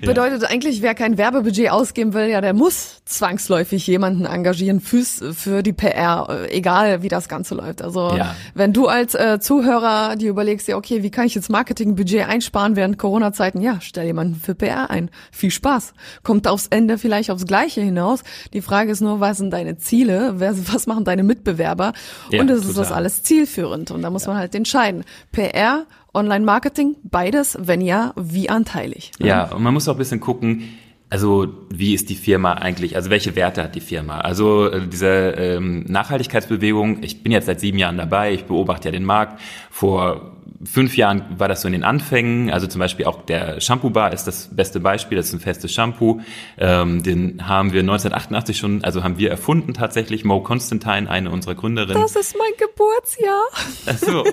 Ja. 0.00 0.08
Bedeutet 0.08 0.44
eigentlich, 0.44 0.82
wer 0.82 0.94
kein 0.94 1.16
Werbebudget 1.16 1.70
ausgeben 1.70 2.12
will, 2.12 2.26
ja, 2.26 2.40
der 2.40 2.52
muss 2.52 3.02
zwangsläufig 3.04 3.86
jemanden 3.86 4.24
engagieren 4.24 4.80
fürs, 4.80 5.22
für 5.32 5.62
die 5.62 5.72
PR, 5.72 6.46
egal 6.50 7.02
wie 7.02 7.08
das 7.08 7.28
Ganze 7.28 7.54
läuft. 7.54 7.82
Also 7.82 8.14
ja. 8.16 8.34
wenn 8.54 8.72
du 8.72 8.86
als 8.88 9.14
äh, 9.14 9.38
Zuhörer 9.40 10.16
dir 10.16 10.30
überlegst, 10.30 10.68
ja, 10.68 10.76
okay, 10.76 11.02
wie 11.02 11.10
kann 11.10 11.26
ich 11.26 11.34
jetzt 11.34 11.50
Marketingbudget 11.50 12.28
einsparen 12.28 12.76
während 12.76 12.98
Corona-Zeiten? 12.98 13.60
Ja, 13.60 13.78
stell 13.80 14.06
jemanden 14.06 14.34
für 14.36 14.54
PR 14.54 14.90
ein. 14.90 15.10
Viel 15.30 15.50
Spaß. 15.50 15.94
Kommt 16.22 16.46
aufs 16.46 16.66
Ende 16.68 16.98
vielleicht 16.98 17.30
aufs 17.30 17.46
Gleiche 17.46 17.80
hinaus. 17.80 18.22
Die 18.52 18.62
Frage 18.62 18.90
ist 18.90 19.00
nur, 19.00 19.20
was 19.20 19.38
sind 19.38 19.50
deine 19.50 19.78
Ziele? 19.78 20.34
Was 20.38 20.86
machen 20.86 21.04
deine 21.04 21.22
Mitbewerber? 21.26 21.92
Ja, 22.30 22.40
und 22.40 22.50
ist 22.50 22.62
total. 22.62 22.74
das 22.76 22.92
alles 22.92 23.22
zielführend? 23.22 23.90
Und 23.90 24.02
da 24.02 24.10
muss 24.10 24.24
ja. 24.24 24.32
man 24.32 24.38
halt 24.38 24.54
entscheiden. 24.54 25.04
PR, 25.32 25.86
Online-Marketing, 26.14 26.96
beides, 27.02 27.58
wenn 27.60 27.80
ja, 27.80 28.12
wie 28.16 28.48
anteilig. 28.48 29.12
Ja, 29.18 29.52
und 29.52 29.62
man 29.62 29.74
muss 29.74 29.88
auch 29.88 29.94
ein 29.94 29.98
bisschen 29.98 30.20
gucken, 30.20 30.62
also 31.08 31.46
wie 31.70 31.94
ist 31.94 32.10
die 32.10 32.14
Firma 32.16 32.54
eigentlich, 32.54 32.96
also 32.96 33.10
welche 33.10 33.36
Werte 33.36 33.62
hat 33.62 33.74
die 33.74 33.80
Firma? 33.80 34.20
Also 34.20 34.70
äh, 34.70 34.86
diese 34.86 35.06
ähm, 35.08 35.84
Nachhaltigkeitsbewegung, 35.86 37.02
ich 37.02 37.22
bin 37.22 37.32
jetzt 37.32 37.46
seit 37.46 37.60
sieben 37.60 37.78
Jahren 37.78 37.96
dabei, 37.96 38.32
ich 38.32 38.44
beobachte 38.44 38.88
ja 38.88 38.92
den 38.92 39.04
Markt. 39.04 39.40
Vor 39.70 40.35
fünf 40.64 40.96
Jahren 40.96 41.24
war 41.38 41.48
das 41.48 41.62
so 41.62 41.68
in 41.68 41.72
den 41.72 41.84
Anfängen. 41.84 42.50
Also 42.50 42.66
zum 42.66 42.78
Beispiel 42.78 43.06
auch 43.06 43.22
der 43.24 43.60
Shampoo 43.60 43.90
Bar 43.90 44.12
ist 44.12 44.24
das 44.24 44.48
beste 44.52 44.80
Beispiel. 44.80 45.16
Das 45.16 45.26
ist 45.26 45.32
ein 45.34 45.40
festes 45.40 45.72
Shampoo. 45.72 46.20
Ähm, 46.58 47.02
den 47.02 47.46
haben 47.46 47.72
wir 47.72 47.80
1988 47.80 48.56
schon, 48.56 48.84
also 48.84 49.04
haben 49.04 49.18
wir 49.18 49.30
erfunden 49.30 49.74
tatsächlich. 49.74 50.24
Mo 50.24 50.40
Constantine, 50.40 51.10
eine 51.10 51.30
unserer 51.30 51.54
Gründerinnen. 51.54 52.00
Das 52.02 52.16
ist 52.16 52.36
mein 52.38 52.52
Geburtsjahr. 52.58 53.44
Ach 53.86 53.98
so. 53.98 54.24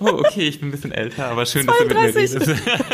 Oh, 0.00 0.20
okay, 0.24 0.48
ich 0.48 0.60
bin 0.60 0.68
ein 0.68 0.72
bisschen 0.72 0.92
älter, 0.92 1.26
aber 1.26 1.46
schön, 1.46 1.66
32. 1.66 2.32
dass 2.32 2.32
du 2.32 2.50
mit 2.50 2.64
mir 2.64 2.66
redest. 2.66 2.90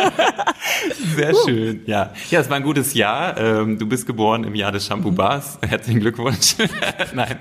Sehr 1.16 1.34
schön. 1.44 1.82
Ja, 1.86 2.12
ja, 2.30 2.40
es 2.40 2.50
war 2.50 2.56
ein 2.56 2.62
gutes 2.62 2.94
Jahr. 2.94 3.38
Ähm, 3.38 3.78
du 3.78 3.86
bist 3.86 4.06
geboren 4.06 4.44
im 4.44 4.54
Jahr 4.54 4.72
des 4.72 4.86
Shampoo 4.86 5.12
Bars. 5.12 5.58
Herzlichen 5.66 6.00
Glückwunsch. 6.00 6.56
Nein, 7.14 7.38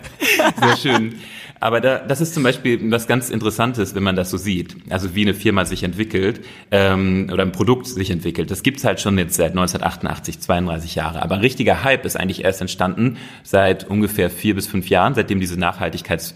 sehr 0.60 0.78
schön. 0.78 1.16
Aber 1.60 1.82
da, 1.82 2.00
das 2.00 2.22
ist 2.22 2.34
zum 2.34 2.44
Beispiel 2.44 2.92
was 2.92 3.08
ganz 3.08 3.30
Interessantes, 3.30 3.96
wenn 3.96 4.04
man 4.04 4.16
das 4.16 4.30
so 4.30 4.38
sieht. 4.38 4.76
Also 4.90 5.16
wie 5.16 5.22
eine 5.22 5.34
Firma 5.34 5.66
sich 5.66 5.84
entwickelt 5.84 6.42
ähm, 6.72 7.30
oder 7.32 7.44
ein 7.44 7.52
Produkt 7.52 7.88
sich 7.88 8.12
entwickelt. 8.12 8.52
Das 8.52 8.64
gibt's 8.64 8.84
halt 8.84 9.00
schon 9.00 9.18
jetzt 9.18 9.36
seit 9.36 9.52
1988, 9.52 10.40
32 10.40 10.96
Jahre. 10.96 11.22
Aber 11.22 11.36
ein 11.36 11.42
richtiger 11.42 11.84
Hype 11.84 12.06
ist 12.06 12.18
eigentlich 12.18 12.44
erst 12.44 12.62
entstanden 12.62 13.18
seit 13.44 13.86
ungefähr 13.86 14.30
vier 14.30 14.56
bis 14.56 14.68
fünf 14.68 14.90
Jahren, 14.90 15.16
seitdem 15.16 15.40
diese 15.40 15.60
Nachhaltigkeits 15.60 16.36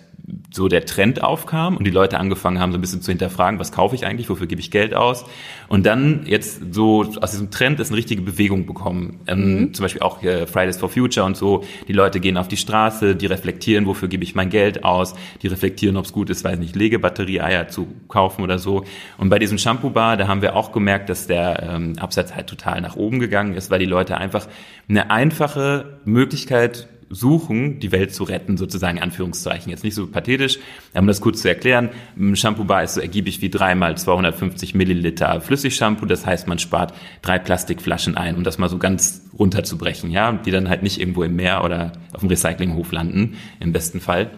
so 0.52 0.68
der 0.68 0.86
Trend 0.86 1.24
aufkam 1.24 1.78
und 1.78 1.86
die 1.86 1.92
Leute 1.92 2.20
angefangen 2.20 2.60
haben, 2.60 2.72
so 2.72 2.78
ein 2.78 2.82
bisschen 2.82 3.02
zu 3.02 3.12
hinterfragen, 3.12 3.60
was 3.60 3.72
kaufe 3.72 3.96
ich 3.96 4.06
eigentlich, 4.06 4.30
wofür 4.30 4.48
gebe 4.48 4.62
ich 4.62 4.72
Geld 4.72 4.94
aus? 4.94 5.26
Und 5.68 5.86
dann 5.86 6.26
jetzt 6.26 6.74
so 6.74 7.06
aus 7.22 7.32
diesem 7.32 7.52
Trend 7.52 7.80
ist 7.80 7.90
eine 7.90 7.98
richtige 7.98 8.22
Bewegung 8.22 8.66
bekommen. 8.66 9.20
Ähm, 9.28 9.60
mhm. 9.60 9.74
Zum 9.74 9.84
Beispiel 9.84 10.02
auch 10.02 10.24
äh, 10.24 10.48
Fridays 10.48 10.78
for 10.78 10.90
Future 10.90 11.26
und 11.26 11.38
so. 11.38 11.64
Die 11.88 11.94
Leute 11.94 12.20
gehen 12.20 12.38
auf 12.38 12.48
die 12.48 12.58
Straße, 12.58 13.16
die 13.16 13.26
reflektieren, 13.28 13.86
wofür 13.86 14.08
gebe 14.08 14.24
ich 14.24 14.36
mein 14.36 14.50
Geld 14.50 14.84
aus, 14.84 15.16
die 15.42 15.48
reflektieren, 15.48 15.98
ob 15.98 16.06
es 16.06 16.12
gut 16.12 16.30
ist, 16.30 16.44
weiß 16.44 16.60
nicht, 16.60 16.76
Legebatterie-Eier 16.76 17.68
zu 17.68 17.88
kaufen 18.08 18.44
oder 18.44 18.60
so. 18.60 18.84
Und 19.18 19.30
bei 19.30 19.40
diesem 19.40 19.58
Shampoo-Bar, 19.58 20.18
da 20.18 20.28
haben 20.28 20.42
wir 20.42 20.56
auch 20.56 20.72
gemerkt, 20.72 21.10
dass 21.10 21.28
der 21.28 21.64
ähm, 21.64 21.94
Absatz 22.00 22.34
halt 22.36 22.48
total 22.48 22.82
nach 22.82 22.96
oben 22.96 23.20
gegangen 23.20 23.54
ist, 23.54 23.70
weil 23.70 23.80
die 23.80 23.86
Leute 23.86 24.18
einfach 24.18 24.48
eine 24.88 25.12
einfache 25.12 26.00
Möglichkeit 26.06 26.88
suchen, 27.10 27.80
die 27.80 27.92
Welt 27.92 28.14
zu 28.14 28.24
retten, 28.24 28.58
sozusagen 28.58 28.98
in 28.98 29.04
Anführungszeichen. 29.04 29.70
Jetzt 29.70 29.84
nicht 29.84 29.96
so 29.96 30.08
pathetisch, 30.08 30.60
um 30.94 31.08
das 31.08 31.22
kurz 31.22 31.42
zu 31.42 31.48
erklären. 31.48 31.90
Ein 32.18 32.36
Shampoo-Bar 32.36 32.84
ist 32.84 32.96
so 32.96 33.02
ergiebig 33.02 33.42
wie 33.42 33.50
dreimal 33.50 33.98
250 33.98 34.76
Milliliter 34.76 35.42
Flüssigshampoo. 35.42 36.06
Das 36.06 36.26
heißt, 36.26 36.48
man 36.48 36.60
spart 36.60 36.94
drei 37.22 37.40
Plastikflaschen 37.40 38.16
ein, 38.16 38.36
um 38.36 38.44
das 38.44 38.58
mal 38.58 38.70
so 38.70 38.78
ganz 38.78 39.24
runterzubrechen, 39.38 40.12
ja, 40.12 40.32
die 40.34 40.52
dann 40.52 40.70
halt 40.70 40.84
nicht 40.84 41.00
irgendwo 41.00 41.24
im 41.24 41.36
Meer 41.36 41.64
oder 41.64 41.94
auf 42.14 42.20
dem 42.20 42.30
Recyclinghof 42.30 42.92
landen, 42.92 43.38
im 43.60 43.74
besten 43.74 44.00
Fall. 44.00 44.32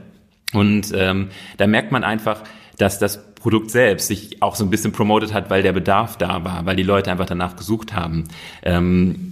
Und 0.53 0.91
ähm, 0.93 1.29
da 1.57 1.67
merkt 1.67 1.91
man 1.91 2.03
einfach, 2.03 2.43
dass 2.77 2.99
das 2.99 3.34
Produkt 3.36 3.71
selbst 3.71 4.07
sich 4.07 4.41
auch 4.41 4.55
so 4.55 4.63
ein 4.63 4.69
bisschen 4.69 4.91
promotet 4.91 5.34
hat, 5.34 5.49
weil 5.49 5.63
der 5.63 5.73
Bedarf 5.73 6.17
da 6.17 6.43
war, 6.43 6.65
weil 6.65 6.75
die 6.75 6.84
Leute 6.84 7.12
einfach 7.12 7.25
danach 7.25 7.55
gesucht 7.55 7.93
haben. 7.93 8.25
Ähm, 8.63 9.31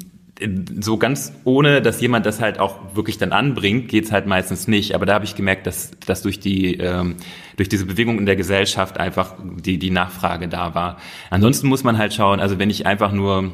so 0.79 0.97
ganz 0.97 1.33
ohne, 1.43 1.81
dass 1.81 1.99
jemand 2.01 2.25
das 2.25 2.39
halt 2.39 2.59
auch 2.59 2.95
wirklich 2.95 3.17
dann 3.17 3.31
anbringt, 3.31 3.89
geht's 3.89 4.11
halt 4.11 4.25
meistens 4.25 4.67
nicht. 4.67 4.95
Aber 4.95 5.05
da 5.05 5.13
habe 5.13 5.25
ich 5.25 5.35
gemerkt, 5.35 5.67
dass, 5.67 5.91
dass 6.05 6.21
durch 6.21 6.39
die 6.39 6.75
ähm, 6.75 7.15
durch 7.57 7.67
diese 7.67 7.85
Bewegung 7.85 8.19
in 8.19 8.25
der 8.25 8.35
Gesellschaft 8.35 8.99
einfach 8.99 9.35
die 9.41 9.77
die 9.77 9.91
Nachfrage 9.91 10.47
da 10.47 10.75
war. 10.75 10.97
Ansonsten 11.29 11.67
muss 11.67 11.83
man 11.83 11.97
halt 11.97 12.13
schauen. 12.13 12.39
Also 12.39 12.57
wenn 12.59 12.69
ich 12.69 12.85
einfach 12.85 13.11
nur 13.11 13.51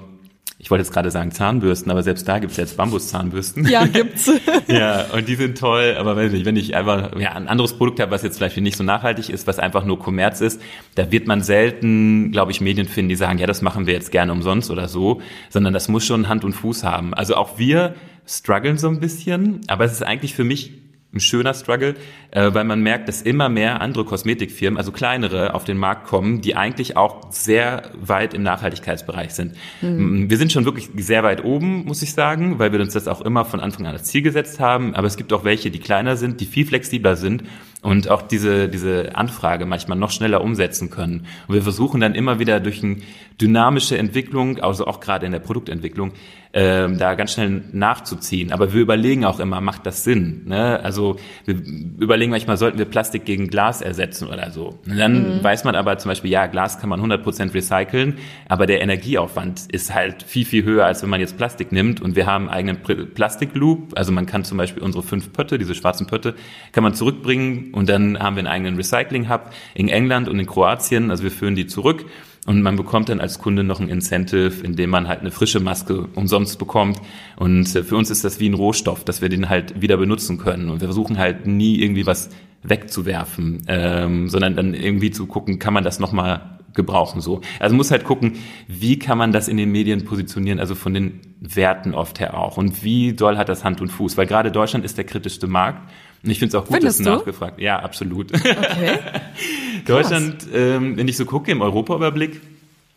ich 0.65 0.71
wollte 0.71 0.81
jetzt 0.81 0.91
gerade 0.91 1.11
sagen 1.11 1.29
Zahnbürsten, 1.29 1.91
aber 1.91 2.01
selbst 2.01 2.27
da 2.27 2.39
gibt's 2.39 2.57
jetzt 2.57 2.75
Bambuszahnbürsten. 2.75 3.67
Ja, 3.67 3.85
gibt's. 3.93 4.31
ja, 4.67 5.05
und 5.13 5.27
die 5.27 5.35
sind 5.35 5.59
toll, 5.59 5.95
aber 5.95 6.15
wenn 6.15 6.33
ich, 6.33 6.43
wenn 6.43 6.55
ich 6.55 6.75
einfach 6.75 7.15
ja, 7.19 7.33
ein 7.33 7.47
anderes 7.47 7.73
Produkt 7.73 7.99
habe, 7.99 8.09
was 8.09 8.23
jetzt 8.23 8.37
vielleicht 8.37 8.57
nicht 8.57 8.75
so 8.75 8.83
nachhaltig 8.83 9.29
ist, 9.29 9.45
was 9.45 9.59
einfach 9.59 9.85
nur 9.85 9.99
Kommerz 9.99 10.41
ist, 10.41 10.59
da 10.95 11.11
wird 11.11 11.27
man 11.27 11.43
selten, 11.43 12.31
glaube 12.31 12.51
ich, 12.51 12.61
Medien 12.61 12.87
finden, 12.87 13.09
die 13.09 13.15
sagen, 13.15 13.37
ja, 13.37 13.45
das 13.45 13.61
machen 13.61 13.85
wir 13.85 13.93
jetzt 13.93 14.11
gerne 14.11 14.31
umsonst 14.31 14.71
oder 14.71 14.87
so, 14.87 15.21
sondern 15.51 15.71
das 15.71 15.87
muss 15.87 16.03
schon 16.03 16.29
Hand 16.29 16.43
und 16.43 16.53
Fuß 16.53 16.83
haben. 16.83 17.13
Also 17.13 17.35
auch 17.35 17.59
wir 17.59 17.93
strugglen 18.25 18.79
so 18.79 18.87
ein 18.87 18.99
bisschen, 18.99 19.61
aber 19.67 19.85
es 19.85 19.91
ist 19.91 20.01
eigentlich 20.01 20.33
für 20.33 20.45
mich 20.45 20.84
ein 21.15 21.21
schöner 21.21 21.53
Struggle, 21.53 21.95
äh, 22.31 22.53
weil 22.53 22.65
man 22.65 22.81
merkt, 22.81 23.07
dass 23.07 23.21
immer 23.21 23.49
mehr 23.49 23.81
andere 23.81 24.05
Kosmetikfirmen, 24.05 24.77
also 24.77 24.91
kleinere, 24.91 25.53
auf 25.53 25.63
den 25.63 25.77
Markt 25.77 26.07
kommen, 26.07 26.41
die 26.41 26.55
eigentlich 26.55 26.97
auch 26.97 27.31
sehr 27.31 27.83
weit 27.99 28.33
im 28.33 28.43
Nachhaltigkeitsbereich 28.43 29.33
sind. 29.33 29.53
Mhm. 29.81 30.29
Wir 30.29 30.37
sind 30.37 30.51
schon 30.51 30.65
wirklich 30.65 30.89
sehr 30.97 31.23
weit 31.23 31.43
oben, 31.43 31.85
muss 31.85 32.01
ich 32.01 32.13
sagen, 32.13 32.59
weil 32.59 32.71
wir 32.71 32.79
uns 32.81 32.93
das 32.93 33.07
auch 33.07 33.21
immer 33.21 33.45
von 33.45 33.59
Anfang 33.59 33.85
an 33.87 33.93
als 33.93 34.03
Ziel 34.03 34.21
gesetzt 34.21 34.59
haben. 34.59 34.93
Aber 34.93 35.07
es 35.07 35.17
gibt 35.17 35.31
auch 35.33 35.43
welche, 35.43 35.71
die 35.71 35.79
kleiner 35.79 36.17
sind, 36.17 36.41
die 36.41 36.45
viel 36.45 36.65
flexibler 36.65 37.15
sind 37.15 37.43
und 37.81 38.09
auch 38.09 38.23
diese, 38.23 38.67
diese 38.67 39.15
Anfrage 39.15 39.65
manchmal 39.65 39.97
noch 39.97 40.11
schneller 40.11 40.41
umsetzen 40.41 40.89
können. 40.89 41.27
Und 41.47 41.55
wir 41.55 41.61
versuchen 41.61 42.01
dann 42.01 42.15
immer 42.15 42.39
wieder 42.39 42.59
durch 42.59 42.83
eine 42.83 42.97
dynamische 43.39 43.97
Entwicklung, 43.97 44.59
also 44.59 44.87
auch 44.87 44.99
gerade 44.99 45.25
in 45.25 45.31
der 45.31 45.39
Produktentwicklung, 45.39 46.13
äh, 46.55 46.87
da 46.95 47.15
ganz 47.15 47.33
schnell 47.33 47.63
nachzuziehen. 47.73 48.53
Aber 48.53 48.73
wir 48.73 48.81
überlegen 48.81 49.25
auch 49.25 49.41
immer, 49.41 49.59
macht 49.59 49.85
das 49.85 50.05
Sinn? 50.05 50.43
Ne? 50.45 50.79
Also 50.81 51.17
wir 51.43 51.55
überlegen 51.99 52.31
manchmal, 52.31 52.55
sollten 52.55 52.77
wir 52.77 52.85
Plastik 52.85 53.25
gegen 53.25 53.49
Glas 53.49 53.81
ersetzen 53.81 54.29
oder 54.29 54.51
so. 54.51 54.79
Und 54.87 54.97
dann 54.97 55.37
mhm. 55.37 55.43
weiß 55.43 55.65
man 55.65 55.75
aber 55.75 55.97
zum 55.97 56.09
Beispiel, 56.09 56.31
ja, 56.31 56.47
Glas 56.47 56.79
kann 56.79 56.87
man 56.87 57.01
100% 57.01 57.53
recyceln, 57.53 58.19
aber 58.47 58.67
der 58.67 58.81
Energieaufwand 58.81 59.65
ist 59.69 59.93
halt 59.93 60.23
viel, 60.23 60.45
viel 60.45 60.63
höher, 60.63 60.85
als 60.85 61.03
wenn 61.03 61.09
man 61.09 61.19
jetzt 61.19 61.37
Plastik 61.37 61.73
nimmt. 61.73 62.01
Und 62.01 62.15
wir 62.15 62.25
haben 62.25 62.47
einen 62.47 62.71
eigenen 62.71 63.13
Plastikloop, 63.13 63.91
also 63.97 64.13
man 64.13 64.25
kann 64.25 64.45
zum 64.45 64.57
Beispiel 64.57 64.81
unsere 64.81 65.03
fünf 65.03 65.33
Pötte, 65.33 65.57
diese 65.57 65.75
schwarzen 65.75 66.07
Pötte, 66.07 66.35
kann 66.71 66.83
man 66.83 66.93
zurückbringen 66.93 67.73
und 67.73 67.89
dann 67.89 68.17
haben 68.17 68.37
wir 68.37 68.39
einen 68.39 68.47
eigenen 68.47 68.77
Recycling-Hub 68.77 69.51
in 69.73 69.89
England 69.89 70.29
und 70.29 70.39
in 70.39 70.45
Kroatien. 70.45 71.11
Also 71.11 71.23
wir 71.23 71.31
führen 71.31 71.55
die 71.55 71.67
zurück. 71.67 72.05
Und 72.45 72.61
man 72.61 72.75
bekommt 72.75 73.09
dann 73.09 73.19
als 73.19 73.39
Kunde 73.39 73.63
noch 73.63 73.79
ein 73.79 73.89
Incentive, 73.89 74.63
indem 74.63 74.91
man 74.91 75.07
halt 75.07 75.21
eine 75.21 75.31
frische 75.31 75.59
Maske 75.59 76.07
umsonst 76.13 76.59
bekommt. 76.59 77.01
Und 77.37 77.75
äh, 77.75 77.83
für 77.83 77.95
uns 77.95 78.09
ist 78.11 78.23
das 78.23 78.39
wie 78.39 78.47
ein 78.47 78.53
Rohstoff, 78.53 79.03
dass 79.03 79.21
wir 79.21 79.29
den 79.29 79.49
halt 79.49 79.81
wieder 79.81 79.97
benutzen 79.97 80.37
können. 80.37 80.69
Und 80.69 80.79
wir 80.79 80.87
versuchen 80.87 81.17
halt 81.17 81.47
nie 81.47 81.81
irgendwie 81.81 82.05
was 82.05 82.29
wegzuwerfen, 82.61 83.63
ähm, 83.67 84.29
sondern 84.29 84.55
dann 84.55 84.73
irgendwie 84.73 85.11
zu 85.11 85.25
gucken, 85.25 85.59
kann 85.59 85.73
man 85.73 85.83
das 85.83 85.99
nochmal 85.99 86.55
gebrauchen 86.75 87.21
so. 87.21 87.41
Also 87.59 87.75
muss 87.75 87.89
halt 87.89 88.03
gucken, 88.03 88.33
wie 88.67 88.99
kann 88.99 89.17
man 89.17 89.31
das 89.31 89.47
in 89.47 89.57
den 89.57 89.71
Medien 89.71 90.03
positionieren, 90.05 90.59
also 90.59 90.75
von 90.75 90.93
den 90.93 91.21
Werten 91.39 91.93
oft 91.93 92.19
her 92.19 92.37
auch. 92.37 92.57
Und 92.57 92.83
wie 92.83 93.13
doll 93.13 93.37
hat 93.37 93.49
das 93.49 93.63
Hand 93.63 93.81
und 93.81 93.89
Fuß? 93.89 94.17
Weil 94.17 94.27
gerade 94.27 94.51
Deutschland 94.51 94.85
ist 94.85 94.97
der 94.97 95.05
kritischste 95.05 95.47
Markt. 95.47 95.89
Ich 96.25 96.39
finde 96.39 96.57
es 96.57 96.63
auch 96.63 96.67
gut, 96.67 96.77
Findest 96.77 96.99
dass 96.99 97.05
du 97.05 97.11
nachgefragt. 97.11 97.59
Ja, 97.59 97.79
absolut. 97.79 98.33
Okay. 98.33 98.99
Deutschland, 99.85 100.47
ähm, 100.53 100.97
wenn 100.97 101.07
ich 101.07 101.17
so 101.17 101.25
gucke 101.25 101.51
im 101.51 101.61
Europaüberblick, 101.61 102.41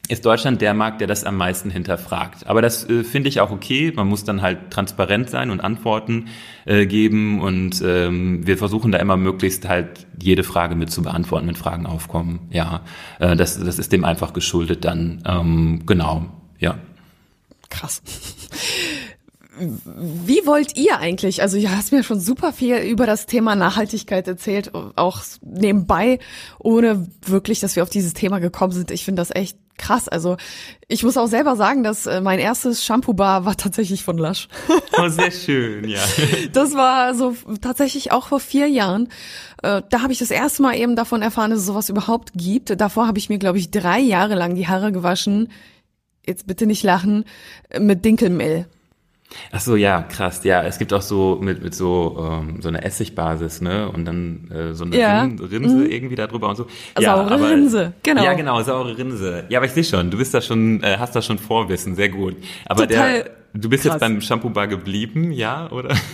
ist 0.08 0.24
Deutschland 0.24 0.62
der 0.62 0.72
Markt, 0.72 1.00
der 1.00 1.06
das 1.06 1.24
am 1.24 1.36
meisten 1.36 1.70
hinterfragt. 1.70 2.46
Aber 2.46 2.62
das 2.62 2.88
äh, 2.88 3.04
finde 3.04 3.28
ich 3.28 3.40
auch 3.40 3.50
okay. 3.50 3.92
Man 3.94 4.08
muss 4.08 4.24
dann 4.24 4.40
halt 4.40 4.70
transparent 4.70 5.28
sein 5.28 5.50
und 5.50 5.60
Antworten 5.60 6.28
äh, 6.64 6.86
geben. 6.86 7.40
Und 7.40 7.82
ähm, 7.84 8.46
wir 8.46 8.56
versuchen 8.56 8.90
da 8.90 8.98
immer 8.98 9.18
möglichst 9.18 9.68
halt 9.68 10.06
jede 10.20 10.44
Frage 10.44 10.74
mit 10.74 10.90
zu 10.90 11.02
beantworten, 11.02 11.46
wenn 11.46 11.56
Fragen 11.56 11.86
aufkommen. 11.86 12.48
Ja, 12.50 12.80
äh, 13.18 13.36
das, 13.36 13.62
das 13.62 13.78
ist 13.78 13.92
dem 13.92 14.04
einfach 14.04 14.32
geschuldet 14.32 14.84
dann. 14.84 15.22
Ähm, 15.26 15.82
genau, 15.84 16.26
ja. 16.58 16.78
Krass. 17.68 18.02
Wie 19.84 20.46
wollt 20.46 20.76
ihr 20.76 20.98
eigentlich, 20.98 21.42
also 21.42 21.58
du 21.58 21.70
hast 21.70 21.92
mir 21.92 22.02
schon 22.02 22.20
super 22.20 22.52
viel 22.52 22.76
über 22.76 23.06
das 23.06 23.26
Thema 23.26 23.54
Nachhaltigkeit 23.54 24.26
erzählt, 24.28 24.72
auch 24.96 25.22
nebenbei, 25.42 26.18
ohne 26.58 27.06
wirklich, 27.24 27.60
dass 27.60 27.76
wir 27.76 27.82
auf 27.82 27.90
dieses 27.90 28.14
Thema 28.14 28.38
gekommen 28.38 28.72
sind. 28.72 28.90
Ich 28.90 29.04
finde 29.04 29.20
das 29.20 29.34
echt 29.34 29.58
krass. 29.78 30.08
Also 30.08 30.36
ich 30.88 31.02
muss 31.04 31.16
auch 31.16 31.28
selber 31.28 31.56
sagen, 31.56 31.82
dass 31.82 32.06
äh, 32.06 32.20
mein 32.20 32.38
erstes 32.38 32.84
Shampoo-Bar 32.84 33.44
war 33.44 33.56
tatsächlich 33.56 34.04
von 34.04 34.18
Lush. 34.18 34.48
Oh, 34.98 35.08
sehr 35.08 35.30
schön, 35.30 35.88
ja. 35.88 36.00
Das 36.52 36.74
war 36.74 37.14
so 37.14 37.34
tatsächlich 37.60 38.12
auch 38.12 38.28
vor 38.28 38.40
vier 38.40 38.66
Jahren. 38.66 39.08
Äh, 39.62 39.82
da 39.88 40.02
habe 40.02 40.12
ich 40.12 40.18
das 40.18 40.30
erste 40.30 40.62
Mal 40.62 40.76
eben 40.76 40.96
davon 40.96 41.22
erfahren, 41.22 41.50
dass 41.50 41.60
es 41.60 41.66
sowas 41.66 41.88
überhaupt 41.88 42.32
gibt. 42.34 42.78
Davor 42.80 43.06
habe 43.06 43.18
ich 43.18 43.28
mir, 43.28 43.38
glaube 43.38 43.58
ich, 43.58 43.70
drei 43.70 44.00
Jahre 44.00 44.34
lang 44.34 44.54
die 44.54 44.66
Haare 44.66 44.92
gewaschen. 44.92 45.50
Jetzt 46.26 46.46
bitte 46.46 46.66
nicht 46.66 46.82
lachen, 46.82 47.24
mit 47.78 48.04
Dinkelmehl. 48.04 48.66
Ach 49.52 49.60
so, 49.60 49.76
ja, 49.76 50.02
krass. 50.02 50.42
Ja, 50.44 50.62
es 50.62 50.78
gibt 50.78 50.92
auch 50.92 51.02
so 51.02 51.38
mit, 51.40 51.62
mit 51.62 51.74
so, 51.74 52.16
ähm, 52.30 52.60
so 52.62 52.68
einer 52.68 52.84
Essigbasis, 52.84 53.60
ne? 53.60 53.88
Und 53.90 54.04
dann 54.06 54.50
äh, 54.50 54.74
so 54.74 54.84
eine 54.84 54.96
Ja. 54.98 55.22
Rin 55.22 55.38
Rinse 55.38 55.76
Mhm. 55.76 55.86
irgendwie 55.90 56.14
da 56.16 56.26
drüber 56.26 56.48
und 56.48 56.56
so. 56.56 56.66
Saure 56.98 57.30
aber, 57.32 57.50
Rinse, 57.50 57.92
genau. 58.02 58.24
Ja, 58.24 58.32
genau, 58.34 58.62
saure 58.62 58.96
Rinse. 58.96 59.44
Ja, 59.48 59.58
aber 59.58 59.66
ich 59.66 59.72
sehe 59.72 59.84
schon, 59.84 60.10
du 60.10 60.16
bist 60.18 60.32
da 60.32 60.40
schon, 60.40 60.82
äh, 60.82 60.96
hast 60.98 61.14
da 61.14 61.22
schon 61.22 61.38
Vorwissen, 61.38 61.94
sehr 61.94 62.08
gut. 62.08 62.36
Aber 62.66 62.86
Total 62.88 63.22
der, 63.22 63.30
du 63.60 63.68
bist 63.68 63.82
krass. 63.84 63.94
jetzt 63.94 64.00
beim 64.00 64.20
Shampoo-Bar 64.20 64.68
geblieben, 64.68 65.32
ja, 65.32 65.70
oder? 65.70 65.94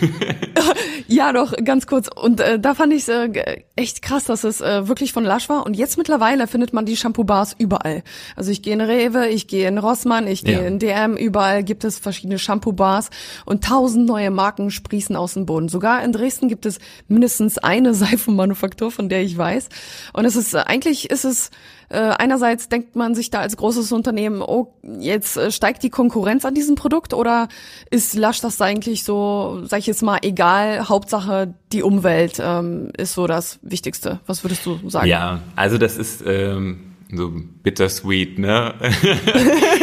Ja, 1.07 1.33
doch, 1.33 1.53
ganz 1.63 1.85
kurz. 1.85 2.07
Und 2.07 2.39
äh, 2.39 2.59
da 2.59 2.73
fand 2.73 2.91
ich 2.91 3.03
es 3.03 3.09
äh, 3.09 3.61
echt 3.75 4.01
krass, 4.01 4.23
dass 4.23 4.43
es 4.43 4.59
äh, 4.59 4.87
wirklich 4.87 5.13
von 5.13 5.23
Lush 5.23 5.49
war. 5.49 5.63
Und 5.65 5.75
jetzt 5.75 5.97
mittlerweile 5.99 6.47
findet 6.47 6.73
man 6.73 6.85
die 6.87 6.97
Shampoo-Bars 6.97 7.55
überall. 7.59 8.03
Also 8.35 8.49
ich 8.51 8.63
gehe 8.63 8.73
in 8.73 8.81
Rewe, 8.81 9.27
ich 9.27 9.47
gehe 9.47 9.67
in 9.67 9.77
Rossmann, 9.77 10.25
ich 10.25 10.43
gehe 10.43 10.61
Ja. 10.61 10.67
in 10.67 10.79
DM, 10.79 11.15
überall 11.15 11.63
gibt 11.63 11.83
es 11.83 11.99
verschiedene 11.99 12.39
Shampoo-Bars 12.39 13.11
und 13.45 13.63
tausend 13.63 14.07
neue 14.07 14.31
Marken 14.31 14.71
sprießen 14.71 15.15
aus 15.15 15.35
dem 15.35 15.45
Boden. 15.45 15.69
Sogar 15.69 16.03
in 16.03 16.11
Dresden 16.11 16.47
gibt 16.47 16.65
es 16.65 16.79
mindestens 17.07 17.59
eine 17.59 17.93
Seifenmanufaktur, 18.35 18.89
von 18.89 19.07
der 19.07 19.21
ich 19.21 19.37
weiß. 19.37 19.69
Und 20.13 20.25
es 20.25 20.35
ist, 20.35 20.55
äh, 20.55 20.63
eigentlich 20.65 21.11
ist 21.11 21.23
es, 21.23 21.51
äh, 21.89 21.97
einerseits 21.99 22.69
denkt 22.69 22.95
man 22.95 23.15
sich 23.15 23.29
da 23.29 23.39
als 23.39 23.57
großes 23.57 23.91
Unternehmen, 23.91 24.41
oh, 24.41 24.73
jetzt 24.99 25.37
äh, 25.37 25.51
steigt 25.51 25.83
die 25.83 25.89
Konkurrenz 25.89 26.45
an 26.45 26.53
diesem 26.53 26.75
Produkt 26.75 27.13
oder 27.13 27.47
ist 27.89 28.15
Lush 28.15 28.41
das 28.41 28.61
eigentlich 28.61 29.03
so, 29.03 29.61
sag 29.65 29.79
ich 29.79 29.87
jetzt 29.87 30.03
mal, 30.03 30.19
egal, 30.21 30.89
Hauptsache 30.89 31.53
die 31.71 31.83
Umwelt 31.83 32.39
ähm, 32.41 32.91
ist 32.97 33.13
so 33.13 33.27
das 33.27 33.59
Wichtigste. 33.61 34.19
Was 34.25 34.43
würdest 34.43 34.65
du 34.65 34.89
sagen? 34.89 35.07
Ja, 35.07 35.41
also 35.55 35.77
das 35.77 35.97
ist 35.97 36.23
ähm, 36.25 36.95
so 37.13 37.31
bittersweet, 37.63 38.39
ne? 38.39 38.73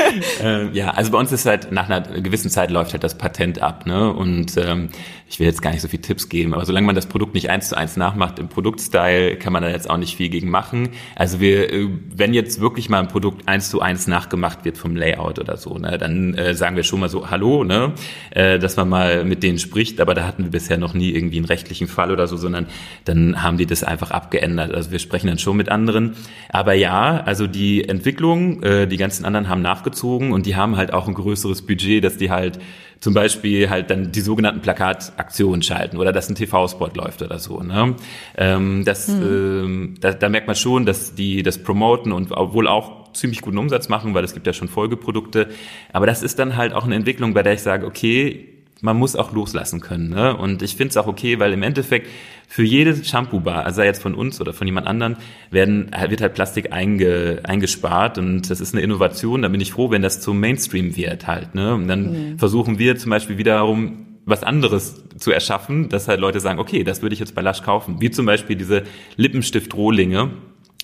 ähm, 0.41 0.71
ja, 0.73 0.91
also 0.91 1.13
bei 1.13 1.19
uns 1.19 1.33
ist 1.33 1.47
halt 1.47 1.73
nach 1.73 1.89
einer 1.89 2.01
gewissen 2.21 2.51
Zeit 2.51 2.71
läuft 2.71 2.93
halt 2.93 3.05
das 3.05 3.17
Patent 3.17 3.63
ab, 3.63 3.87
ne? 3.87 4.13
Und 4.13 4.57
ähm, 4.57 4.89
ich 5.33 5.41
will 5.41 5.47
jetzt 5.47 5.63
gar 5.63 5.71
nicht 5.71 5.81
so 5.81 5.89
viel 5.89 6.01
Tipps 6.01 6.29
geben, 6.29 6.53
aber 6.53 6.67
solange 6.67 6.87
man 6.87 6.95
das 6.95 7.07
Produkt 7.07 7.33
nicht 7.33 7.49
eins 7.49 7.71
zu 7.71 7.77
eins 7.77 7.97
nachmacht 7.97 8.39
im 8.39 8.49
Produktstyle, 8.49 9.37
kann 9.37 9.55
man 9.55 9.63
da 9.63 9.71
jetzt 9.71 9.89
auch 9.89 9.97
nicht 9.97 10.15
viel 10.15 10.29
gegen 10.29 10.51
machen. 10.51 10.91
Also 11.17 11.41
wir, 11.41 11.73
äh, 11.73 11.89
wenn 12.15 12.35
jetzt 12.35 12.61
wirklich 12.61 12.91
mal 12.91 13.01
ein 13.01 13.09
Produkt 13.09 13.49
eins 13.49 13.71
zu 13.71 13.81
eins 13.81 14.07
nachgemacht 14.07 14.67
wird 14.67 14.77
vom 14.77 14.95
Layout 14.95 15.39
oder 15.39 15.57
so, 15.57 15.79
ne, 15.79 15.97
dann 15.97 16.35
äh, 16.35 16.55
sagen 16.55 16.77
wir 16.77 16.83
schon 16.83 17.01
mal 17.01 17.09
so 17.09 17.31
Hallo, 17.31 17.65
ne, 17.65 17.95
äh, 18.29 18.59
dass 18.59 18.77
man 18.77 18.91
mal 18.91 19.25
mit 19.25 19.43
denen 19.43 19.59
spricht. 19.59 20.03
Aber 20.03 20.13
da 20.13 20.27
hatten 20.27 20.45
wir 20.45 20.51
bisher 20.51 20.77
noch 20.77 20.93
nie 20.93 21.13
irgendwie 21.13 21.39
einen 21.39 21.47
rechtlichen 21.47 21.89
Fall 21.89 22.11
oder 22.11 22.27
so, 22.27 22.37
sondern 22.37 22.67
dann 23.07 23.43
haben 23.43 23.57
die 23.57 23.65
das 23.65 23.83
einfach 23.83 24.11
abgeändert. 24.11 24.75
Also 24.75 24.91
wir 24.91 24.99
sprechen 24.99 25.29
dann 25.29 25.39
schon 25.39 25.57
mit 25.57 25.71
anderen. 25.71 26.13
Aber 26.51 26.75
ja, 26.75 27.23
also 27.25 27.47
die 27.47 27.89
Entwicklung, 27.89 28.63
äh, 28.63 28.87
die 28.87 28.99
ganzen 28.99 29.25
anderen 29.25 29.49
haben 29.49 29.63
nachgezogen 29.63 30.31
und 30.33 30.45
die 30.45 30.57
haben 30.57 30.77
halt 30.77 30.93
auch 30.93 31.09
ein 31.09 31.15
größeres 31.15 31.63
Budget, 31.63 32.05
dass 32.05 32.19
die 32.19 32.31
halt 32.31 32.59
zum 33.03 33.15
Beispiel 33.15 33.69
halt 33.69 33.91
dann 33.91 34.13
die 34.13 34.21
sogenannten 34.21 34.61
Plakataktionen 34.61 35.61
schalten 35.61 35.97
oder 35.97 36.13
dass 36.13 36.29
ein 36.29 36.37
TV-Spot 36.37 36.91
läuft 36.95 37.21
oder 37.21 37.41
so. 37.41 37.61
Ne? 37.61 37.97
Ähm, 38.37 38.85
das, 38.85 39.09
ähm, 39.09 39.97
da, 40.01 40.13
da 40.13 40.29
merkt 40.29 40.47
man 40.47 40.55
schon, 40.55 40.87
dass 40.87 41.17
die 41.17 41.43
das 41.43 41.59
promoten 41.59 42.13
und 42.13 42.31
wohl 42.31 42.69
auch 42.69 43.13
ziemlich 43.13 43.41
guten 43.41 43.59
Umsatz 43.59 43.89
machen, 43.89 44.15
weil 44.15 44.23
es 44.23 44.35
gibt 44.35 44.47
ja 44.47 44.53
schon 44.53 44.69
Folgeprodukte. 44.69 45.49
Aber 45.93 46.07
das 46.07 46.23
ist 46.23 46.39
dann 46.39 46.57
halt 46.57 46.75
auch 46.75 46.85
eine 46.85 46.95
Entwicklung, 46.95 47.35
bei 47.35 47.43
der 47.43 47.55
ich 47.55 47.63
sage, 47.63 47.87
okay, 47.87 48.62
man 48.83 48.99
muss 48.99 49.17
auch 49.17 49.33
loslassen 49.33 49.81
können. 49.81 50.11
Ne? 50.11 50.37
Und 50.37 50.61
ich 50.61 50.77
finde 50.77 50.91
es 50.91 50.97
auch 50.97 51.07
okay, 51.07 51.39
weil 51.39 51.53
im 51.53 51.63
Endeffekt 51.63 52.09
für 52.49 52.65
jedes 52.65 53.09
Shampoo-Bar, 53.09 53.65
also 53.65 53.77
sei 53.77 53.87
jetzt 53.87 54.03
von 54.03 54.15
uns 54.15 54.41
oder 54.41 54.53
von 54.53 54.67
jemand 54.67 54.87
anderen, 54.87 55.17
werden, 55.51 55.91
wird 56.09 56.21
halt 56.21 56.35
Plastik 56.35 56.73
einge, 56.73 57.41
eingespart 57.45 58.19
und 58.19 58.51
das 58.51 58.61
ist 58.61 58.75
eine 58.75 58.83
Innovation. 58.83 59.43
Da 59.43 59.49
bin 59.49 59.61
ich 59.61 59.73
froh, 59.73 59.91
wenn 59.91 60.03
das 60.03 60.21
zum 60.21 60.41
Mainstream 60.41 60.97
wird 60.97 61.27
halt. 61.27 61.55
Ne? 61.55 61.75
Und 61.75 61.89
dann 61.89 62.35
versuchen 62.39 62.79
wir 62.79 62.97
zum 62.97 63.11
Beispiel 63.11 63.39
wiederum 63.39 64.07
was 64.25 64.43
anderes 64.43 65.05
zu 65.17 65.31
erschaffen, 65.31 65.89
dass 65.89 66.09
halt 66.09 66.21
Leute 66.21 66.41
sagen, 66.41 66.59
okay, 66.59 66.85
das 66.85 67.03
würde 67.03 67.15
ich 67.15 67.21
jetzt 67.21 67.35
bei 67.35 67.43
Lush 67.43 67.63
kaufen. 67.63 68.01
Wie 68.01 68.11
zum 68.11 68.27
Beispiel 68.27 68.57
diese 68.57 68.83
Lippenstift-Rohlinge, 69.17 70.31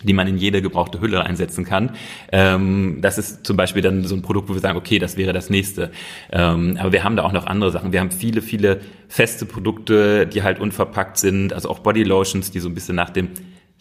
die 0.02 0.12
man 0.12 0.28
in 0.28 0.36
jede 0.36 0.62
gebrauchte 0.62 1.00
Hülle 1.00 1.24
einsetzen 1.24 1.64
kann. 1.64 1.96
Ähm, 2.30 2.98
das 3.00 3.18
ist 3.18 3.44
zum 3.44 3.56
Beispiel 3.56 3.82
dann 3.82 4.04
so 4.04 4.14
ein 4.14 4.22
Produkt, 4.22 4.48
wo 4.48 4.54
wir 4.54 4.60
sagen, 4.60 4.78
okay, 4.78 4.98
das 4.98 5.16
wäre 5.16 5.32
das 5.32 5.50
nächste. 5.50 5.90
Ähm, 6.30 6.76
aber 6.78 6.92
wir 6.92 7.04
haben 7.04 7.16
da 7.16 7.24
auch 7.24 7.32
noch 7.32 7.46
andere 7.46 7.70
Sachen. 7.70 7.92
Wir 7.92 8.00
haben 8.00 8.10
viele, 8.10 8.42
viele 8.42 8.80
feste 9.08 9.44
Produkte, 9.46 10.26
die 10.26 10.42
halt 10.42 10.60
unverpackt 10.60 11.18
sind, 11.18 11.52
also 11.52 11.68
auch 11.68 11.80
Body 11.80 12.04
Lotions, 12.04 12.50
die 12.50 12.60
so 12.60 12.68
ein 12.68 12.74
bisschen 12.74 12.96
nach 12.96 13.10
dem 13.10 13.30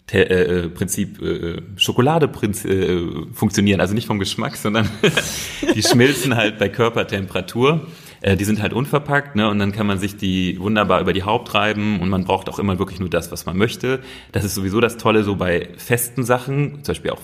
Te 0.06 0.28
äh, 0.28 0.64
äh 0.64 0.68
Prinzip 0.70 1.20
äh, 1.22 1.60
Schokolade 1.76 2.26
äh, 2.26 3.32
funktionieren, 3.32 3.80
also 3.80 3.94
nicht 3.94 4.06
vom 4.06 4.18
Geschmack, 4.18 4.56
sondern 4.56 4.88
die 5.74 5.82
schmilzen 5.82 6.34
halt 6.34 6.58
bei 6.58 6.68
Körpertemperatur. 6.68 7.86
Äh, 8.20 8.36
die 8.36 8.44
sind 8.44 8.60
halt 8.62 8.72
unverpackt, 8.72 9.36
ne? 9.36 9.48
Und 9.48 9.58
dann 9.58 9.72
kann 9.72 9.86
man 9.86 9.98
sich 9.98 10.16
die 10.16 10.58
wunderbar 10.60 11.00
über 11.00 11.12
die 11.12 11.22
Haut 11.22 11.54
reiben 11.54 12.00
und 12.00 12.08
man 12.08 12.24
braucht 12.24 12.48
auch 12.48 12.58
immer 12.58 12.78
wirklich 12.78 13.00
nur 13.00 13.10
das, 13.10 13.30
was 13.32 13.46
man 13.46 13.56
möchte. 13.56 14.00
Das 14.32 14.44
ist 14.44 14.54
sowieso 14.54 14.80
das 14.80 14.96
Tolle 14.96 15.22
so 15.22 15.36
bei 15.36 15.68
festen 15.76 16.24
Sachen, 16.24 16.84
zum 16.84 16.92
Beispiel 16.92 17.10
auch 17.10 17.22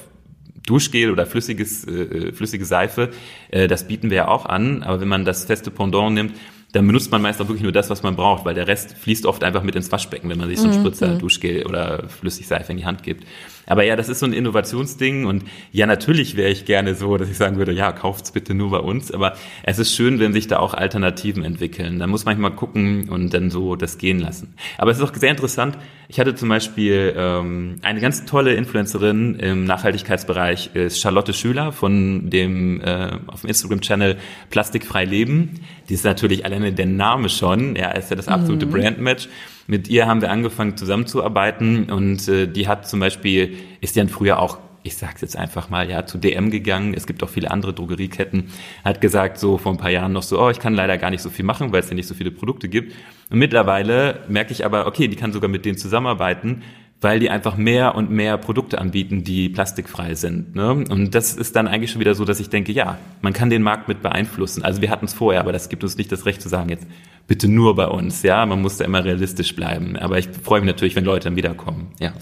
Duschgel 0.66 1.10
oder 1.10 1.26
flüssiges, 1.26 1.86
äh, 1.86 2.32
flüssige 2.32 2.64
Seife, 2.64 3.10
äh, 3.50 3.68
das 3.68 3.86
bieten 3.86 4.10
wir 4.10 4.16
ja 4.16 4.28
auch 4.28 4.46
an. 4.46 4.82
Aber 4.82 5.00
wenn 5.00 5.08
man 5.08 5.24
das 5.24 5.44
feste 5.44 5.70
Pendant 5.70 6.14
nimmt, 6.14 6.34
dann 6.72 6.86
benutzt 6.86 7.12
man 7.12 7.22
meist 7.22 7.40
auch 7.40 7.46
wirklich 7.46 7.62
nur 7.62 7.72
das, 7.72 7.88
was 7.88 8.02
man 8.02 8.16
braucht, 8.16 8.44
weil 8.44 8.54
der 8.54 8.66
Rest 8.66 8.96
fließt 8.98 9.26
oft 9.26 9.44
einfach 9.44 9.62
mit 9.62 9.76
ins 9.76 9.92
Waschbecken, 9.92 10.28
wenn 10.28 10.38
man 10.38 10.48
sich 10.48 10.58
so 10.58 10.66
einen 10.66 10.76
mhm. 10.76 10.80
Spritzer 10.80 11.14
mhm. 11.14 11.18
Duschgel 11.20 11.66
oder 11.66 12.08
Flüssigseife 12.08 12.72
in 12.72 12.78
die 12.78 12.84
Hand 12.84 13.04
gibt. 13.04 13.24
Aber 13.66 13.84
ja, 13.84 13.96
das 13.96 14.08
ist 14.08 14.18
so 14.18 14.26
ein 14.26 14.34
Innovationsding 14.34 15.24
und 15.24 15.44
ja, 15.72 15.86
natürlich 15.86 16.36
wäre 16.36 16.50
ich 16.50 16.66
gerne 16.66 16.94
so, 16.94 17.16
dass 17.16 17.30
ich 17.30 17.36
sagen 17.38 17.56
würde, 17.56 17.72
ja, 17.72 17.92
kauft's 17.92 18.32
bitte 18.32 18.54
nur 18.54 18.70
bei 18.70 18.80
uns. 18.80 19.10
Aber 19.10 19.34
es 19.62 19.78
ist 19.78 19.94
schön, 19.94 20.20
wenn 20.20 20.32
sich 20.34 20.46
da 20.46 20.58
auch 20.58 20.74
Alternativen 20.74 21.42
entwickeln. 21.42 21.98
Da 21.98 22.06
muss 22.06 22.24
man 22.24 22.34
manchmal 22.34 22.56
gucken 22.56 23.08
und 23.08 23.32
dann 23.32 23.50
so 23.50 23.76
das 23.76 23.98
gehen 23.98 24.18
lassen. 24.18 24.54
Aber 24.78 24.90
es 24.90 24.98
ist 24.98 25.02
auch 25.02 25.14
sehr 25.14 25.30
interessant. 25.30 25.78
Ich 26.08 26.20
hatte 26.20 26.34
zum 26.34 26.48
Beispiel 26.48 27.14
ähm, 27.16 27.76
eine 27.82 28.00
ganz 28.00 28.24
tolle 28.24 28.54
Influencerin 28.54 29.36
im 29.36 29.64
Nachhaltigkeitsbereich, 29.64 30.70
ist 30.74 31.00
Charlotte 31.00 31.32
Schüler 31.32 31.72
von 31.72 32.30
dem 32.30 32.80
äh, 32.80 33.18
auf 33.26 33.42
dem 33.42 33.48
Instagram-Channel 33.48 34.16
Plastikfrei 34.50 35.04
Leben. 35.04 35.60
Die 35.88 35.94
ist 35.94 36.04
natürlich 36.04 36.44
alleine 36.44 36.72
der 36.72 36.86
Name 36.86 37.28
schon, 37.28 37.76
ja, 37.76 37.90
ist 37.92 38.10
ja 38.10 38.16
das 38.16 38.28
absolute 38.28 38.66
mhm. 38.66 38.70
Brandmatch. 38.70 39.28
Mit 39.66 39.88
ihr 39.88 40.06
haben 40.06 40.20
wir 40.20 40.30
angefangen 40.30 40.76
zusammenzuarbeiten 40.76 41.90
und 41.90 42.28
äh, 42.28 42.46
die 42.46 42.68
hat 42.68 42.88
zum 42.88 43.00
Beispiel, 43.00 43.56
ist 43.80 43.96
dann 43.96 44.08
früher 44.08 44.38
auch 44.38 44.58
ich 44.84 44.96
sag's 44.96 45.22
jetzt 45.22 45.34
einfach 45.34 45.70
mal, 45.70 45.88
ja, 45.88 46.04
zu 46.04 46.18
DM 46.18 46.50
gegangen. 46.50 46.92
Es 46.92 47.06
gibt 47.06 47.22
auch 47.22 47.30
viele 47.30 47.50
andere 47.50 47.72
Drogerieketten. 47.72 48.50
Hat 48.84 49.00
gesagt, 49.00 49.38
so 49.38 49.56
vor 49.56 49.72
ein 49.72 49.78
paar 49.78 49.90
Jahren 49.90 50.12
noch 50.12 50.22
so, 50.22 50.38
oh, 50.40 50.50
ich 50.50 50.60
kann 50.60 50.74
leider 50.74 50.98
gar 50.98 51.08
nicht 51.08 51.22
so 51.22 51.30
viel 51.30 51.44
machen, 51.44 51.72
weil 51.72 51.80
es 51.80 51.88
ja 51.88 51.94
nicht 51.94 52.06
so 52.06 52.14
viele 52.14 52.30
Produkte 52.30 52.68
gibt. 52.68 52.92
Und 53.30 53.38
mittlerweile 53.38 54.20
merke 54.28 54.52
ich 54.52 54.64
aber, 54.64 54.86
okay, 54.86 55.08
die 55.08 55.16
kann 55.16 55.32
sogar 55.32 55.48
mit 55.48 55.64
denen 55.64 55.78
zusammenarbeiten, 55.78 56.62
weil 57.04 57.20
die 57.20 57.30
einfach 57.30 57.56
mehr 57.56 57.94
und 57.94 58.10
mehr 58.10 58.38
Produkte 58.38 58.80
anbieten, 58.80 59.22
die 59.22 59.48
plastikfrei 59.48 60.14
sind. 60.14 60.56
Ne? 60.56 60.70
Und 60.72 61.14
das 61.14 61.34
ist 61.34 61.54
dann 61.54 61.68
eigentlich 61.68 61.92
schon 61.92 62.00
wieder 62.00 62.14
so, 62.14 62.24
dass 62.24 62.40
ich 62.40 62.48
denke, 62.48 62.72
ja, 62.72 62.98
man 63.20 63.32
kann 63.32 63.50
den 63.50 63.62
Markt 63.62 63.86
mit 63.86 64.02
beeinflussen. 64.02 64.64
Also 64.64 64.80
wir 64.80 64.90
hatten 64.90 65.04
es 65.04 65.12
vorher, 65.14 65.40
aber 65.40 65.52
das 65.52 65.68
gibt 65.68 65.84
uns 65.84 65.96
nicht 65.96 66.10
das 66.10 66.26
Recht 66.26 66.42
zu 66.42 66.48
sagen, 66.48 66.70
jetzt 66.70 66.86
bitte 67.26 67.46
nur 67.46 67.76
bei 67.76 67.86
uns. 67.86 68.22
Ja, 68.22 68.44
man 68.46 68.60
muss 68.62 68.78
da 68.78 68.86
immer 68.86 69.04
realistisch 69.04 69.54
bleiben. 69.54 69.96
Aber 69.96 70.18
ich 70.18 70.28
freue 70.28 70.60
mich 70.60 70.66
natürlich, 70.66 70.96
wenn 70.96 71.04
Leute 71.04 71.28
dann 71.28 71.36
wiederkommen. 71.36 71.92
Ja. 72.00 72.12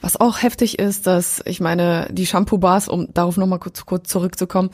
Was 0.00 0.20
auch 0.20 0.42
heftig 0.42 0.78
ist, 0.78 1.06
dass 1.06 1.42
ich 1.44 1.60
meine, 1.60 2.08
die 2.12 2.26
Shampoo-Bars, 2.26 2.88
um 2.88 3.12
darauf 3.12 3.36
nochmal 3.36 3.58
kurz, 3.58 3.84
kurz 3.84 4.08
zurückzukommen, 4.08 4.70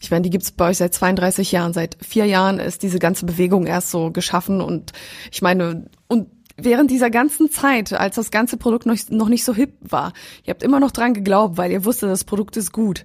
ich 0.00 0.10
meine, 0.10 0.22
die 0.22 0.30
gibt's 0.30 0.52
bei 0.52 0.68
euch 0.68 0.76
seit 0.76 0.94
32 0.94 1.50
Jahren. 1.50 1.72
Seit 1.72 1.96
vier 2.00 2.26
Jahren 2.26 2.60
ist 2.60 2.82
diese 2.82 2.98
ganze 2.98 3.26
Bewegung 3.26 3.66
erst 3.66 3.90
so 3.90 4.12
geschaffen 4.12 4.60
und 4.60 4.92
ich 5.32 5.42
meine, 5.42 5.86
und 6.06 6.28
während 6.58 6.90
dieser 6.90 7.10
ganzen 7.10 7.50
Zeit, 7.50 7.92
als 7.92 8.16
das 8.16 8.30
ganze 8.30 8.56
Produkt 8.56 8.86
noch, 8.86 8.96
noch 9.10 9.28
nicht 9.28 9.44
so 9.44 9.54
hip 9.54 9.74
war, 9.80 10.12
ihr 10.44 10.50
habt 10.50 10.62
immer 10.62 10.80
noch 10.80 10.90
dran 10.90 11.14
geglaubt, 11.14 11.56
weil 11.56 11.70
ihr 11.70 11.84
wusstet, 11.84 12.10
das 12.10 12.24
Produkt 12.24 12.56
ist 12.56 12.72
gut 12.72 13.04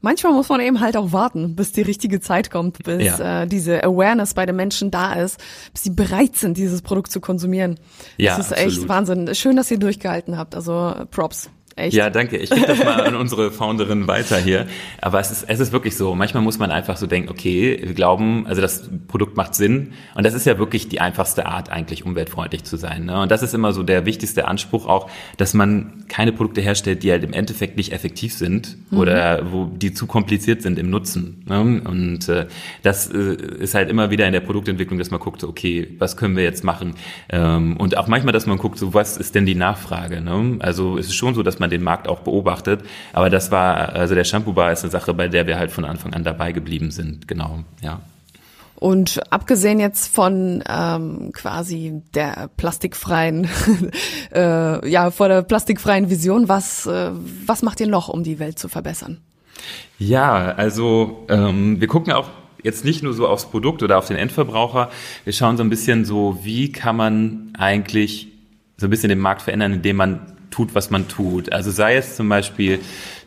manchmal 0.00 0.32
muss 0.32 0.48
man 0.48 0.60
eben 0.60 0.80
halt 0.80 0.96
auch 0.96 1.12
warten, 1.12 1.56
bis 1.56 1.72
die 1.72 1.82
richtige 1.82 2.20
Zeit 2.20 2.50
kommt, 2.50 2.82
bis 2.84 3.18
ja. 3.18 3.42
äh, 3.42 3.46
diese 3.46 3.82
Awareness 3.82 4.34
bei 4.34 4.46
den 4.46 4.54
Menschen 4.54 4.90
da 4.90 5.14
ist, 5.14 5.40
bis 5.72 5.82
sie 5.82 5.90
bereit 5.90 6.36
sind, 6.36 6.56
dieses 6.56 6.80
Produkt 6.82 7.10
zu 7.10 7.20
konsumieren. 7.20 7.78
Ja, 8.16 8.36
das 8.36 8.46
ist 8.46 8.52
absolut. 8.52 8.78
echt 8.78 8.88
Wahnsinn. 8.88 9.34
Schön, 9.34 9.56
dass 9.56 9.70
ihr 9.70 9.78
durchgehalten 9.78 10.38
habt. 10.38 10.54
Also 10.54 10.94
Props. 11.10 11.50
Echt? 11.78 11.94
Ja, 11.94 12.08
danke. 12.08 12.38
Ich 12.38 12.48
gebe 12.48 12.66
das 12.66 12.82
mal 12.82 13.02
an 13.02 13.14
unsere 13.16 13.50
Founderin 13.50 14.08
weiter 14.08 14.38
hier. 14.38 14.66
Aber 15.02 15.20
es 15.20 15.30
ist, 15.30 15.44
es 15.46 15.60
ist 15.60 15.72
wirklich 15.72 15.94
so. 15.94 16.14
Manchmal 16.14 16.42
muss 16.42 16.58
man 16.58 16.70
einfach 16.70 16.96
so 16.96 17.06
denken, 17.06 17.28
okay, 17.28 17.78
wir 17.84 17.92
glauben, 17.92 18.46
also 18.46 18.62
das 18.62 18.88
Produkt 19.08 19.36
macht 19.36 19.54
Sinn. 19.54 19.92
Und 20.14 20.24
das 20.24 20.32
ist 20.32 20.46
ja 20.46 20.58
wirklich 20.58 20.88
die 20.88 21.02
einfachste 21.02 21.44
Art, 21.44 21.70
eigentlich 21.70 22.06
umweltfreundlich 22.06 22.64
zu 22.64 22.78
sein. 22.78 23.04
Ne? 23.04 23.20
Und 23.20 23.30
das 23.30 23.42
ist 23.42 23.52
immer 23.52 23.74
so 23.74 23.82
der 23.82 24.06
wichtigste 24.06 24.48
Anspruch 24.48 24.86
auch, 24.86 25.10
dass 25.36 25.52
man 25.52 26.04
keine 26.08 26.32
Produkte 26.32 26.62
herstellt, 26.62 27.02
die 27.02 27.10
halt 27.10 27.24
im 27.24 27.34
Endeffekt 27.34 27.76
nicht 27.76 27.92
effektiv 27.92 28.32
sind 28.32 28.78
mhm. 28.90 28.98
oder 28.98 29.52
wo 29.52 29.66
die 29.66 29.92
zu 29.92 30.06
kompliziert 30.06 30.62
sind 30.62 30.78
im 30.78 30.88
Nutzen. 30.88 31.44
Ne? 31.46 31.82
Und 31.84 32.26
äh, 32.30 32.46
das 32.84 33.10
äh, 33.10 33.36
ist 33.58 33.74
halt 33.74 33.90
immer 33.90 34.10
wieder 34.10 34.26
in 34.26 34.32
der 34.32 34.40
Produktentwicklung, 34.40 34.98
dass 34.98 35.10
man 35.10 35.20
guckt, 35.20 35.42
so, 35.42 35.48
okay, 35.48 35.88
was 35.98 36.16
können 36.16 36.36
wir 36.36 36.44
jetzt 36.44 36.64
machen? 36.64 36.94
Ähm, 37.28 37.76
und 37.76 37.98
auch 37.98 38.06
manchmal, 38.06 38.32
dass 38.32 38.46
man 38.46 38.56
guckt, 38.56 38.78
so 38.78 38.94
was 38.94 39.18
ist 39.18 39.34
denn 39.34 39.44
die 39.44 39.54
Nachfrage? 39.54 40.22
Ne? 40.22 40.56
Also 40.60 40.96
es 40.96 41.08
ist 41.08 41.16
schon 41.16 41.34
so, 41.34 41.42
dass 41.42 41.58
man 41.58 41.65
man 41.66 41.70
den 41.70 41.82
Markt 41.82 42.08
auch 42.08 42.20
beobachtet. 42.20 42.82
Aber 43.12 43.30
das 43.30 43.50
war, 43.50 43.90
also 43.90 44.14
der 44.14 44.24
Shampoo 44.24 44.52
Bar 44.52 44.72
ist 44.72 44.82
eine 44.82 44.90
Sache, 44.90 45.12
bei 45.14 45.28
der 45.28 45.46
wir 45.46 45.58
halt 45.58 45.70
von 45.70 45.84
Anfang 45.84 46.14
an 46.14 46.24
dabei 46.24 46.52
geblieben 46.52 46.90
sind. 46.90 47.28
Genau, 47.28 47.64
ja. 47.82 48.00
Und 48.76 49.20
abgesehen 49.32 49.80
jetzt 49.80 50.14
von 50.14 50.62
ähm, 50.68 51.30
quasi 51.32 52.02
der 52.14 52.50
plastikfreien, 52.58 53.48
äh, 54.34 54.88
ja, 54.88 55.10
vor 55.10 55.28
der 55.28 55.42
plastikfreien 55.42 56.10
Vision, 56.10 56.48
was, 56.48 56.86
äh, 56.86 57.10
was 57.46 57.62
macht 57.62 57.80
ihr 57.80 57.86
noch, 57.86 58.08
um 58.08 58.22
die 58.22 58.38
Welt 58.38 58.58
zu 58.58 58.68
verbessern? 58.68 59.18
Ja, 59.98 60.52
also 60.56 61.24
ähm, 61.30 61.80
wir 61.80 61.88
gucken 61.88 62.12
auch 62.12 62.28
jetzt 62.62 62.84
nicht 62.84 63.02
nur 63.02 63.14
so 63.14 63.26
aufs 63.26 63.46
Produkt 63.46 63.82
oder 63.82 63.96
auf 63.96 64.08
den 64.08 64.16
Endverbraucher. 64.16 64.90
Wir 65.24 65.32
schauen 65.32 65.56
so 65.56 65.62
ein 65.62 65.70
bisschen 65.70 66.04
so, 66.04 66.40
wie 66.42 66.70
kann 66.70 66.96
man 66.96 67.52
eigentlich 67.56 68.28
so 68.76 68.88
ein 68.88 68.90
bisschen 68.90 69.08
den 69.08 69.20
Markt 69.20 69.40
verändern, 69.42 69.72
indem 69.72 69.96
man 69.96 70.35
tut, 70.56 70.74
was 70.74 70.90
man 70.90 71.06
tut. 71.06 71.52
Also 71.52 71.70
sei 71.70 71.96
es 71.96 72.16
zum 72.16 72.28
Beispiel, 72.28 72.80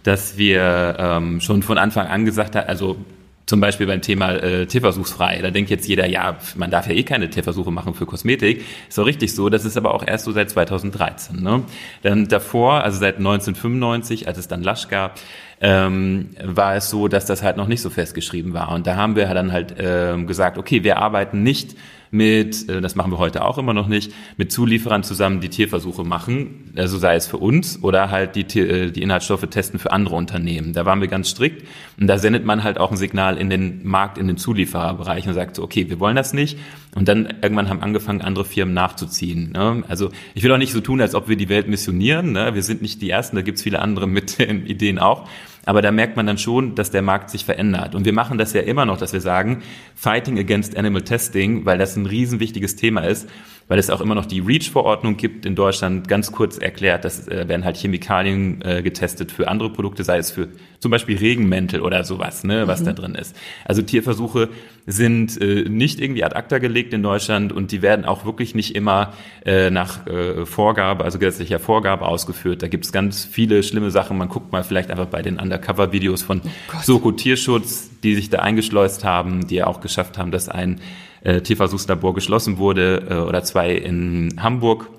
dass 0.03 0.37
wir 0.37 0.95
ähm, 0.97 1.41
schon 1.41 1.61
von 1.61 1.77
Anfang 1.77 2.07
an 2.07 2.25
gesagt 2.25 2.55
haben, 2.55 2.67
also 2.67 2.97
zum 3.45 3.61
Beispiel 3.61 3.87
beim 3.87 4.01
Thema 4.01 4.33
äh, 4.33 4.67
Tierversuchsfrei. 4.67 5.41
Da 5.41 5.49
denkt 5.49 5.71
jetzt 5.71 5.87
jeder, 5.87 6.05
ja, 6.07 6.37
man 6.55 6.69
darf 6.69 6.87
ja 6.87 6.93
eh 6.93 7.03
keine 7.03 7.29
Tierversuche 7.31 7.71
machen 7.71 7.95
für 7.95 8.05
Kosmetik. 8.05 8.63
Ist 8.87 8.99
auch 8.99 9.05
richtig 9.05 9.33
so. 9.33 9.49
Das 9.49 9.65
ist 9.65 9.75
aber 9.75 9.93
auch 9.93 10.05
erst 10.05 10.25
so 10.25 10.31
seit 10.31 10.51
2013. 10.51 11.41
Ne? 11.41 11.63
Dann 12.03 12.27
davor, 12.27 12.83
also 12.83 12.99
seit 12.99 13.17
1995, 13.17 14.27
als 14.27 14.37
es 14.37 14.47
dann 14.47 14.61
Lush 14.63 14.87
gab, 14.87 15.19
ähm, 15.61 16.29
war 16.43 16.75
es 16.75 16.89
so, 16.89 17.07
dass 17.07 17.25
das 17.25 17.41
halt 17.41 17.57
noch 17.57 17.67
nicht 17.67 17.81
so 17.81 17.89
festgeschrieben 17.89 18.53
war. 18.53 18.71
Und 18.71 18.85
da 18.85 18.95
haben 18.95 19.15
wir 19.15 19.25
dann 19.27 19.51
halt 19.51 19.75
ähm, 19.79 20.27
gesagt, 20.27 20.59
okay, 20.59 20.83
wir 20.83 20.97
arbeiten 20.97 21.41
nicht 21.41 21.75
mit, 22.11 22.67
äh, 22.69 22.81
das 22.81 22.95
machen 22.95 23.11
wir 23.11 23.17
heute 23.17 23.43
auch 23.43 23.57
immer 23.57 23.73
noch 23.73 23.87
nicht, 23.87 24.11
mit 24.37 24.51
Zulieferern 24.51 25.03
zusammen 25.03 25.41
die 25.41 25.49
Tierversuche 25.49 26.03
machen, 26.03 26.71
also 26.75 26.97
sei 26.97 27.15
es 27.15 27.27
für 27.27 27.37
uns 27.37 27.83
oder 27.83 28.09
halt 28.09 28.35
die, 28.35 28.59
äh, 28.59 28.91
die 28.91 29.01
Inhaltsstoffe 29.01 29.45
testen 29.49 29.79
für 29.79 29.91
andere 29.91 30.15
Unternehmen. 30.15 30.73
Da 30.73 30.85
waren 30.85 31.01
wir 31.01 31.07
ganz 31.07 31.29
strikt 31.29 31.67
und 31.99 32.07
da 32.07 32.17
sendet 32.17 32.45
man 32.45 32.63
halt 32.63 32.77
auch 32.77 32.91
ein 32.91 32.97
Signal 32.97 33.37
in 33.37 33.49
den 33.49 33.85
Markt, 33.87 34.17
in 34.17 34.27
den 34.27 34.37
Zuliefererbereich 34.37 35.27
und 35.27 35.33
sagt 35.33 35.55
so, 35.55 35.63
okay, 35.63 35.89
wir 35.89 35.99
wollen 35.99 36.15
das 36.15 36.33
nicht. 36.33 36.57
Und 36.95 37.07
dann 37.07 37.35
irgendwann 37.41 37.69
haben 37.69 37.81
angefangen, 37.81 38.21
andere 38.21 38.45
Firmen 38.45 38.73
nachzuziehen. 38.73 39.51
Ne? 39.51 39.83
Also 39.87 40.09
ich 40.33 40.43
will 40.43 40.51
auch 40.51 40.57
nicht 40.57 40.73
so 40.73 40.81
tun, 40.81 41.01
als 41.01 41.13
ob 41.13 41.29
wir 41.29 41.35
die 41.35 41.47
Welt 41.47 41.67
missionieren. 41.67 42.31
Ne? 42.31 42.55
Wir 42.55 42.63
sind 42.63 42.81
nicht 42.81 43.01
die 43.01 43.11
Ersten, 43.11 43.35
da 43.35 43.43
gibt's 43.43 43.61
viele 43.61 43.79
andere 43.79 44.07
mit 44.07 44.39
den 44.39 44.65
Ideen 44.65 44.97
auch. 44.97 45.29
Aber 45.65 45.83
da 45.83 45.91
merkt 45.91 46.17
man 46.17 46.25
dann 46.25 46.39
schon, 46.39 46.73
dass 46.73 46.89
der 46.89 47.03
Markt 47.03 47.29
sich 47.29 47.45
verändert. 47.45 47.93
Und 47.93 48.05
wir 48.05 48.13
machen 48.13 48.39
das 48.39 48.53
ja 48.53 48.61
immer 48.61 48.85
noch, 48.85 48.97
dass 48.97 49.13
wir 49.13 49.21
sagen, 49.21 49.61
Fighting 49.93 50.39
against 50.39 50.75
Animal 50.75 51.03
Testing, 51.03 51.65
weil 51.65 51.77
das 51.77 51.95
ein 51.95 52.07
riesen 52.07 52.39
wichtiges 52.39 52.75
Thema 52.75 53.01
ist, 53.01 53.29
weil 53.69 53.77
es 53.77 53.89
auch 53.91 54.01
immer 54.01 54.15
noch 54.15 54.25
die 54.25 54.39
REACH-Verordnung 54.39 55.15
gibt 55.15 55.45
in 55.45 55.55
Deutschland, 55.55 56.07
ganz 56.07 56.31
kurz 56.31 56.57
erklärt, 56.57 57.05
dass 57.05 57.27
äh, 57.27 57.47
werden 57.47 57.63
halt 57.63 57.77
Chemikalien 57.77 58.61
äh, 58.63 58.81
getestet 58.81 59.31
für 59.31 59.47
andere 59.47 59.69
Produkte, 59.69 60.03
sei 60.03 60.17
es 60.17 60.31
für 60.31 60.49
zum 60.79 60.89
Beispiel 60.89 61.17
Regenmäntel 61.17 61.81
oder 61.81 62.03
sowas, 62.03 62.43
ne, 62.43 62.67
was 62.67 62.81
mhm. 62.81 62.85
da 62.85 62.93
drin 62.93 63.15
ist. 63.15 63.35
Also 63.65 63.83
Tierversuche 63.83 64.49
sind 64.87 65.39
äh, 65.39 65.69
nicht 65.69 66.01
irgendwie 66.01 66.23
ad 66.23 66.35
acta 66.35 66.57
gelegt 66.57 66.93
in 66.93 67.03
Deutschland 67.03 67.53
und 67.53 67.71
die 67.71 67.83
werden 67.83 68.05
auch 68.05 68.25
wirklich 68.25 68.55
nicht 68.55 68.75
immer 68.75 69.13
äh, 69.45 69.69
nach 69.69 70.07
äh, 70.07 70.47
Vorgabe, 70.47 71.03
also 71.03 71.19
gesetzlicher 71.19 71.59
Vorgabe 71.59 72.07
ausgeführt. 72.07 72.63
Da 72.63 72.67
gibt 72.67 72.85
es 72.85 72.91
ganz 72.91 73.23
viele 73.23 73.61
schlimme 73.61 73.91
Sachen. 73.91 74.17
Man 74.17 74.29
guckt 74.29 74.51
mal 74.51 74.63
vielleicht 74.63 74.89
einfach 74.89 75.05
bei 75.05 75.21
den 75.21 75.39
Undercover-Videos 75.39 76.23
von 76.23 76.41
oh 76.43 76.77
Soko 76.81 77.11
Tierschutz, 77.11 77.91
die 78.01 78.15
sich 78.15 78.31
da 78.31 78.39
eingeschleust 78.39 79.03
haben, 79.03 79.45
die 79.45 79.55
ja 79.55 79.67
auch 79.67 79.79
geschafft 79.79 80.17
haben, 80.17 80.31
dass 80.31 80.49
ein 80.49 80.81
äh, 81.23 81.41
Tierversuchslabor 81.41 82.13
geschlossen 82.13 82.57
wurde 82.57 83.07
äh, 83.09 83.13
oder 83.15 83.43
zwei 83.43 83.73
in 83.73 84.35
Hamburg, 84.41 84.89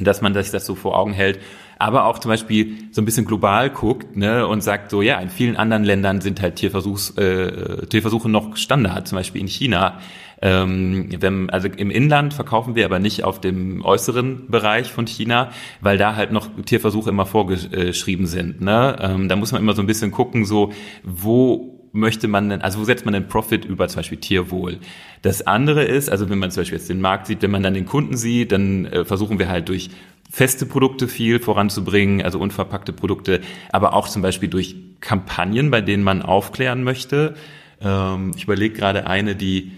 dass 0.00 0.20
man 0.20 0.34
sich 0.34 0.50
das 0.50 0.66
so 0.66 0.74
vor 0.74 0.98
Augen 0.98 1.12
hält 1.12 1.38
aber 1.78 2.06
auch 2.06 2.18
zum 2.18 2.30
Beispiel 2.30 2.76
so 2.92 3.02
ein 3.02 3.04
bisschen 3.04 3.26
global 3.26 3.70
guckt 3.70 4.16
ne, 4.16 4.46
und 4.46 4.62
sagt 4.62 4.90
so, 4.90 5.02
ja, 5.02 5.18
in 5.18 5.28
vielen 5.28 5.56
anderen 5.56 5.84
Ländern 5.84 6.20
sind 6.20 6.40
halt 6.40 6.56
Tierversuchs, 6.56 7.10
äh, 7.16 7.86
Tierversuche 7.86 8.28
noch 8.28 8.56
Standard, 8.56 9.08
zum 9.08 9.16
Beispiel 9.16 9.40
in 9.40 9.48
China 9.48 9.98
Ähm, 10.42 11.08
wenn, 11.20 11.48
also 11.48 11.68
im 11.68 11.90
Inland 11.90 12.34
verkaufen 12.34 12.74
wir 12.74 12.84
aber 12.84 12.98
nicht 12.98 13.24
auf 13.24 13.40
dem 13.40 13.82
äußeren 13.82 14.50
Bereich 14.50 14.90
von 14.90 15.06
China, 15.06 15.50
weil 15.80 15.96
da 15.96 16.16
halt 16.16 16.32
noch 16.32 16.48
Tierversuche 16.66 17.08
immer 17.08 17.24
vorgeschrieben 17.24 18.26
sind. 18.26 18.60
Ne? 18.60 18.96
Ähm, 19.00 19.28
da 19.28 19.36
muss 19.36 19.52
man 19.52 19.62
immer 19.62 19.74
so 19.74 19.80
ein 19.80 19.86
bisschen 19.86 20.10
gucken, 20.10 20.44
so 20.44 20.72
wo 21.02 21.73
möchte 21.94 22.28
man 22.28 22.50
denn, 22.50 22.60
also 22.60 22.80
wo 22.80 22.84
setzt 22.84 23.04
man 23.04 23.14
den 23.14 23.28
Profit 23.28 23.64
über 23.64 23.88
zum 23.88 24.00
Beispiel 24.00 24.18
Tierwohl? 24.18 24.78
Das 25.22 25.46
andere 25.46 25.84
ist, 25.84 26.10
also 26.10 26.28
wenn 26.28 26.38
man 26.38 26.50
zum 26.50 26.62
Beispiel 26.62 26.78
jetzt 26.78 26.90
den 26.90 27.00
Markt 27.00 27.28
sieht, 27.28 27.40
wenn 27.42 27.52
man 27.52 27.62
dann 27.62 27.72
den 27.74 27.86
Kunden 27.86 28.16
sieht, 28.16 28.52
dann 28.52 28.86
äh, 28.86 29.04
versuchen 29.04 29.38
wir 29.38 29.48
halt 29.48 29.68
durch 29.68 29.90
feste 30.30 30.66
Produkte 30.66 31.06
viel 31.06 31.38
voranzubringen, 31.38 32.22
also 32.22 32.40
unverpackte 32.40 32.92
Produkte, 32.92 33.40
aber 33.70 33.94
auch 33.94 34.08
zum 34.08 34.22
Beispiel 34.22 34.48
durch 34.48 34.74
Kampagnen, 35.00 35.70
bei 35.70 35.80
denen 35.80 36.02
man 36.02 36.22
aufklären 36.22 36.82
möchte. 36.82 37.34
Ähm, 37.80 38.32
ich 38.36 38.42
überlege 38.42 38.74
gerade 38.74 39.06
eine, 39.06 39.36
die 39.36 39.70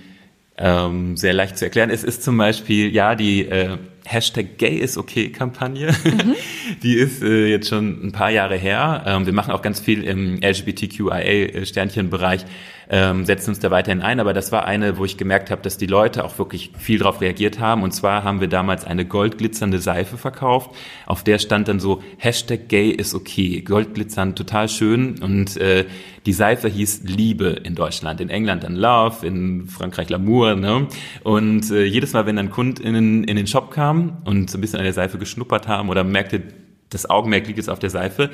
ähm, 0.56 1.18
sehr 1.18 1.34
leicht 1.34 1.58
zu 1.58 1.66
erklären 1.66 1.90
ist, 1.90 2.02
ist 2.02 2.22
zum 2.22 2.38
Beispiel, 2.38 2.94
ja, 2.94 3.14
die 3.14 3.46
äh, 3.46 3.76
Hashtag 4.06 4.56
Gay 4.56 4.76
is 4.76 4.96
okay 4.96 5.28
Kampagne. 5.30 5.94
Mhm. 6.04 6.34
Die 6.82 6.96
ist 6.96 7.22
äh, 7.22 7.46
jetzt 7.46 7.68
schon 7.68 8.06
ein 8.06 8.12
paar 8.12 8.30
Jahre 8.30 8.56
her. 8.56 9.02
Ähm, 9.06 9.26
wir 9.26 9.32
machen 9.32 9.52
auch 9.52 9.62
ganz 9.62 9.80
viel 9.80 10.04
im 10.04 10.40
LGBTQIA-Sternchenbereich, 10.42 12.44
ähm, 12.88 13.24
setzen 13.24 13.50
uns 13.50 13.60
da 13.60 13.70
weiterhin 13.70 14.02
ein. 14.02 14.20
Aber 14.20 14.34
das 14.34 14.52
war 14.52 14.66
eine, 14.66 14.98
wo 14.98 15.04
ich 15.04 15.16
gemerkt 15.16 15.50
habe, 15.50 15.62
dass 15.62 15.78
die 15.78 15.86
Leute 15.86 16.24
auch 16.24 16.38
wirklich 16.38 16.72
viel 16.78 16.98
darauf 16.98 17.20
reagiert 17.20 17.58
haben. 17.58 17.82
Und 17.82 17.92
zwar 17.92 18.24
haben 18.24 18.40
wir 18.40 18.48
damals 18.48 18.84
eine 18.84 19.06
goldglitzernde 19.06 19.78
Seife 19.78 20.18
verkauft. 20.18 20.70
Auf 21.06 21.24
der 21.24 21.38
stand 21.38 21.68
dann 21.68 21.80
so 21.80 22.02
Hashtag 22.18 22.68
Gay 22.68 22.90
is 22.90 23.14
okay. 23.14 23.62
Goldglitzernd, 23.62 24.36
total 24.36 24.68
schön. 24.68 25.22
Und 25.22 25.56
äh, 25.56 25.86
die 26.26 26.32
Seife 26.32 26.68
hieß 26.68 27.02
Liebe 27.04 27.60
in 27.64 27.74
Deutschland. 27.74 28.20
In 28.20 28.28
England 28.28 28.64
dann 28.64 28.74
Love, 28.74 29.26
in 29.26 29.66
Frankreich 29.66 30.08
L'amour. 30.08 30.56
Ne? 30.56 30.88
Und 31.24 31.70
äh, 31.70 31.84
jedes 31.84 32.12
Mal, 32.12 32.26
wenn 32.26 32.36
dann 32.36 32.50
KundInnen 32.50 33.24
in 33.24 33.36
den 33.36 33.46
Shop 33.46 33.70
kamen, 33.70 34.18
und 34.24 34.50
so 34.50 34.58
ein 34.58 34.60
bisschen 34.60 34.78
an 34.78 34.84
der 34.84 34.92
Seife 34.92 35.18
geschnuppert 35.18 35.68
haben 35.68 35.88
oder 35.88 36.04
merkte, 36.04 36.42
das 36.90 37.08
Augenmerk 37.08 37.46
liegt 37.46 37.58
jetzt 37.58 37.70
auf 37.70 37.78
der 37.78 37.90
Seife, 37.90 38.30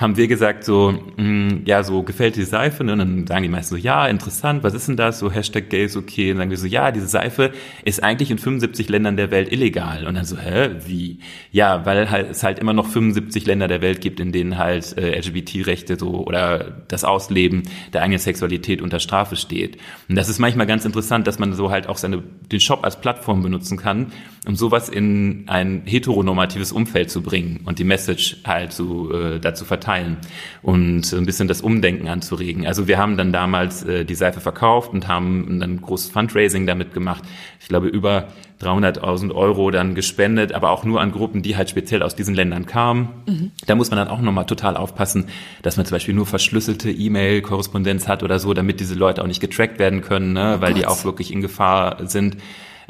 haben 0.00 0.16
wir 0.16 0.28
gesagt 0.28 0.64
so, 0.64 0.92
mh, 1.18 1.22
mm, 1.22 1.62
ja, 1.66 1.82
so 1.82 2.02
gefällt 2.02 2.36
die 2.36 2.44
Seife? 2.44 2.82
Ne? 2.84 2.94
Und 2.94 2.98
dann 3.00 3.26
sagen 3.26 3.42
die 3.42 3.50
meisten 3.50 3.74
so, 3.74 3.76
ja, 3.76 4.06
interessant, 4.06 4.62
was 4.64 4.72
ist 4.72 4.88
denn 4.88 4.96
das? 4.96 5.18
So 5.18 5.30
Hashtag 5.30 5.68
Gay 5.68 5.84
ist 5.84 5.96
okay. 5.96 6.32
Und 6.32 6.38
dann 6.38 6.44
sagen 6.44 6.50
wir 6.50 6.56
so, 6.56 6.66
ja, 6.66 6.90
diese 6.90 7.06
Seife 7.06 7.52
ist 7.84 8.02
eigentlich 8.02 8.30
in 8.30 8.38
75 8.38 8.88
Ländern 8.88 9.18
der 9.18 9.30
Welt 9.30 9.52
illegal. 9.52 10.06
Und 10.06 10.14
dann 10.14 10.24
so, 10.24 10.38
hä, 10.38 10.70
wie? 10.86 11.18
Ja, 11.52 11.84
weil 11.84 12.10
halt, 12.10 12.30
es 12.30 12.42
halt 12.42 12.58
immer 12.58 12.72
noch 12.72 12.86
75 12.86 13.44
Länder 13.44 13.68
der 13.68 13.82
Welt 13.82 14.00
gibt, 14.00 14.20
in 14.20 14.32
denen 14.32 14.56
halt 14.56 14.96
äh, 14.96 15.18
LGBT-Rechte 15.18 15.98
so 15.98 16.26
oder 16.26 16.82
das 16.88 17.04
Ausleben 17.04 17.64
der 17.92 18.00
eigenen 18.00 18.20
Sexualität 18.20 18.80
unter 18.80 19.00
Strafe 19.00 19.36
steht. 19.36 19.76
Und 20.08 20.16
das 20.16 20.30
ist 20.30 20.38
manchmal 20.38 20.66
ganz 20.66 20.86
interessant, 20.86 21.26
dass 21.26 21.38
man 21.38 21.52
so 21.52 21.70
halt 21.70 21.90
auch 21.90 21.98
seine, 21.98 22.22
den 22.50 22.60
Shop 22.60 22.84
als 22.84 22.98
Plattform 23.02 23.42
benutzen 23.42 23.76
kann, 23.76 24.12
um 24.46 24.56
sowas 24.56 24.88
in 24.88 25.44
ein 25.46 25.82
heteronormatives 25.84 26.72
Umfeld 26.72 27.10
zu 27.10 27.22
bringen 27.22 27.60
und 27.64 27.78
die 27.78 27.84
Message 27.84 28.38
halt 28.44 28.72
zu, 28.72 29.12
äh, 29.12 29.38
dazu 29.38 29.64
verteilen 29.64 29.90
teilen 29.90 30.16
und 30.62 31.12
ein 31.12 31.26
bisschen 31.26 31.48
das 31.48 31.60
Umdenken 31.60 32.08
anzuregen. 32.08 32.66
Also 32.66 32.86
wir 32.86 32.98
haben 32.98 33.16
dann 33.16 33.32
damals 33.32 33.82
äh, 33.82 34.04
die 34.04 34.14
Seife 34.14 34.40
verkauft 34.40 34.92
und 34.92 35.08
haben 35.08 35.60
dann 35.60 35.80
großes 35.80 36.10
Fundraising 36.10 36.66
damit 36.66 36.92
gemacht. 36.92 37.24
Ich 37.60 37.68
glaube 37.68 37.88
über 37.88 38.28
300.000 38.60 39.34
Euro 39.34 39.70
dann 39.70 39.94
gespendet, 39.94 40.52
aber 40.52 40.70
auch 40.70 40.84
nur 40.84 41.00
an 41.00 41.12
Gruppen, 41.12 41.42
die 41.42 41.56
halt 41.56 41.70
speziell 41.70 42.02
aus 42.02 42.14
diesen 42.14 42.34
Ländern 42.34 42.66
kamen. 42.66 43.08
Mhm. 43.26 43.50
Da 43.66 43.74
muss 43.74 43.90
man 43.90 43.98
dann 43.98 44.08
auch 44.08 44.20
nochmal 44.20 44.46
total 44.46 44.76
aufpassen, 44.76 45.26
dass 45.62 45.76
man 45.76 45.86
zum 45.86 45.94
Beispiel 45.94 46.14
nur 46.14 46.26
verschlüsselte 46.26 46.90
E-Mail-Korrespondenz 46.90 48.06
hat 48.06 48.22
oder 48.22 48.38
so, 48.38 48.52
damit 48.52 48.80
diese 48.80 48.94
Leute 48.94 49.22
auch 49.22 49.26
nicht 49.26 49.40
getrackt 49.40 49.78
werden 49.78 50.02
können, 50.02 50.34
ne, 50.34 50.56
oh 50.58 50.60
weil 50.60 50.72
Gott. 50.72 50.82
die 50.82 50.86
auch 50.86 51.04
wirklich 51.04 51.32
in 51.32 51.40
Gefahr 51.40 52.06
sind. 52.06 52.36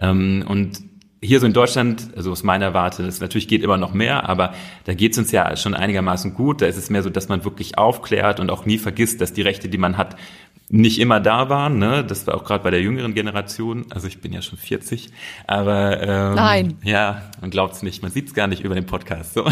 Ähm, 0.00 0.44
und 0.48 0.89
hier 1.22 1.38
so 1.38 1.46
in 1.46 1.52
Deutschland, 1.52 2.08
also 2.16 2.32
aus 2.32 2.42
meiner 2.42 2.72
Warte, 2.72 3.02
das 3.02 3.20
natürlich 3.20 3.46
geht 3.46 3.62
immer 3.62 3.76
noch 3.76 3.92
mehr, 3.92 4.28
aber 4.28 4.54
da 4.84 4.94
geht 4.94 5.12
es 5.12 5.18
uns 5.18 5.32
ja 5.32 5.54
schon 5.56 5.74
einigermaßen 5.74 6.34
gut. 6.34 6.62
Da 6.62 6.66
ist 6.66 6.78
es 6.78 6.88
mehr 6.88 7.02
so, 7.02 7.10
dass 7.10 7.28
man 7.28 7.44
wirklich 7.44 7.76
aufklärt 7.76 8.40
und 8.40 8.50
auch 8.50 8.64
nie 8.64 8.78
vergisst, 8.78 9.20
dass 9.20 9.32
die 9.32 9.42
Rechte, 9.42 9.68
die 9.68 9.76
man 9.76 9.98
hat, 9.98 10.16
nicht 10.70 10.98
immer 10.98 11.20
da 11.20 11.48
waren. 11.48 11.78
Ne? 11.78 12.04
Das 12.04 12.26
war 12.26 12.36
auch 12.36 12.44
gerade 12.44 12.62
bei 12.64 12.70
der 12.70 12.80
jüngeren 12.80 13.12
Generation. 13.12 13.86
Also 13.90 14.06
ich 14.06 14.20
bin 14.20 14.32
ja 14.32 14.40
schon 14.40 14.56
40, 14.56 15.10
aber 15.46 16.00
ähm, 16.00 16.34
nein, 16.36 16.78
ja, 16.84 17.22
man 17.40 17.50
glaubt 17.50 17.74
es 17.74 17.82
nicht, 17.82 18.02
man 18.02 18.12
sieht 18.12 18.28
es 18.28 18.34
gar 18.34 18.46
nicht 18.46 18.62
über 18.62 18.74
den 18.74 18.86
Podcast. 18.86 19.34
So. 19.34 19.44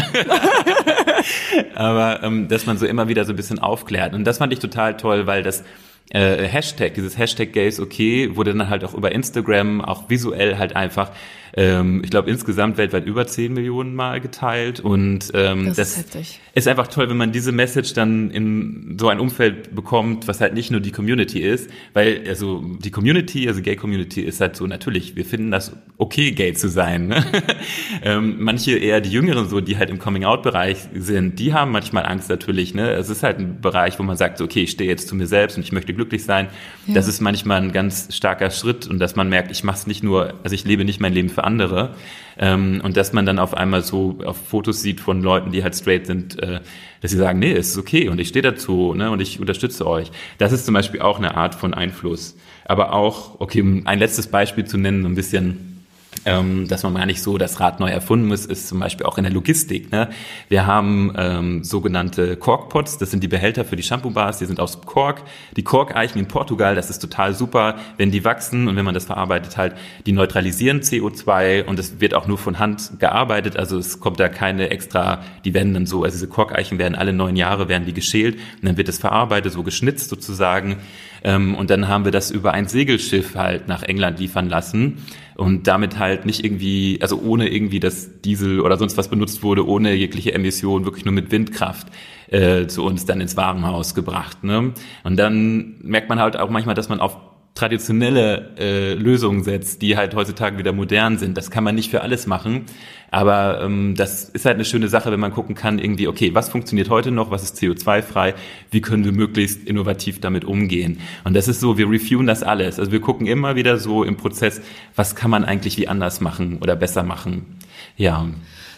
aber 1.75 2.23
ähm, 2.23 2.47
dass 2.47 2.65
man 2.65 2.77
so 2.77 2.85
immer 2.85 3.09
wieder 3.09 3.25
so 3.25 3.33
ein 3.33 3.35
bisschen 3.35 3.59
aufklärt 3.59 4.13
und 4.13 4.23
das 4.23 4.37
fand 4.37 4.53
ich 4.53 4.59
total 4.59 4.95
toll, 4.97 5.27
weil 5.27 5.43
das 5.43 5.63
äh, 6.09 6.43
Hashtag, 6.47 6.93
dieses 6.95 7.17
Hashtag 7.17 7.53
Gay 7.53 7.67
ist 7.67 7.79
okay, 7.79 8.35
wurde 8.35 8.53
dann 8.53 8.69
halt 8.69 8.83
auch 8.83 8.93
über 8.93 9.11
Instagram 9.11 9.81
auch 9.81 10.09
visuell 10.09 10.57
halt 10.57 10.75
einfach 10.75 11.11
ähm, 11.55 12.01
ich 12.03 12.09
glaube, 12.09 12.29
insgesamt 12.29 12.77
weltweit 12.77 13.05
über 13.05 13.25
10 13.25 13.53
Millionen 13.53 13.95
Mal 13.95 14.21
geteilt. 14.21 14.79
Und 14.79 15.31
ähm, 15.33 15.65
das, 15.65 15.77
das 15.77 15.97
ist, 15.97 16.39
ist, 16.53 16.67
einfach 16.67 16.87
toll, 16.87 17.09
wenn 17.09 17.17
man 17.17 17.31
diese 17.31 17.51
Message 17.51 17.93
dann 17.93 18.31
in 18.31 18.97
so 18.99 19.09
ein 19.09 19.19
Umfeld 19.19 19.75
bekommt, 19.75 20.27
was 20.27 20.41
halt 20.41 20.53
nicht 20.53 20.71
nur 20.71 20.79
die 20.79 20.91
Community 20.91 21.41
ist, 21.41 21.69
weil 21.93 22.23
also 22.27 22.63
die 22.79 22.91
Community, 22.91 23.47
also 23.47 23.61
Gay 23.61 23.75
Community 23.75 24.21
ist 24.21 24.41
halt 24.41 24.55
so 24.55 24.67
natürlich, 24.67 25.15
wir 25.15 25.25
finden 25.25 25.51
das 25.51 25.73
okay, 25.97 26.31
gay 26.31 26.53
zu 26.53 26.69
sein. 26.69 27.07
Ne? 27.07 27.25
ähm, 28.03 28.37
manche 28.39 28.77
eher 28.77 29.01
die 29.01 29.11
Jüngeren 29.11 29.49
so, 29.49 29.59
die 29.59 29.77
halt 29.77 29.89
im 29.89 29.99
Coming-out-Bereich 29.99 30.77
sind, 30.93 31.39
die 31.39 31.53
haben 31.53 31.71
manchmal 31.71 32.05
Angst 32.05 32.29
natürlich. 32.29 32.73
Ne? 32.73 32.91
Es 32.91 33.09
ist 33.09 33.23
halt 33.23 33.39
ein 33.39 33.61
Bereich, 33.61 33.99
wo 33.99 34.03
man 34.03 34.17
sagt, 34.17 34.39
okay, 34.39 34.63
ich 34.63 34.71
stehe 34.71 34.89
jetzt 34.89 35.07
zu 35.07 35.15
mir 35.15 35.27
selbst 35.27 35.57
und 35.57 35.63
ich 35.63 35.71
möchte 35.71 35.93
glücklich 35.99 36.23
sein. 36.23 36.47
Ja. 36.87 36.93
Das 36.95 37.07
ist 37.07 37.19
manchmal 37.19 37.61
ein 37.61 37.71
ganz 37.73 38.15
starker 38.15 38.49
Schritt 38.51 38.87
und 38.87 38.99
dass 38.99 39.15
man 39.15 39.27
merkt, 39.27 39.51
ich 39.51 39.63
mache 39.63 39.77
es 39.77 39.87
nicht 39.87 40.01
nur, 40.01 40.33
also 40.43 40.55
ich 40.55 40.63
lebe 40.63 40.85
nicht 40.85 41.01
mein 41.01 41.13
Leben 41.13 41.29
für 41.29 41.43
andere. 41.43 41.95
Ähm, 42.37 42.79
und 42.81 42.95
dass 42.95 43.11
man 43.11 43.25
dann 43.25 43.37
auf 43.37 43.53
einmal 43.53 43.83
so 43.83 44.19
auf 44.23 44.37
Fotos 44.37 44.81
sieht 44.81 45.01
von 45.01 45.21
Leuten, 45.21 45.51
die 45.51 45.61
halt 45.61 45.75
straight 45.75 46.07
sind, 46.07 46.41
äh, 46.41 46.61
dass 47.01 47.11
sie 47.11 47.17
sagen, 47.17 47.39
nee, 47.39 47.51
es 47.51 47.71
ist 47.71 47.77
okay 47.77 48.07
und 48.07 48.19
ich 48.19 48.29
stehe 48.29 48.43
dazu 48.43 48.93
ne, 48.93 49.11
und 49.11 49.21
ich 49.21 49.41
unterstütze 49.41 49.85
euch. 49.85 50.09
Das 50.37 50.53
ist 50.53 50.65
zum 50.65 50.73
Beispiel 50.73 51.01
auch 51.01 51.17
eine 51.17 51.35
Art 51.35 51.53
von 51.53 51.73
Einfluss. 51.73 52.37
Aber 52.63 52.93
auch, 52.93 53.41
okay, 53.41 53.61
um 53.61 53.85
ein 53.87 53.99
letztes 53.99 54.27
Beispiel 54.27 54.63
zu 54.63 54.77
nennen, 54.77 55.05
ein 55.05 55.15
bisschen 55.15 55.78
ähm, 56.25 56.67
dass 56.67 56.83
man 56.83 56.95
gar 56.95 57.05
nicht 57.05 57.21
so 57.21 57.37
das 57.37 57.59
Rad 57.59 57.79
neu 57.79 57.89
erfunden 57.89 58.27
muss, 58.27 58.45
ist 58.45 58.67
zum 58.67 58.79
Beispiel 58.79 59.05
auch 59.05 59.17
in 59.17 59.23
der 59.23 59.33
Logistik. 59.33 59.91
Ne? 59.91 60.09
Wir 60.47 60.65
haben 60.65 61.13
ähm, 61.17 61.63
sogenannte 61.63 62.35
Corkpots, 62.35 62.97
das 62.97 63.11
sind 63.11 63.23
die 63.23 63.27
Behälter 63.27 63.65
für 63.65 63.75
die 63.75 63.83
Shampoo-Bars, 63.83 64.39
die 64.39 64.45
sind 64.45 64.59
aus 64.59 64.81
Kork. 64.81 65.21
Die 65.55 65.63
Korkeichen 65.63 66.19
in 66.19 66.27
Portugal, 66.27 66.75
das 66.75 66.89
ist 66.89 66.99
total 66.99 67.33
super, 67.33 67.75
wenn 67.97 68.11
die 68.11 68.23
wachsen 68.25 68.67
und 68.67 68.75
wenn 68.75 68.85
man 68.85 68.93
das 68.93 69.05
verarbeitet 69.05 69.57
halt, 69.57 69.75
die 70.05 70.11
neutralisieren 70.11 70.81
CO2 70.81 71.65
und 71.65 71.79
es 71.79 71.99
wird 71.99 72.13
auch 72.13 72.27
nur 72.27 72.37
von 72.37 72.59
Hand 72.59 72.99
gearbeitet, 72.99 73.57
also 73.57 73.77
es 73.77 73.99
kommt 73.99 74.19
da 74.19 74.29
keine 74.29 74.69
extra, 74.69 75.23
die 75.45 75.53
werden 75.53 75.73
dann 75.73 75.85
so, 75.85 76.03
also 76.03 76.15
diese 76.15 76.27
Korkeichen 76.27 76.77
werden 76.79 76.95
alle 76.95 77.13
neun 77.13 77.35
Jahre, 77.35 77.69
werden 77.69 77.85
die 77.85 77.93
geschält 77.93 78.35
und 78.35 78.67
dann 78.67 78.77
wird 78.77 78.89
es 78.89 78.99
verarbeitet, 78.99 79.53
so 79.53 79.63
geschnitzt 79.63 80.09
sozusagen 80.09 80.77
ähm, 81.23 81.55
und 81.55 81.69
dann 81.69 81.87
haben 81.87 82.05
wir 82.05 82.11
das 82.11 82.31
über 82.31 82.53
ein 82.53 82.67
Segelschiff 82.67 83.35
halt 83.35 83.67
nach 83.67 83.83
England 83.83 84.19
liefern 84.19 84.49
lassen 84.49 84.97
und 85.39 85.67
damit 85.67 85.97
halt 85.97 86.25
nicht 86.25 86.43
irgendwie, 86.43 86.99
also 87.01 87.19
ohne 87.21 87.47
irgendwie, 87.47 87.79
dass 87.79 88.21
Diesel 88.21 88.59
oder 88.59 88.77
sonst 88.77 88.97
was 88.97 89.07
benutzt 89.07 89.41
wurde, 89.41 89.65
ohne 89.65 89.93
jegliche 89.93 90.33
Emission, 90.33 90.83
wirklich 90.83 91.05
nur 91.05 91.13
mit 91.13 91.31
Windkraft 91.31 91.87
äh, 92.27 92.67
zu 92.67 92.83
uns 92.83 93.05
dann 93.05 93.21
ins 93.21 93.37
Warenhaus 93.37 93.95
gebracht. 93.95 94.43
Ne? 94.43 94.73
Und 95.03 95.17
dann 95.17 95.75
merkt 95.81 96.09
man 96.09 96.19
halt 96.19 96.37
auch 96.37 96.49
manchmal, 96.49 96.75
dass 96.75 96.89
man 96.89 96.99
auf 96.99 97.17
traditionelle 97.55 98.55
äh, 98.57 98.93
Lösungen 98.93 99.43
setzt, 99.43 99.81
die 99.81 99.97
halt 99.97 100.15
heutzutage 100.15 100.57
wieder 100.57 100.71
modern 100.71 101.17
sind. 101.17 101.37
Das 101.37 101.51
kann 101.51 101.63
man 101.63 101.75
nicht 101.75 101.91
für 101.91 102.01
alles 102.01 102.25
machen, 102.25 102.65
aber 103.11 103.61
ähm, 103.61 103.95
das 103.95 104.29
ist 104.29 104.45
halt 104.45 104.55
eine 104.55 104.65
schöne 104.65 104.87
Sache, 104.87 105.11
wenn 105.11 105.19
man 105.19 105.33
gucken 105.33 105.55
kann, 105.55 105.79
irgendwie, 105.79 106.07
okay, 106.07 106.33
was 106.33 106.49
funktioniert 106.49 106.89
heute 106.89 107.11
noch, 107.11 107.31
was 107.31 107.43
ist 107.43 107.57
CO2-frei, 107.57 108.35
wie 108.71 108.81
können 108.81 109.03
wir 109.03 109.11
möglichst 109.11 109.67
innovativ 109.67 110.21
damit 110.21 110.45
umgehen. 110.45 111.01
Und 111.23 111.33
das 111.33 111.47
ist 111.47 111.59
so, 111.59 111.77
wir 111.77 111.89
reviewen 111.89 112.27
das 112.27 112.43
alles. 112.43 112.79
Also 112.79 112.91
wir 112.91 113.01
gucken 113.01 113.27
immer 113.27 113.55
wieder 113.55 113.77
so 113.77 114.03
im 114.03 114.15
Prozess, 114.15 114.61
was 114.95 115.15
kann 115.15 115.31
man 115.31 115.43
eigentlich 115.43 115.77
wie 115.77 115.87
anders 115.87 116.21
machen 116.21 116.59
oder 116.61 116.75
besser 116.75 117.03
machen. 117.03 117.57
Ja. 117.97 118.27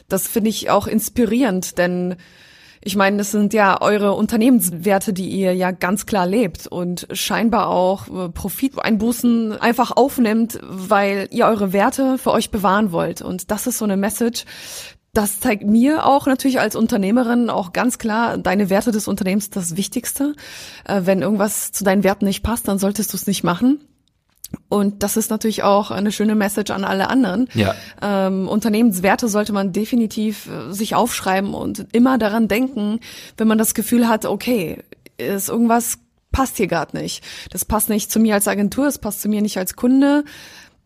Das 0.08 0.28
finde 0.28 0.50
ich 0.50 0.70
auch 0.70 0.88
inspirierend, 0.88 1.78
denn 1.78 2.16
ich 2.84 2.96
meine, 2.96 3.18
das 3.18 3.32
sind 3.32 3.54
ja 3.54 3.80
eure 3.80 4.14
Unternehmenswerte, 4.14 5.14
die 5.14 5.30
ihr 5.30 5.54
ja 5.54 5.72
ganz 5.72 6.08
klar 6.08 6.26
lebt 6.26 6.66
und 6.66 7.08
scheinbar 7.12 7.68
auch 7.68 8.08
äh, 8.08 8.30
Profiteinbußen 8.30 9.54
einfach 9.62 9.92
aufnimmt, 9.92 10.60
weil 10.64 11.28
ihr 11.30 11.46
eure 11.46 11.74
Werte 11.74 12.18
für 12.18 12.32
euch 12.32 12.50
bewahren 12.50 12.92
wollt. 12.92 13.22
Und 13.22 13.52
das 13.52 13.68
ist 13.68 13.78
so 13.78 13.86
eine 13.86 13.98
Message, 13.98 14.46
das 15.14 15.40
zeigt 15.40 15.64
mir 15.64 16.06
auch 16.06 16.26
natürlich 16.26 16.60
als 16.60 16.76
Unternehmerin 16.76 17.50
auch 17.50 17.74
ganz 17.74 17.98
klar, 17.98 18.38
deine 18.38 18.70
Werte 18.70 18.92
des 18.92 19.08
Unternehmens 19.08 19.50
das 19.50 19.76
Wichtigste. 19.76 20.36
Äh, 20.86 21.02
wenn 21.04 21.22
irgendwas 21.22 21.72
zu 21.72 21.84
deinen 21.84 22.04
Werten 22.04 22.26
nicht 22.26 22.44
passt, 22.44 22.68
dann 22.68 22.80
solltest 22.80 23.14
du 23.14 23.18
es 23.18 23.28
nicht 23.28 23.44
machen. 23.44 23.80
Und 24.70 25.04
das 25.04 25.18
ist 25.18 25.30
natürlich 25.30 25.64
auch 25.64 25.92
eine 25.92 26.12
schöne 26.12 26.36
Message 26.36 26.72
an 26.72 26.84
alle 26.84 27.10
anderen. 27.10 27.48
Ja. 27.54 27.76
Ähm, 28.02 28.48
Unternehmenswerte 28.48 29.28
sollte 29.28 29.54
man 29.54 29.74
definitiv 29.74 30.48
äh, 30.48 30.74
sich 30.74 30.96
aufschreiben 30.96 31.54
und 31.54 31.88
immer 31.92 32.18
daran 32.18 32.48
denken, 32.48 33.00
wenn 33.38 33.48
man 33.48 33.58
das 33.58 33.74
Gefühl 33.74 34.08
hat, 34.08 34.26
okay, 34.26 34.78
ist 35.18 35.50
irgendwas 35.50 36.00
passt 36.32 36.58
hier 36.58 36.68
gerade 36.68 36.98
nicht. 36.98 37.24
Das 37.52 37.66
passt 37.66 37.90
nicht 37.90 38.12
zu 38.12 38.20
mir 38.20 38.36
als 38.36 38.48
Agentur, 38.48 38.88
es 38.88 38.98
passt 38.98 39.22
zu 39.22 39.30
mir 39.30 39.42
nicht 39.42 39.58
als 39.58 39.76
Kunde. 39.76 40.24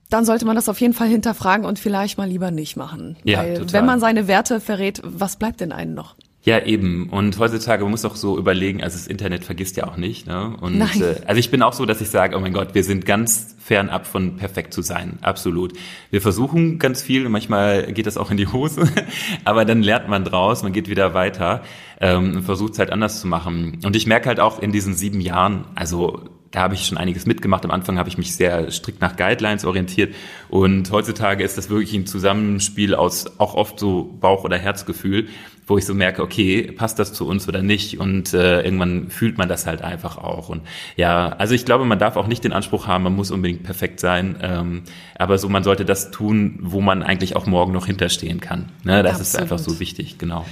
Dann 0.09 0.26
sollte 0.26 0.45
man 0.45 0.55
das 0.55 0.70
auf 0.70 0.80
jeden 0.82 0.93
Fall 0.93 1.07
hinterfragen 1.07 1.66
und 1.66 1.80
vielleicht 1.80 2.18
mal 2.18 2.28
lieber 2.28 2.51
nicht 2.51 2.76
machen. 2.76 3.18
Ja, 3.24 3.39
Weil 3.39 3.59
total. 3.59 3.74
wenn 3.74 3.86
man 3.86 3.99
seine 3.99 4.28
Werte 4.28 4.59
verrät, 4.59 5.01
was 5.03 5.38
bleibt 5.38 5.61
denn 5.61 5.72
einem 5.72 5.93
noch? 5.93 6.16
Ja, 6.46 6.64
eben. 6.64 7.10
Und 7.10 7.39
heutzutage 7.39 7.84
man 7.84 7.89
muss 7.89 8.06
auch 8.06 8.16
so 8.16 8.38
überlegen, 8.38 8.84
also 8.84 8.96
das 8.96 9.08
Internet 9.08 9.43
vergisst 9.43 9.78
ja 9.78 9.88
auch 9.88 9.98
nicht. 9.98 10.28
Ne? 10.28 10.56
Und 10.62 10.78
Nein. 10.78 11.02
Äh, 11.02 11.16
also 11.26 11.39
ich 11.39 11.50
bin 11.50 11.64
auch 11.64 11.74
so, 11.74 11.88
dass 11.88 12.02
ich 12.02 12.10
sage, 12.10 12.38
oh 12.38 12.39
mein 12.39 12.54
Gott, 12.54 12.76
wir 12.76 12.84
sind 12.84 13.08
ganz 13.08 13.56
fernab 13.60 14.06
von 14.06 14.38
perfekt 14.38 14.72
zu 14.72 14.84
sein. 14.84 15.18
Absolut. 15.24 15.74
Wir 16.12 16.22
versuchen 16.22 16.78
ganz 16.78 17.02
viel 17.02 17.28
manchmal 17.30 17.91
geht 17.93 18.06
das 18.06 18.16
auch 18.16 18.30
in 18.30 18.38
die 18.38 18.46
Hose, 18.46 18.88
aber 19.43 19.66
dann 19.66 19.82
lernt 19.82 20.08
man 20.08 20.24
draus, 20.24 20.62
man 20.62 20.72
geht 20.72 20.88
wieder 20.88 21.16
weiter 21.16 21.64
ähm, 22.00 22.36
und 22.36 22.43
versucht 22.43 22.74
es 22.74 22.80
halt 22.80 22.91
anders 22.91 23.20
zu 23.20 23.26
machen. 23.26 23.80
Und 23.84 23.96
ich 23.96 24.06
merke 24.06 24.28
halt 24.28 24.39
auch 24.39 24.62
in 24.62 24.72
diesen 24.72 24.93
sieben 24.93 25.22
Jahren, 25.22 25.66
also 25.74 26.22
da 26.56 26.62
habe 26.62 26.74
ich 26.74 26.86
schon 26.86 26.97
einiges 26.97 27.26
mitgemacht. 27.26 27.66
Am 27.66 27.72
Anfang 27.72 27.97
habe 27.99 28.08
ich 28.08 28.18
mich 28.18 28.34
sehr 28.34 28.72
strikt 28.72 29.01
nach 29.01 29.18
Guidelines 29.18 29.66
orientiert 29.66 30.16
und 30.47 30.89
heutzutage 30.89 31.43
ist 31.43 31.58
das 31.58 31.70
wirklich 31.70 31.93
ein 31.93 32.08
Zusammenspiel 32.08 32.95
aus 32.95 33.39
auch 33.39 33.56
oft 33.56 33.78
so 33.78 34.16
Bauch- 34.22 34.45
oder 34.45 34.58
Herzgefühl, 34.58 35.28
wo 35.68 35.78
ich 35.78 35.86
so 35.86 35.93
merke, 35.93 36.22
okay, 36.24 36.72
passt 36.72 36.97
das 36.97 37.12
zu 37.12 37.28
uns 37.28 37.49
oder 37.49 37.62
nicht 37.62 37.99
und 37.99 38.34
äh, 38.34 38.62
irgendwann 38.62 39.10
fühlt 39.10 39.38
man 39.38 39.49
das 39.49 39.68
halt 39.68 39.82
einfach 39.82 40.18
auch 40.18 40.47
und 40.47 40.62
ja, 40.95 41.28
also 41.28 41.53
ich 41.53 41.66
glaube, 41.66 41.84
man 41.84 41.99
darf 41.99 42.16
auch 42.16 42.28
nicht 42.28 42.45
den 42.45 42.53
Anspruch 42.53 42.88
haben, 42.88 43.03
man 43.03 43.16
muss 43.16 43.32
unbedingt 43.32 43.64
perfekt 43.64 43.99
sein, 43.99 44.38
ähm, 44.41 44.84
aber 45.20 45.38
so 45.38 45.49
man 45.49 45.66
sollte 45.66 45.84
das 45.84 46.10
tun, 46.10 46.58
wo 46.62 46.80
man 46.80 47.03
eigentlich 47.03 47.36
auch 47.36 47.47
morgen 47.47 47.74
noch 47.74 47.86
hinterstehen 47.86 48.39
kann. 48.39 48.70
Ne? 48.86 49.03
Das 49.03 49.20
ist 49.20 49.36
Absolut. 49.36 49.41
einfach 49.41 49.60
so 49.60 49.82
wichtig, 49.82 50.18
genau. 50.18 50.45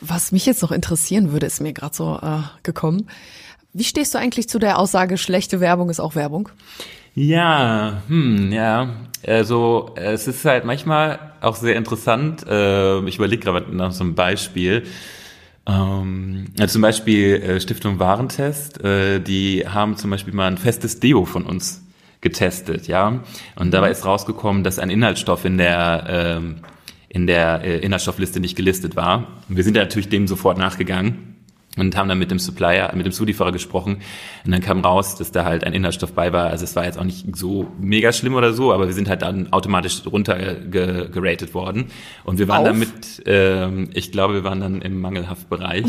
Was 0.00 0.30
mich 0.30 0.46
jetzt 0.46 0.62
noch 0.62 0.70
interessieren 0.70 1.32
würde, 1.32 1.46
ist 1.46 1.60
mir 1.60 1.72
gerade 1.72 1.94
so 1.94 2.20
äh, 2.22 2.38
gekommen. 2.62 3.08
Wie 3.72 3.84
stehst 3.84 4.14
du 4.14 4.18
eigentlich 4.18 4.48
zu 4.48 4.58
der 4.58 4.78
Aussage, 4.78 5.16
schlechte 5.16 5.60
Werbung 5.60 5.90
ist 5.90 6.00
auch 6.00 6.14
Werbung? 6.16 6.48
Ja, 7.14 8.02
hm, 8.08 8.52
ja. 8.52 8.88
Also 9.26 9.92
es 9.96 10.26
ist 10.26 10.44
halt 10.44 10.64
manchmal 10.64 11.18
auch 11.40 11.56
sehr 11.56 11.76
interessant. 11.76 12.46
Äh, 12.48 13.00
ich 13.06 13.16
überlege 13.16 13.42
gerade 13.42 13.74
nach 13.74 13.92
so 13.92 14.04
einem 14.04 14.14
Beispiel. 14.14 14.84
Ähm, 15.66 16.46
zum 16.66 16.82
Beispiel 16.82 17.34
äh, 17.36 17.60
Stiftung 17.60 17.98
Warentest, 17.98 18.82
äh, 18.82 19.20
die 19.20 19.66
haben 19.68 19.96
zum 19.96 20.10
Beispiel 20.10 20.32
mal 20.32 20.46
ein 20.46 20.58
festes 20.58 20.98
Deo 20.98 21.24
von 21.24 21.44
uns 21.44 21.84
getestet, 22.22 22.88
ja. 22.88 23.20
Und 23.56 23.70
dabei 23.72 23.90
ist 23.90 24.04
rausgekommen, 24.04 24.64
dass 24.64 24.78
ein 24.78 24.90
Inhaltsstoff 24.90 25.44
in 25.44 25.58
der 25.58 26.06
ähm, 26.08 26.56
in 27.08 27.26
der 27.26 27.64
Inhaltsstoffliste 27.82 28.38
nicht 28.38 28.54
gelistet 28.54 28.94
war. 28.94 29.26
Wir 29.48 29.64
sind 29.64 29.74
natürlich 29.74 30.08
dem 30.08 30.28
sofort 30.28 30.58
nachgegangen 30.58 31.29
und 31.76 31.96
haben 31.96 32.08
dann 32.08 32.18
mit 32.18 32.30
dem 32.30 32.38
Supplier, 32.38 32.90
mit 32.94 33.06
dem 33.06 33.12
Zulieferer 33.12 33.52
gesprochen 33.52 33.98
und 34.44 34.50
dann 34.50 34.60
kam 34.60 34.80
raus, 34.80 35.16
dass 35.16 35.30
da 35.30 35.44
halt 35.44 35.62
ein 35.64 35.72
Inhaltsstoff 35.72 36.12
bei 36.12 36.32
war. 36.32 36.48
Also 36.48 36.64
es 36.64 36.74
war 36.74 36.84
jetzt 36.84 36.98
auch 36.98 37.04
nicht 37.04 37.36
so 37.36 37.68
mega 37.78 38.12
schlimm 38.12 38.34
oder 38.34 38.52
so, 38.52 38.72
aber 38.72 38.86
wir 38.86 38.94
sind 38.94 39.08
halt 39.08 39.22
dann 39.22 39.52
automatisch 39.52 40.02
runtergeratet 40.04 41.54
worden 41.54 41.86
und 42.24 42.38
wir 42.38 42.48
waren 42.48 42.62
Auf? 42.62 42.66
damit, 42.66 43.22
ähm, 43.26 43.90
ich 43.94 44.10
glaube, 44.10 44.34
wir 44.34 44.44
waren 44.44 44.60
dann 44.60 44.82
im 44.82 45.00
Mangelhaftbereich. 45.00 45.84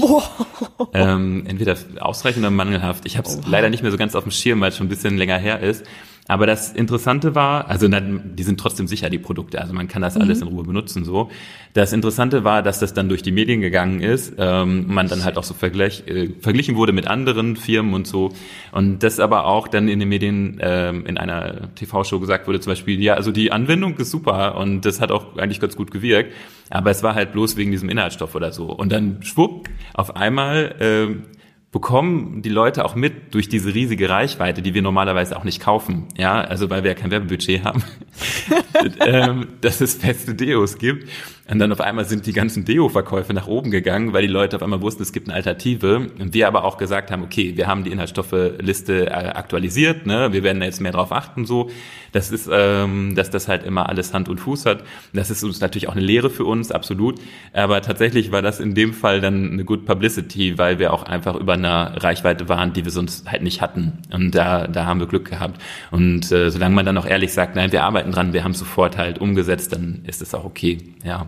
Ähm, 0.93 1.45
entweder 1.47 1.77
ausreichend 1.99 2.43
oder 2.43 2.51
mangelhaft. 2.51 3.05
Ich 3.05 3.17
habe 3.17 3.27
es 3.27 3.39
leider 3.45 3.69
nicht 3.69 3.82
mehr 3.82 3.91
so 3.91 3.97
ganz 3.97 4.15
auf 4.15 4.23
dem 4.23 4.32
Schirm, 4.32 4.59
weil 4.61 4.69
es 4.69 4.77
schon 4.77 4.88
ein 4.88 4.89
bisschen 4.89 5.17
länger 5.17 5.38
her 5.38 5.59
ist. 5.59 5.86
Aber 6.32 6.45
das 6.45 6.71
Interessante 6.71 7.36
war, 7.36 7.67
also 7.67 7.89
dann, 7.89 8.38
die 8.38 8.43
sind 8.43 8.57
trotzdem 8.57 8.88
sicher, 8.88 9.09
die 9.09 9.19
Produkte, 9.19 9.59
also 9.59 9.73
man 9.73 9.89
kann 9.89 10.01
das 10.01 10.15
alles 10.15 10.41
in 10.41 10.47
Ruhe 10.47 10.63
benutzen 10.63 11.03
so. 11.03 11.29
Das 11.73 11.91
Interessante 11.91 12.45
war, 12.45 12.63
dass 12.63 12.79
das 12.79 12.93
dann 12.93 13.09
durch 13.09 13.21
die 13.21 13.34
Medien 13.34 13.59
gegangen 13.59 13.99
ist, 13.99 14.36
ähm, 14.38 14.86
man 14.88 15.09
dann 15.09 15.25
halt 15.25 15.38
auch 15.38 15.43
so 15.43 15.53
vergleich, 15.53 16.07
äh, 16.07 16.29
verglichen 16.39 16.77
wurde 16.77 16.93
mit 16.93 17.05
anderen 17.05 17.57
Firmen 17.57 17.93
und 17.93 18.07
so. 18.07 18.32
Und 18.71 19.03
das 19.03 19.19
aber 19.19 19.45
auch 19.45 19.67
dann 19.67 19.89
in 19.89 19.99
den 19.99 20.07
Medien 20.07 20.57
ähm, 20.61 21.05
in 21.05 21.17
einer 21.17 21.75
TV-Show 21.75 22.21
gesagt 22.21 22.47
wurde, 22.47 22.61
zum 22.61 22.71
Beispiel, 22.71 23.01
ja, 23.01 23.15
also 23.15 23.34
die 23.34 23.51
Anwendung 23.51 23.97
ist 23.97 24.11
super 24.11 24.55
und 24.55 24.86
das 24.86 25.01
hat 25.01 25.11
auch 25.11 25.36
eigentlich 25.36 25.59
ganz 25.59 25.75
gut 25.75 25.91
gewirkt, 25.91 26.32
aber 26.69 26.91
es 26.91 27.03
war 27.03 27.13
halt 27.13 27.34
bloß 27.34 27.57
wegen 27.57 27.71
diesem 27.71 27.89
Inhaltsstoff 27.89 28.36
oder 28.36 28.53
so. 28.53 28.67
Und 28.67 28.93
dann 28.93 29.21
schwupp, 29.21 29.67
auf 29.93 30.15
einmal 30.15 30.75
ähm, 30.79 31.23
bekommen 31.72 32.41
die 32.41 32.49
Leute 32.49 32.84
auch 32.84 32.95
mit 32.95 33.34
durch 33.34 33.47
diese 33.47 33.74
riesige 33.74 34.09
Reichweite, 34.09 34.61
die 34.61 34.74
wir 34.74 34.82
normalerweise 34.82 35.38
auch 35.38 35.45
nicht 35.45 35.61
kaufen, 35.61 36.07
ja, 36.17 36.41
also 36.41 36.69
weil 36.69 36.84
wir 36.84 36.91
ja 36.91 36.95
kein 36.95 37.11
Werbebudget 37.11 37.63
haben, 37.63 37.84
ähm, 39.05 39.47
dass 39.62 39.82
es 39.82 39.95
feste 39.95 40.36
Deos 40.36 40.78
gibt. 40.78 41.07
Und 41.51 41.59
dann 41.59 41.72
auf 41.74 41.82
einmal 41.82 42.05
sind 42.05 42.26
die 42.28 42.34
ganzen 42.34 42.64
Deo-Verkäufe 42.64 43.34
nach 43.34 43.47
oben 43.47 43.72
gegangen, 43.72 44.14
weil 44.14 44.22
die 44.22 44.30
Leute 44.30 44.55
auf 44.55 44.64
einmal 44.64 44.82
wussten, 44.82 45.03
es 45.03 45.12
gibt 45.12 45.28
eine 45.28 45.36
Alternative. 45.36 46.07
Und 46.18 46.34
wir 46.34 46.47
aber 46.47 46.64
auch 46.64 46.78
gesagt 46.78 47.12
haben, 47.12 47.24
okay, 47.24 47.57
wir 47.57 47.68
haben 47.68 47.84
die 47.84 47.91
Inhaltsstoffliste 47.91 49.07
äh, 49.07 49.09
aktualisiert, 49.09 50.05
ne? 50.05 50.32
wir 50.32 50.43
werden 50.43 50.62
jetzt 50.62 50.80
mehr 50.80 50.93
drauf 50.93 51.12
achten, 51.12 51.45
so. 51.45 51.70
Das 52.14 52.32
ist, 52.32 52.49
ähm, 52.51 53.16
dass 53.16 53.30
das 53.30 53.47
halt 53.47 53.64
immer 53.64 53.89
alles 53.89 54.14
Hand 54.14 54.28
und 54.30 54.39
Fuß 54.39 54.66
hat. 54.66 54.84
Das 55.14 55.30
ist 55.30 55.43
uns 55.43 55.62
natürlich 55.62 55.88
auch 55.88 55.93
eine 55.93 56.01
Lehre 56.01 56.30
für 56.30 56.45
uns, 56.45 56.72
absolut. 56.72 57.20
Aber 57.53 57.82
tatsächlich 57.82 58.32
war 58.32 58.41
das 58.41 58.59
in 58.59 58.74
dem 58.76 58.93
Fall 58.93 59.22
dann 59.22 59.51
eine 59.51 59.66
Good 59.66 59.86
Publicity, 59.86 60.57
weil 60.57 60.80
wir 60.80 60.93
auch 60.93 61.03
einfach 61.03 61.36
über 61.36 61.53
einer 61.53 62.03
Reichweite 62.03 62.49
waren, 62.49 62.74
die 62.74 62.84
wir 62.84 62.91
sonst 62.91 63.30
halt 63.32 63.43
nicht 63.43 63.62
hatten. 63.62 63.99
Und 64.12 64.36
da, 64.36 64.68
da 64.68 64.86
haben 64.86 64.99
wir 64.99 65.07
Glück 65.07 65.30
gehabt. 65.30 65.62
Und 65.89 66.32
äh, 66.32 66.49
solange 66.49 66.76
man 66.76 66.86
dann 66.86 66.97
auch 66.97 67.05
ehrlich 67.05 67.34
sagt, 67.34 67.55
nein, 67.55 67.72
wir 67.72 67.84
arbeiten 67.84 68.01
dran, 68.10 68.34
wir 68.34 68.43
haben 68.43 68.56
sofort 68.56 68.97
halt 68.97 69.20
umgesetzt, 69.20 69.74
dann 69.74 70.04
ist 70.06 70.22
es 70.22 70.34
auch 70.34 70.45
okay. 70.45 70.80
Ja. 71.04 71.28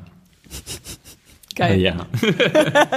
Geil. 1.55 1.79
Ja. 1.79 1.95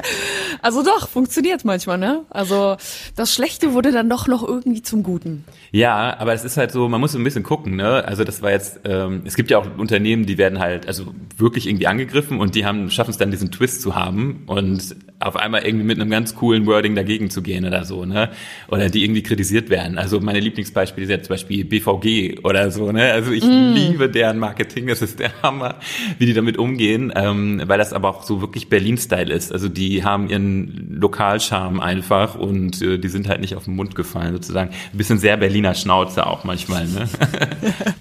Also 0.62 0.82
doch, 0.82 1.09
funktioniert 1.09 1.64
manchmal, 1.64 1.98
ne? 1.98 2.22
Also 2.30 2.76
das 3.14 3.32
Schlechte 3.32 3.72
wurde 3.72 3.92
dann 3.92 4.09
doch 4.09 4.26
noch 4.26 4.42
irgendwie 4.46 4.82
zum 4.82 5.02
Guten. 5.02 5.44
Ja, 5.70 6.18
aber 6.18 6.32
es 6.32 6.44
ist 6.44 6.57
halt 6.57 6.72
so, 6.72 6.88
man 6.88 7.00
muss 7.00 7.14
ein 7.14 7.22
bisschen 7.22 7.42
gucken, 7.42 7.76
ne? 7.76 8.04
Also 8.04 8.24
das 8.24 8.42
war 8.42 8.50
jetzt, 8.50 8.80
ähm, 8.84 9.22
es 9.24 9.36
gibt 9.36 9.50
ja 9.50 9.59
auch 9.59 9.66
Unternehmen, 9.76 10.26
die 10.26 10.38
werden 10.38 10.59
halt 10.59 10.88
also 10.88 11.14
wirklich 11.36 11.66
irgendwie 11.68 11.86
angegriffen 11.86 12.40
und 12.40 12.54
die 12.54 12.64
haben 12.64 12.90
schaffen 12.90 13.11
es 13.11 13.18
dann 13.18 13.30
diesen 13.30 13.52
Twist 13.52 13.82
zu 13.82 13.94
haben 13.94 14.44
und 14.46 14.96
auf 15.18 15.36
einmal 15.36 15.64
irgendwie 15.64 15.84
mit 15.84 16.00
einem 16.00 16.11
ganz 16.11 16.34
coolen 16.34 16.66
Wording 16.66 16.94
dagegen 16.94 17.30
zu 17.30 17.42
gehen 17.42 17.64
oder 17.64 17.84
so, 17.84 18.04
ne? 18.04 18.30
Oder 18.68 18.88
die 18.90 19.04
irgendwie 19.04 19.22
kritisiert 19.22 19.70
werden. 19.70 19.98
Also 19.98 20.20
meine 20.20 20.40
Lieblingsbeispiele 20.40 21.07
sind 21.07 21.16
ja 21.18 21.22
zum 21.22 21.34
Beispiel 21.34 21.64
BVG 21.64 22.44
oder 22.44 22.70
so, 22.70 22.92
ne? 22.92 23.12
Also 23.12 23.32
ich 23.32 23.44
liebe 23.44 24.09
deren 24.11 24.38
Marketing, 24.38 24.86
das 24.86 25.00
ist 25.02 25.18
der 25.18 25.30
Hammer, 25.42 25.76
wie 26.18 26.26
die 26.26 26.34
damit 26.34 26.59
umgehen, 26.59 27.12
ähm, 27.14 27.62
weil 27.66 27.78
das 27.78 27.92
aber 27.92 28.11
auch 28.11 28.22
so 28.24 28.45
wirklich 28.47 28.68
Berlin-Style 28.68 29.32
ist. 29.32 29.53
Also 29.53 29.68
die 29.68 30.05
haben 30.05 30.28
ihren 30.28 30.99
Lokalcharme 31.01 31.82
einfach 31.82 32.34
und 32.34 32.80
äh, 32.80 32.99
die 32.99 33.09
sind 33.09 33.28
halt 33.28 33.40
nicht 33.40 33.57
auf 33.57 33.64
den 33.64 33.76
Mund 33.76 33.94
gefallen 33.94 34.32
sozusagen. 34.32 34.70
Ein 34.70 34.99
bisschen 34.99 35.18
sehr 35.18 35.36
Berliner 35.36 35.74
Schnauze 35.74 36.26
auch 36.26 36.44
manchmal, 36.44 36.86
ne? 36.86 37.09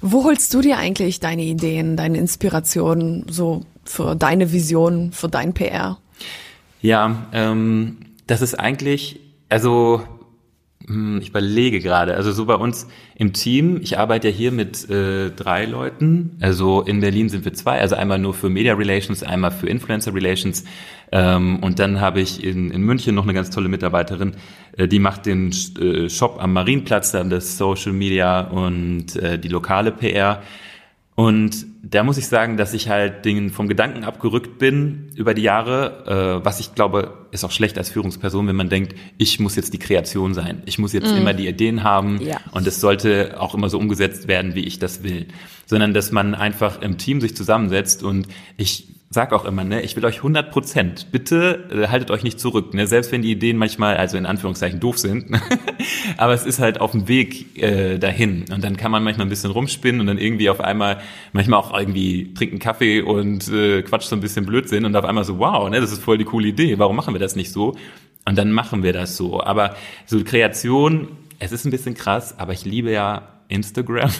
Wo 0.00 0.24
holst 0.24 0.54
du 0.54 0.60
dir 0.60 0.78
eigentlich 0.78 1.18
deine 1.18 1.42
Ideen, 1.42 1.96
deine 1.96 2.18
Inspirationen 2.18 3.26
so 3.28 3.64
für 3.84 4.14
deine 4.14 4.52
Vision, 4.52 5.10
für 5.12 5.28
dein 5.28 5.54
PR? 5.54 5.98
Ja, 6.80 7.26
ähm, 7.32 7.96
das 8.28 8.40
ist 8.40 8.54
eigentlich, 8.54 9.18
also 9.48 10.02
ich 11.20 11.28
überlege 11.28 11.80
gerade, 11.80 12.14
also 12.14 12.32
so 12.32 12.46
bei 12.46 12.54
uns 12.54 12.88
im 13.14 13.32
Team, 13.32 13.78
ich 13.82 13.98
arbeite 13.98 14.28
ja 14.28 14.34
hier 14.34 14.52
mit 14.52 14.88
äh, 14.88 15.30
drei 15.30 15.66
Leuten, 15.66 16.36
also 16.40 16.82
in 16.82 17.00
Berlin 17.00 17.28
sind 17.28 17.44
wir 17.44 17.52
zwei, 17.52 17.78
also 17.78 17.94
einmal 17.94 18.18
nur 18.18 18.32
für 18.32 18.48
Media 18.48 18.74
Relations, 18.74 19.22
einmal 19.22 19.50
für 19.50 19.68
Influencer 19.68 20.14
Relations. 20.14 20.64
Ähm, 21.12 21.58
und 21.62 21.78
dann 21.78 22.00
habe 22.00 22.20
ich 22.20 22.42
in, 22.42 22.70
in 22.70 22.82
München 22.82 23.14
noch 23.14 23.24
eine 23.24 23.34
ganz 23.34 23.50
tolle 23.50 23.68
Mitarbeiterin, 23.68 24.34
äh, 24.76 24.88
die 24.88 24.98
macht 24.98 25.26
den 25.26 25.52
äh, 25.78 26.08
Shop 26.08 26.38
am 26.40 26.54
Marienplatz, 26.54 27.12
dann 27.12 27.28
das 27.28 27.58
Social 27.58 27.92
Media 27.92 28.40
und 28.40 29.16
äh, 29.16 29.38
die 29.38 29.48
lokale 29.48 29.92
PR. 29.92 30.42
Und 31.14 31.66
da 31.82 32.02
muss 32.02 32.18
ich 32.18 32.26
sagen, 32.26 32.56
dass 32.56 32.74
ich 32.74 32.88
halt 32.88 33.24
Dingen 33.24 33.50
vom 33.50 33.68
Gedanken 33.68 34.02
abgerückt 34.04 34.58
bin 34.58 35.10
über 35.14 35.32
die 35.32 35.42
Jahre, 35.42 36.40
äh, 36.40 36.44
was 36.44 36.58
ich 36.60 36.74
glaube, 36.74 37.26
ist 37.30 37.44
auch 37.44 37.52
schlecht 37.52 37.78
als 37.78 37.90
Führungsperson, 37.90 38.46
wenn 38.48 38.56
man 38.56 38.68
denkt, 38.68 38.94
ich 39.16 39.38
muss 39.38 39.54
jetzt 39.54 39.72
die 39.74 39.78
Kreation 39.78 40.34
sein. 40.34 40.62
Ich 40.66 40.78
muss 40.78 40.92
jetzt 40.92 41.12
immer 41.12 41.34
die 41.34 41.46
Ideen 41.46 41.84
haben 41.84 42.20
Ja. 42.20 42.38
und 42.50 42.66
es 42.66 42.80
sollte 42.80 43.40
auch 43.40 43.54
immer 43.54 43.68
so 43.70 43.78
umgesetzt 43.78 44.26
werden, 44.28 44.54
wie 44.54 44.64
ich 44.64 44.78
das 44.78 45.02
will. 45.04 45.26
Sondern, 45.66 45.94
dass 45.94 46.10
man 46.10 46.34
einfach 46.34 46.82
im 46.82 46.98
Team 46.98 47.20
sich 47.20 47.36
zusammensetzt 47.36 48.02
und 48.02 48.26
ich 48.56 48.88
sag 49.10 49.32
auch 49.32 49.46
immer, 49.46 49.64
ne, 49.64 49.80
ich 49.80 49.96
will 49.96 50.04
euch 50.04 50.18
100 50.18 50.50
Prozent, 50.50 51.06
bitte 51.10 51.68
äh, 51.72 51.88
haltet 51.88 52.10
euch 52.10 52.22
nicht 52.22 52.38
zurück, 52.38 52.74
ne, 52.74 52.86
selbst 52.86 53.10
wenn 53.10 53.22
die 53.22 53.30
Ideen 53.30 53.56
manchmal, 53.56 53.96
also 53.96 54.18
in 54.18 54.26
Anführungszeichen 54.26 54.80
doof 54.80 54.98
sind, 54.98 55.30
aber 56.18 56.34
es 56.34 56.44
ist 56.44 56.58
halt 56.58 56.80
auf 56.80 56.90
dem 56.92 57.08
Weg 57.08 57.56
äh, 57.62 57.98
dahin. 57.98 58.44
Und 58.52 58.62
dann 58.62 58.76
kann 58.76 58.90
man 58.90 59.02
manchmal 59.02 59.26
ein 59.26 59.30
bisschen 59.30 59.50
rumspinnen 59.50 60.00
und 60.02 60.06
dann 60.06 60.18
irgendwie 60.18 60.50
auf 60.50 60.60
einmal, 60.60 60.98
manchmal 61.32 61.58
auch 61.58 61.76
irgendwie 61.76 62.34
trinken 62.34 62.58
Kaffee 62.58 63.00
und 63.00 63.48
äh, 63.48 63.82
quatscht 63.82 64.08
so 64.08 64.16
ein 64.16 64.20
bisschen 64.20 64.44
Blödsinn 64.44 64.84
und 64.84 64.94
auf 64.94 65.06
einmal 65.06 65.24
so, 65.24 65.38
wow, 65.38 65.70
ne, 65.70 65.80
das 65.80 65.90
ist 65.92 66.02
voll 66.02 66.18
die 66.18 66.24
coole 66.24 66.48
Idee, 66.48 66.78
warum 66.78 66.96
machen 66.96 67.14
wir 67.14 67.20
das 67.20 67.34
nicht 67.34 67.50
so? 67.50 67.76
Und 68.26 68.36
dann 68.36 68.52
machen 68.52 68.82
wir 68.82 68.92
das 68.92 69.16
so, 69.16 69.42
aber 69.42 69.74
so 70.04 70.22
Kreation, 70.22 71.08
es 71.38 71.52
ist 71.52 71.64
ein 71.64 71.70
bisschen 71.70 71.94
krass, 71.94 72.38
aber 72.38 72.52
ich 72.52 72.66
liebe 72.66 72.90
ja 72.90 73.37
Instagram. 73.48 74.10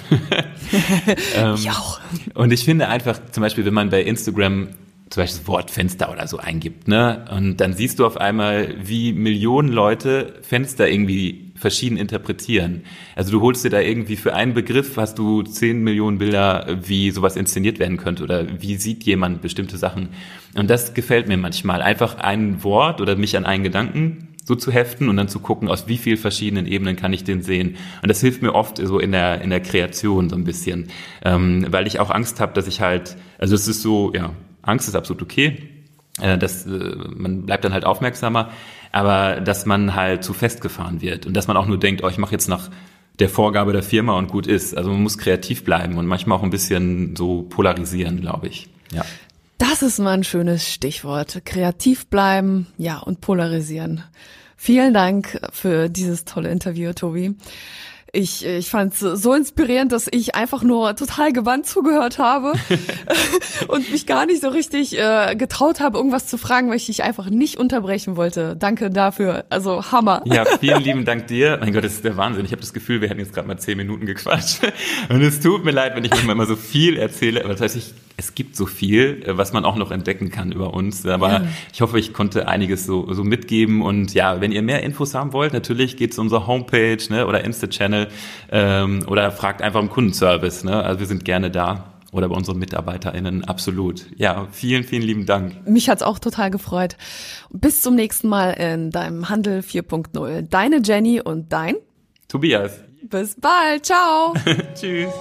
ich 1.56 1.70
auch. 1.70 2.00
Und 2.34 2.52
ich 2.52 2.64
finde 2.64 2.88
einfach, 2.88 3.20
zum 3.30 3.42
Beispiel, 3.42 3.64
wenn 3.64 3.74
man 3.74 3.90
bei 3.90 4.02
Instagram 4.02 4.68
zum 5.10 5.22
Beispiel 5.22 5.38
das 5.40 5.48
Wort 5.48 5.70
Fenster 5.70 6.10
oder 6.10 6.26
so 6.26 6.38
eingibt, 6.38 6.86
ne? 6.88 7.24
Und 7.30 7.58
dann 7.58 7.72
siehst 7.72 7.98
du 7.98 8.06
auf 8.06 8.18
einmal, 8.18 8.74
wie 8.82 9.12
Millionen 9.12 9.68
Leute 9.68 10.34
Fenster 10.42 10.88
irgendwie 10.88 11.52
verschieden 11.54 11.96
interpretieren. 11.96 12.82
Also 13.16 13.32
du 13.32 13.40
holst 13.40 13.64
dir 13.64 13.70
da 13.70 13.80
irgendwie 13.80 14.16
für 14.16 14.34
einen 14.34 14.54
Begriff, 14.54 14.96
hast 14.96 15.18
du 15.18 15.42
zehn 15.42 15.82
Millionen 15.82 16.18
Bilder, 16.18 16.78
wie 16.82 17.10
sowas 17.10 17.36
inszeniert 17.36 17.78
werden 17.78 17.96
könnte 17.96 18.22
oder 18.22 18.46
wie 18.60 18.76
sieht 18.76 19.04
jemand 19.04 19.42
bestimmte 19.42 19.76
Sachen. 19.76 20.10
Und 20.54 20.70
das 20.70 20.94
gefällt 20.94 21.26
mir 21.26 21.36
manchmal. 21.36 21.82
Einfach 21.82 22.18
ein 22.18 22.62
Wort 22.62 23.00
oder 23.00 23.16
mich 23.16 23.36
an 23.36 23.44
einen 23.44 23.64
Gedanken 23.64 24.28
so 24.48 24.54
zu 24.54 24.72
heften 24.72 25.10
und 25.10 25.16
dann 25.18 25.28
zu 25.28 25.40
gucken, 25.40 25.68
aus 25.68 25.88
wie 25.88 25.98
vielen 25.98 26.16
verschiedenen 26.16 26.66
Ebenen 26.66 26.96
kann 26.96 27.12
ich 27.12 27.22
den 27.22 27.42
sehen. 27.42 27.76
Und 28.02 28.08
das 28.08 28.22
hilft 28.22 28.40
mir 28.40 28.54
oft 28.54 28.78
so 28.78 28.98
in 28.98 29.12
der, 29.12 29.42
in 29.42 29.50
der 29.50 29.60
Kreation 29.60 30.30
so 30.30 30.36
ein 30.36 30.44
bisschen, 30.44 30.88
ähm, 31.22 31.66
weil 31.68 31.86
ich 31.86 32.00
auch 32.00 32.10
Angst 32.10 32.40
habe, 32.40 32.54
dass 32.54 32.66
ich 32.66 32.80
halt, 32.80 33.16
also 33.36 33.54
es 33.54 33.68
ist 33.68 33.82
so, 33.82 34.12
ja, 34.14 34.30
Angst 34.62 34.88
ist 34.88 34.94
absolut 34.94 35.22
okay, 35.22 35.68
äh, 36.20 36.38
das, 36.38 36.64
äh, 36.64 36.96
man 37.14 37.44
bleibt 37.44 37.62
dann 37.64 37.74
halt 37.74 37.84
aufmerksamer, 37.84 38.50
aber 38.90 39.42
dass 39.42 39.66
man 39.66 39.94
halt 39.94 40.24
zu 40.24 40.32
festgefahren 40.32 41.02
wird 41.02 41.26
und 41.26 41.36
dass 41.36 41.46
man 41.46 41.58
auch 41.58 41.66
nur 41.66 41.78
denkt, 41.78 42.02
oh, 42.02 42.08
ich 42.08 42.16
mache 42.16 42.32
jetzt 42.32 42.48
nach 42.48 42.70
der 43.18 43.28
Vorgabe 43.28 43.74
der 43.74 43.82
Firma 43.82 44.16
und 44.16 44.28
gut 44.28 44.46
ist. 44.46 44.74
Also 44.74 44.90
man 44.90 45.02
muss 45.02 45.18
kreativ 45.18 45.62
bleiben 45.62 45.98
und 45.98 46.06
manchmal 46.06 46.38
auch 46.38 46.42
ein 46.42 46.50
bisschen 46.50 47.16
so 47.16 47.42
polarisieren, 47.42 48.22
glaube 48.22 48.46
ich. 48.46 48.70
Ja. 48.92 49.04
Das 49.58 49.82
ist 49.82 49.98
mal 49.98 50.12
ein 50.12 50.24
schönes 50.24 50.72
Stichwort. 50.72 51.42
Kreativ 51.44 52.06
bleiben, 52.06 52.68
ja, 52.78 52.98
und 52.98 53.20
polarisieren. 53.20 54.04
Vielen 54.60 54.92
Dank 54.92 55.40
für 55.52 55.88
dieses 55.88 56.24
tolle 56.24 56.50
Interview, 56.50 56.92
Tobi. 56.92 57.36
Ich, 58.12 58.44
ich 58.44 58.70
fand 58.70 58.94
es 58.94 59.00
so 59.00 59.34
inspirierend, 59.34 59.92
dass 59.92 60.08
ich 60.10 60.34
einfach 60.34 60.62
nur 60.62 60.96
total 60.96 61.32
gewandt 61.32 61.66
zugehört 61.66 62.18
habe 62.18 62.52
und 63.68 63.90
mich 63.90 64.06
gar 64.06 64.24
nicht 64.26 64.40
so 64.40 64.48
richtig 64.48 64.98
äh, 64.98 65.36
getraut 65.36 65.80
habe, 65.80 65.98
irgendwas 65.98 66.26
zu 66.26 66.38
fragen, 66.38 66.70
weil 66.70 66.76
ich 66.76 66.86
dich 66.86 67.02
einfach 67.02 67.28
nicht 67.28 67.58
unterbrechen 67.58 68.16
wollte. 68.16 68.56
Danke 68.56 68.90
dafür. 68.90 69.44
Also 69.50 69.92
Hammer. 69.92 70.22
Ja, 70.24 70.44
vielen 70.58 70.82
lieben 70.82 71.04
Dank 71.04 71.26
dir. 71.26 71.58
Mein 71.60 71.72
Gott, 71.72 71.84
das 71.84 71.94
ist 71.94 72.04
der 72.04 72.16
Wahnsinn. 72.16 72.44
Ich 72.44 72.52
habe 72.52 72.62
das 72.62 72.72
Gefühl, 72.72 73.00
wir 73.00 73.08
hätten 73.10 73.20
jetzt 73.20 73.34
gerade 73.34 73.46
mal 73.46 73.58
zehn 73.58 73.76
Minuten 73.76 74.06
gequatscht. 74.06 74.60
Und 75.08 75.20
es 75.20 75.40
tut 75.40 75.64
mir 75.64 75.72
leid, 75.72 75.94
wenn 75.94 76.04
ich 76.04 76.10
manchmal 76.10 76.34
immer 76.34 76.46
so 76.46 76.56
viel 76.56 76.96
erzähle. 76.96 77.44
Aber 77.44 77.52
das 77.52 77.60
heißt, 77.60 77.76
ich, 77.76 77.92
es 78.16 78.34
gibt 78.34 78.56
so 78.56 78.66
viel, 78.66 79.22
äh, 79.26 79.36
was 79.36 79.52
man 79.52 79.64
auch 79.64 79.76
noch 79.76 79.90
entdecken 79.90 80.30
kann 80.30 80.50
über 80.50 80.72
uns. 80.72 81.04
Aber 81.04 81.30
ja. 81.30 81.42
ich 81.72 81.82
hoffe, 81.82 81.98
ich 81.98 82.14
konnte 82.14 82.48
einiges 82.48 82.86
so, 82.86 83.12
so 83.12 83.22
mitgeben. 83.22 83.82
Und 83.82 84.14
ja, 84.14 84.40
wenn 84.40 84.52
ihr 84.52 84.62
mehr 84.62 84.82
Infos 84.82 85.14
haben 85.14 85.32
wollt, 85.34 85.52
natürlich 85.52 85.96
geht 85.96 86.14
zu 86.14 86.20
unserer 86.20 86.46
Homepage 86.46 86.98
ne, 87.10 87.26
oder 87.26 87.44
Insta-Channel 87.44 87.97
ähm, 88.50 89.04
oder 89.08 89.30
fragt 89.32 89.62
einfach 89.62 89.80
im 89.80 89.90
Kundenservice. 89.90 90.64
Ne? 90.64 90.82
Also 90.82 91.00
wir 91.00 91.06
sind 91.06 91.24
gerne 91.24 91.50
da 91.50 91.98
oder 92.12 92.28
bei 92.28 92.34
unseren 92.34 92.58
MitarbeiterInnen 92.58 93.44
absolut. 93.44 94.06
Ja, 94.16 94.48
vielen, 94.50 94.84
vielen 94.84 95.02
lieben 95.02 95.26
Dank. 95.26 95.66
Mich 95.66 95.90
hat's 95.90 96.02
auch 96.02 96.18
total 96.18 96.50
gefreut. 96.50 96.96
Bis 97.50 97.82
zum 97.82 97.94
nächsten 97.94 98.28
Mal 98.28 98.52
in 98.52 98.90
deinem 98.90 99.28
Handel 99.28 99.60
4.0. 99.60 100.42
Deine 100.42 100.80
Jenny 100.82 101.20
und 101.20 101.52
dein 101.52 101.76
Tobias. 102.28 102.80
Bis 103.02 103.36
bald. 103.40 103.86
Ciao. 103.86 104.34
Tschüss. 104.74 105.12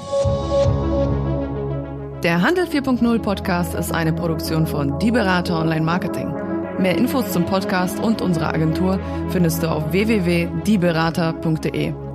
Der 2.23 2.41
Handel 2.41 2.65
4.0 2.65 3.19
Podcast 3.19 3.75
ist 3.75 3.93
eine 3.93 4.11
Produktion 4.11 4.65
von 4.65 4.97
Die 4.99 5.11
Berater 5.11 5.59
Online 5.59 5.85
Marketing. 5.85 6.33
Mehr 6.79 6.97
Infos 6.97 7.31
zum 7.31 7.45
Podcast 7.45 7.99
und 7.99 8.21
unserer 8.21 8.53
Agentur 8.53 8.99
findest 9.29 9.63
du 9.63 9.69
auf 9.69 9.91
www.dieberater.de. 9.91 12.06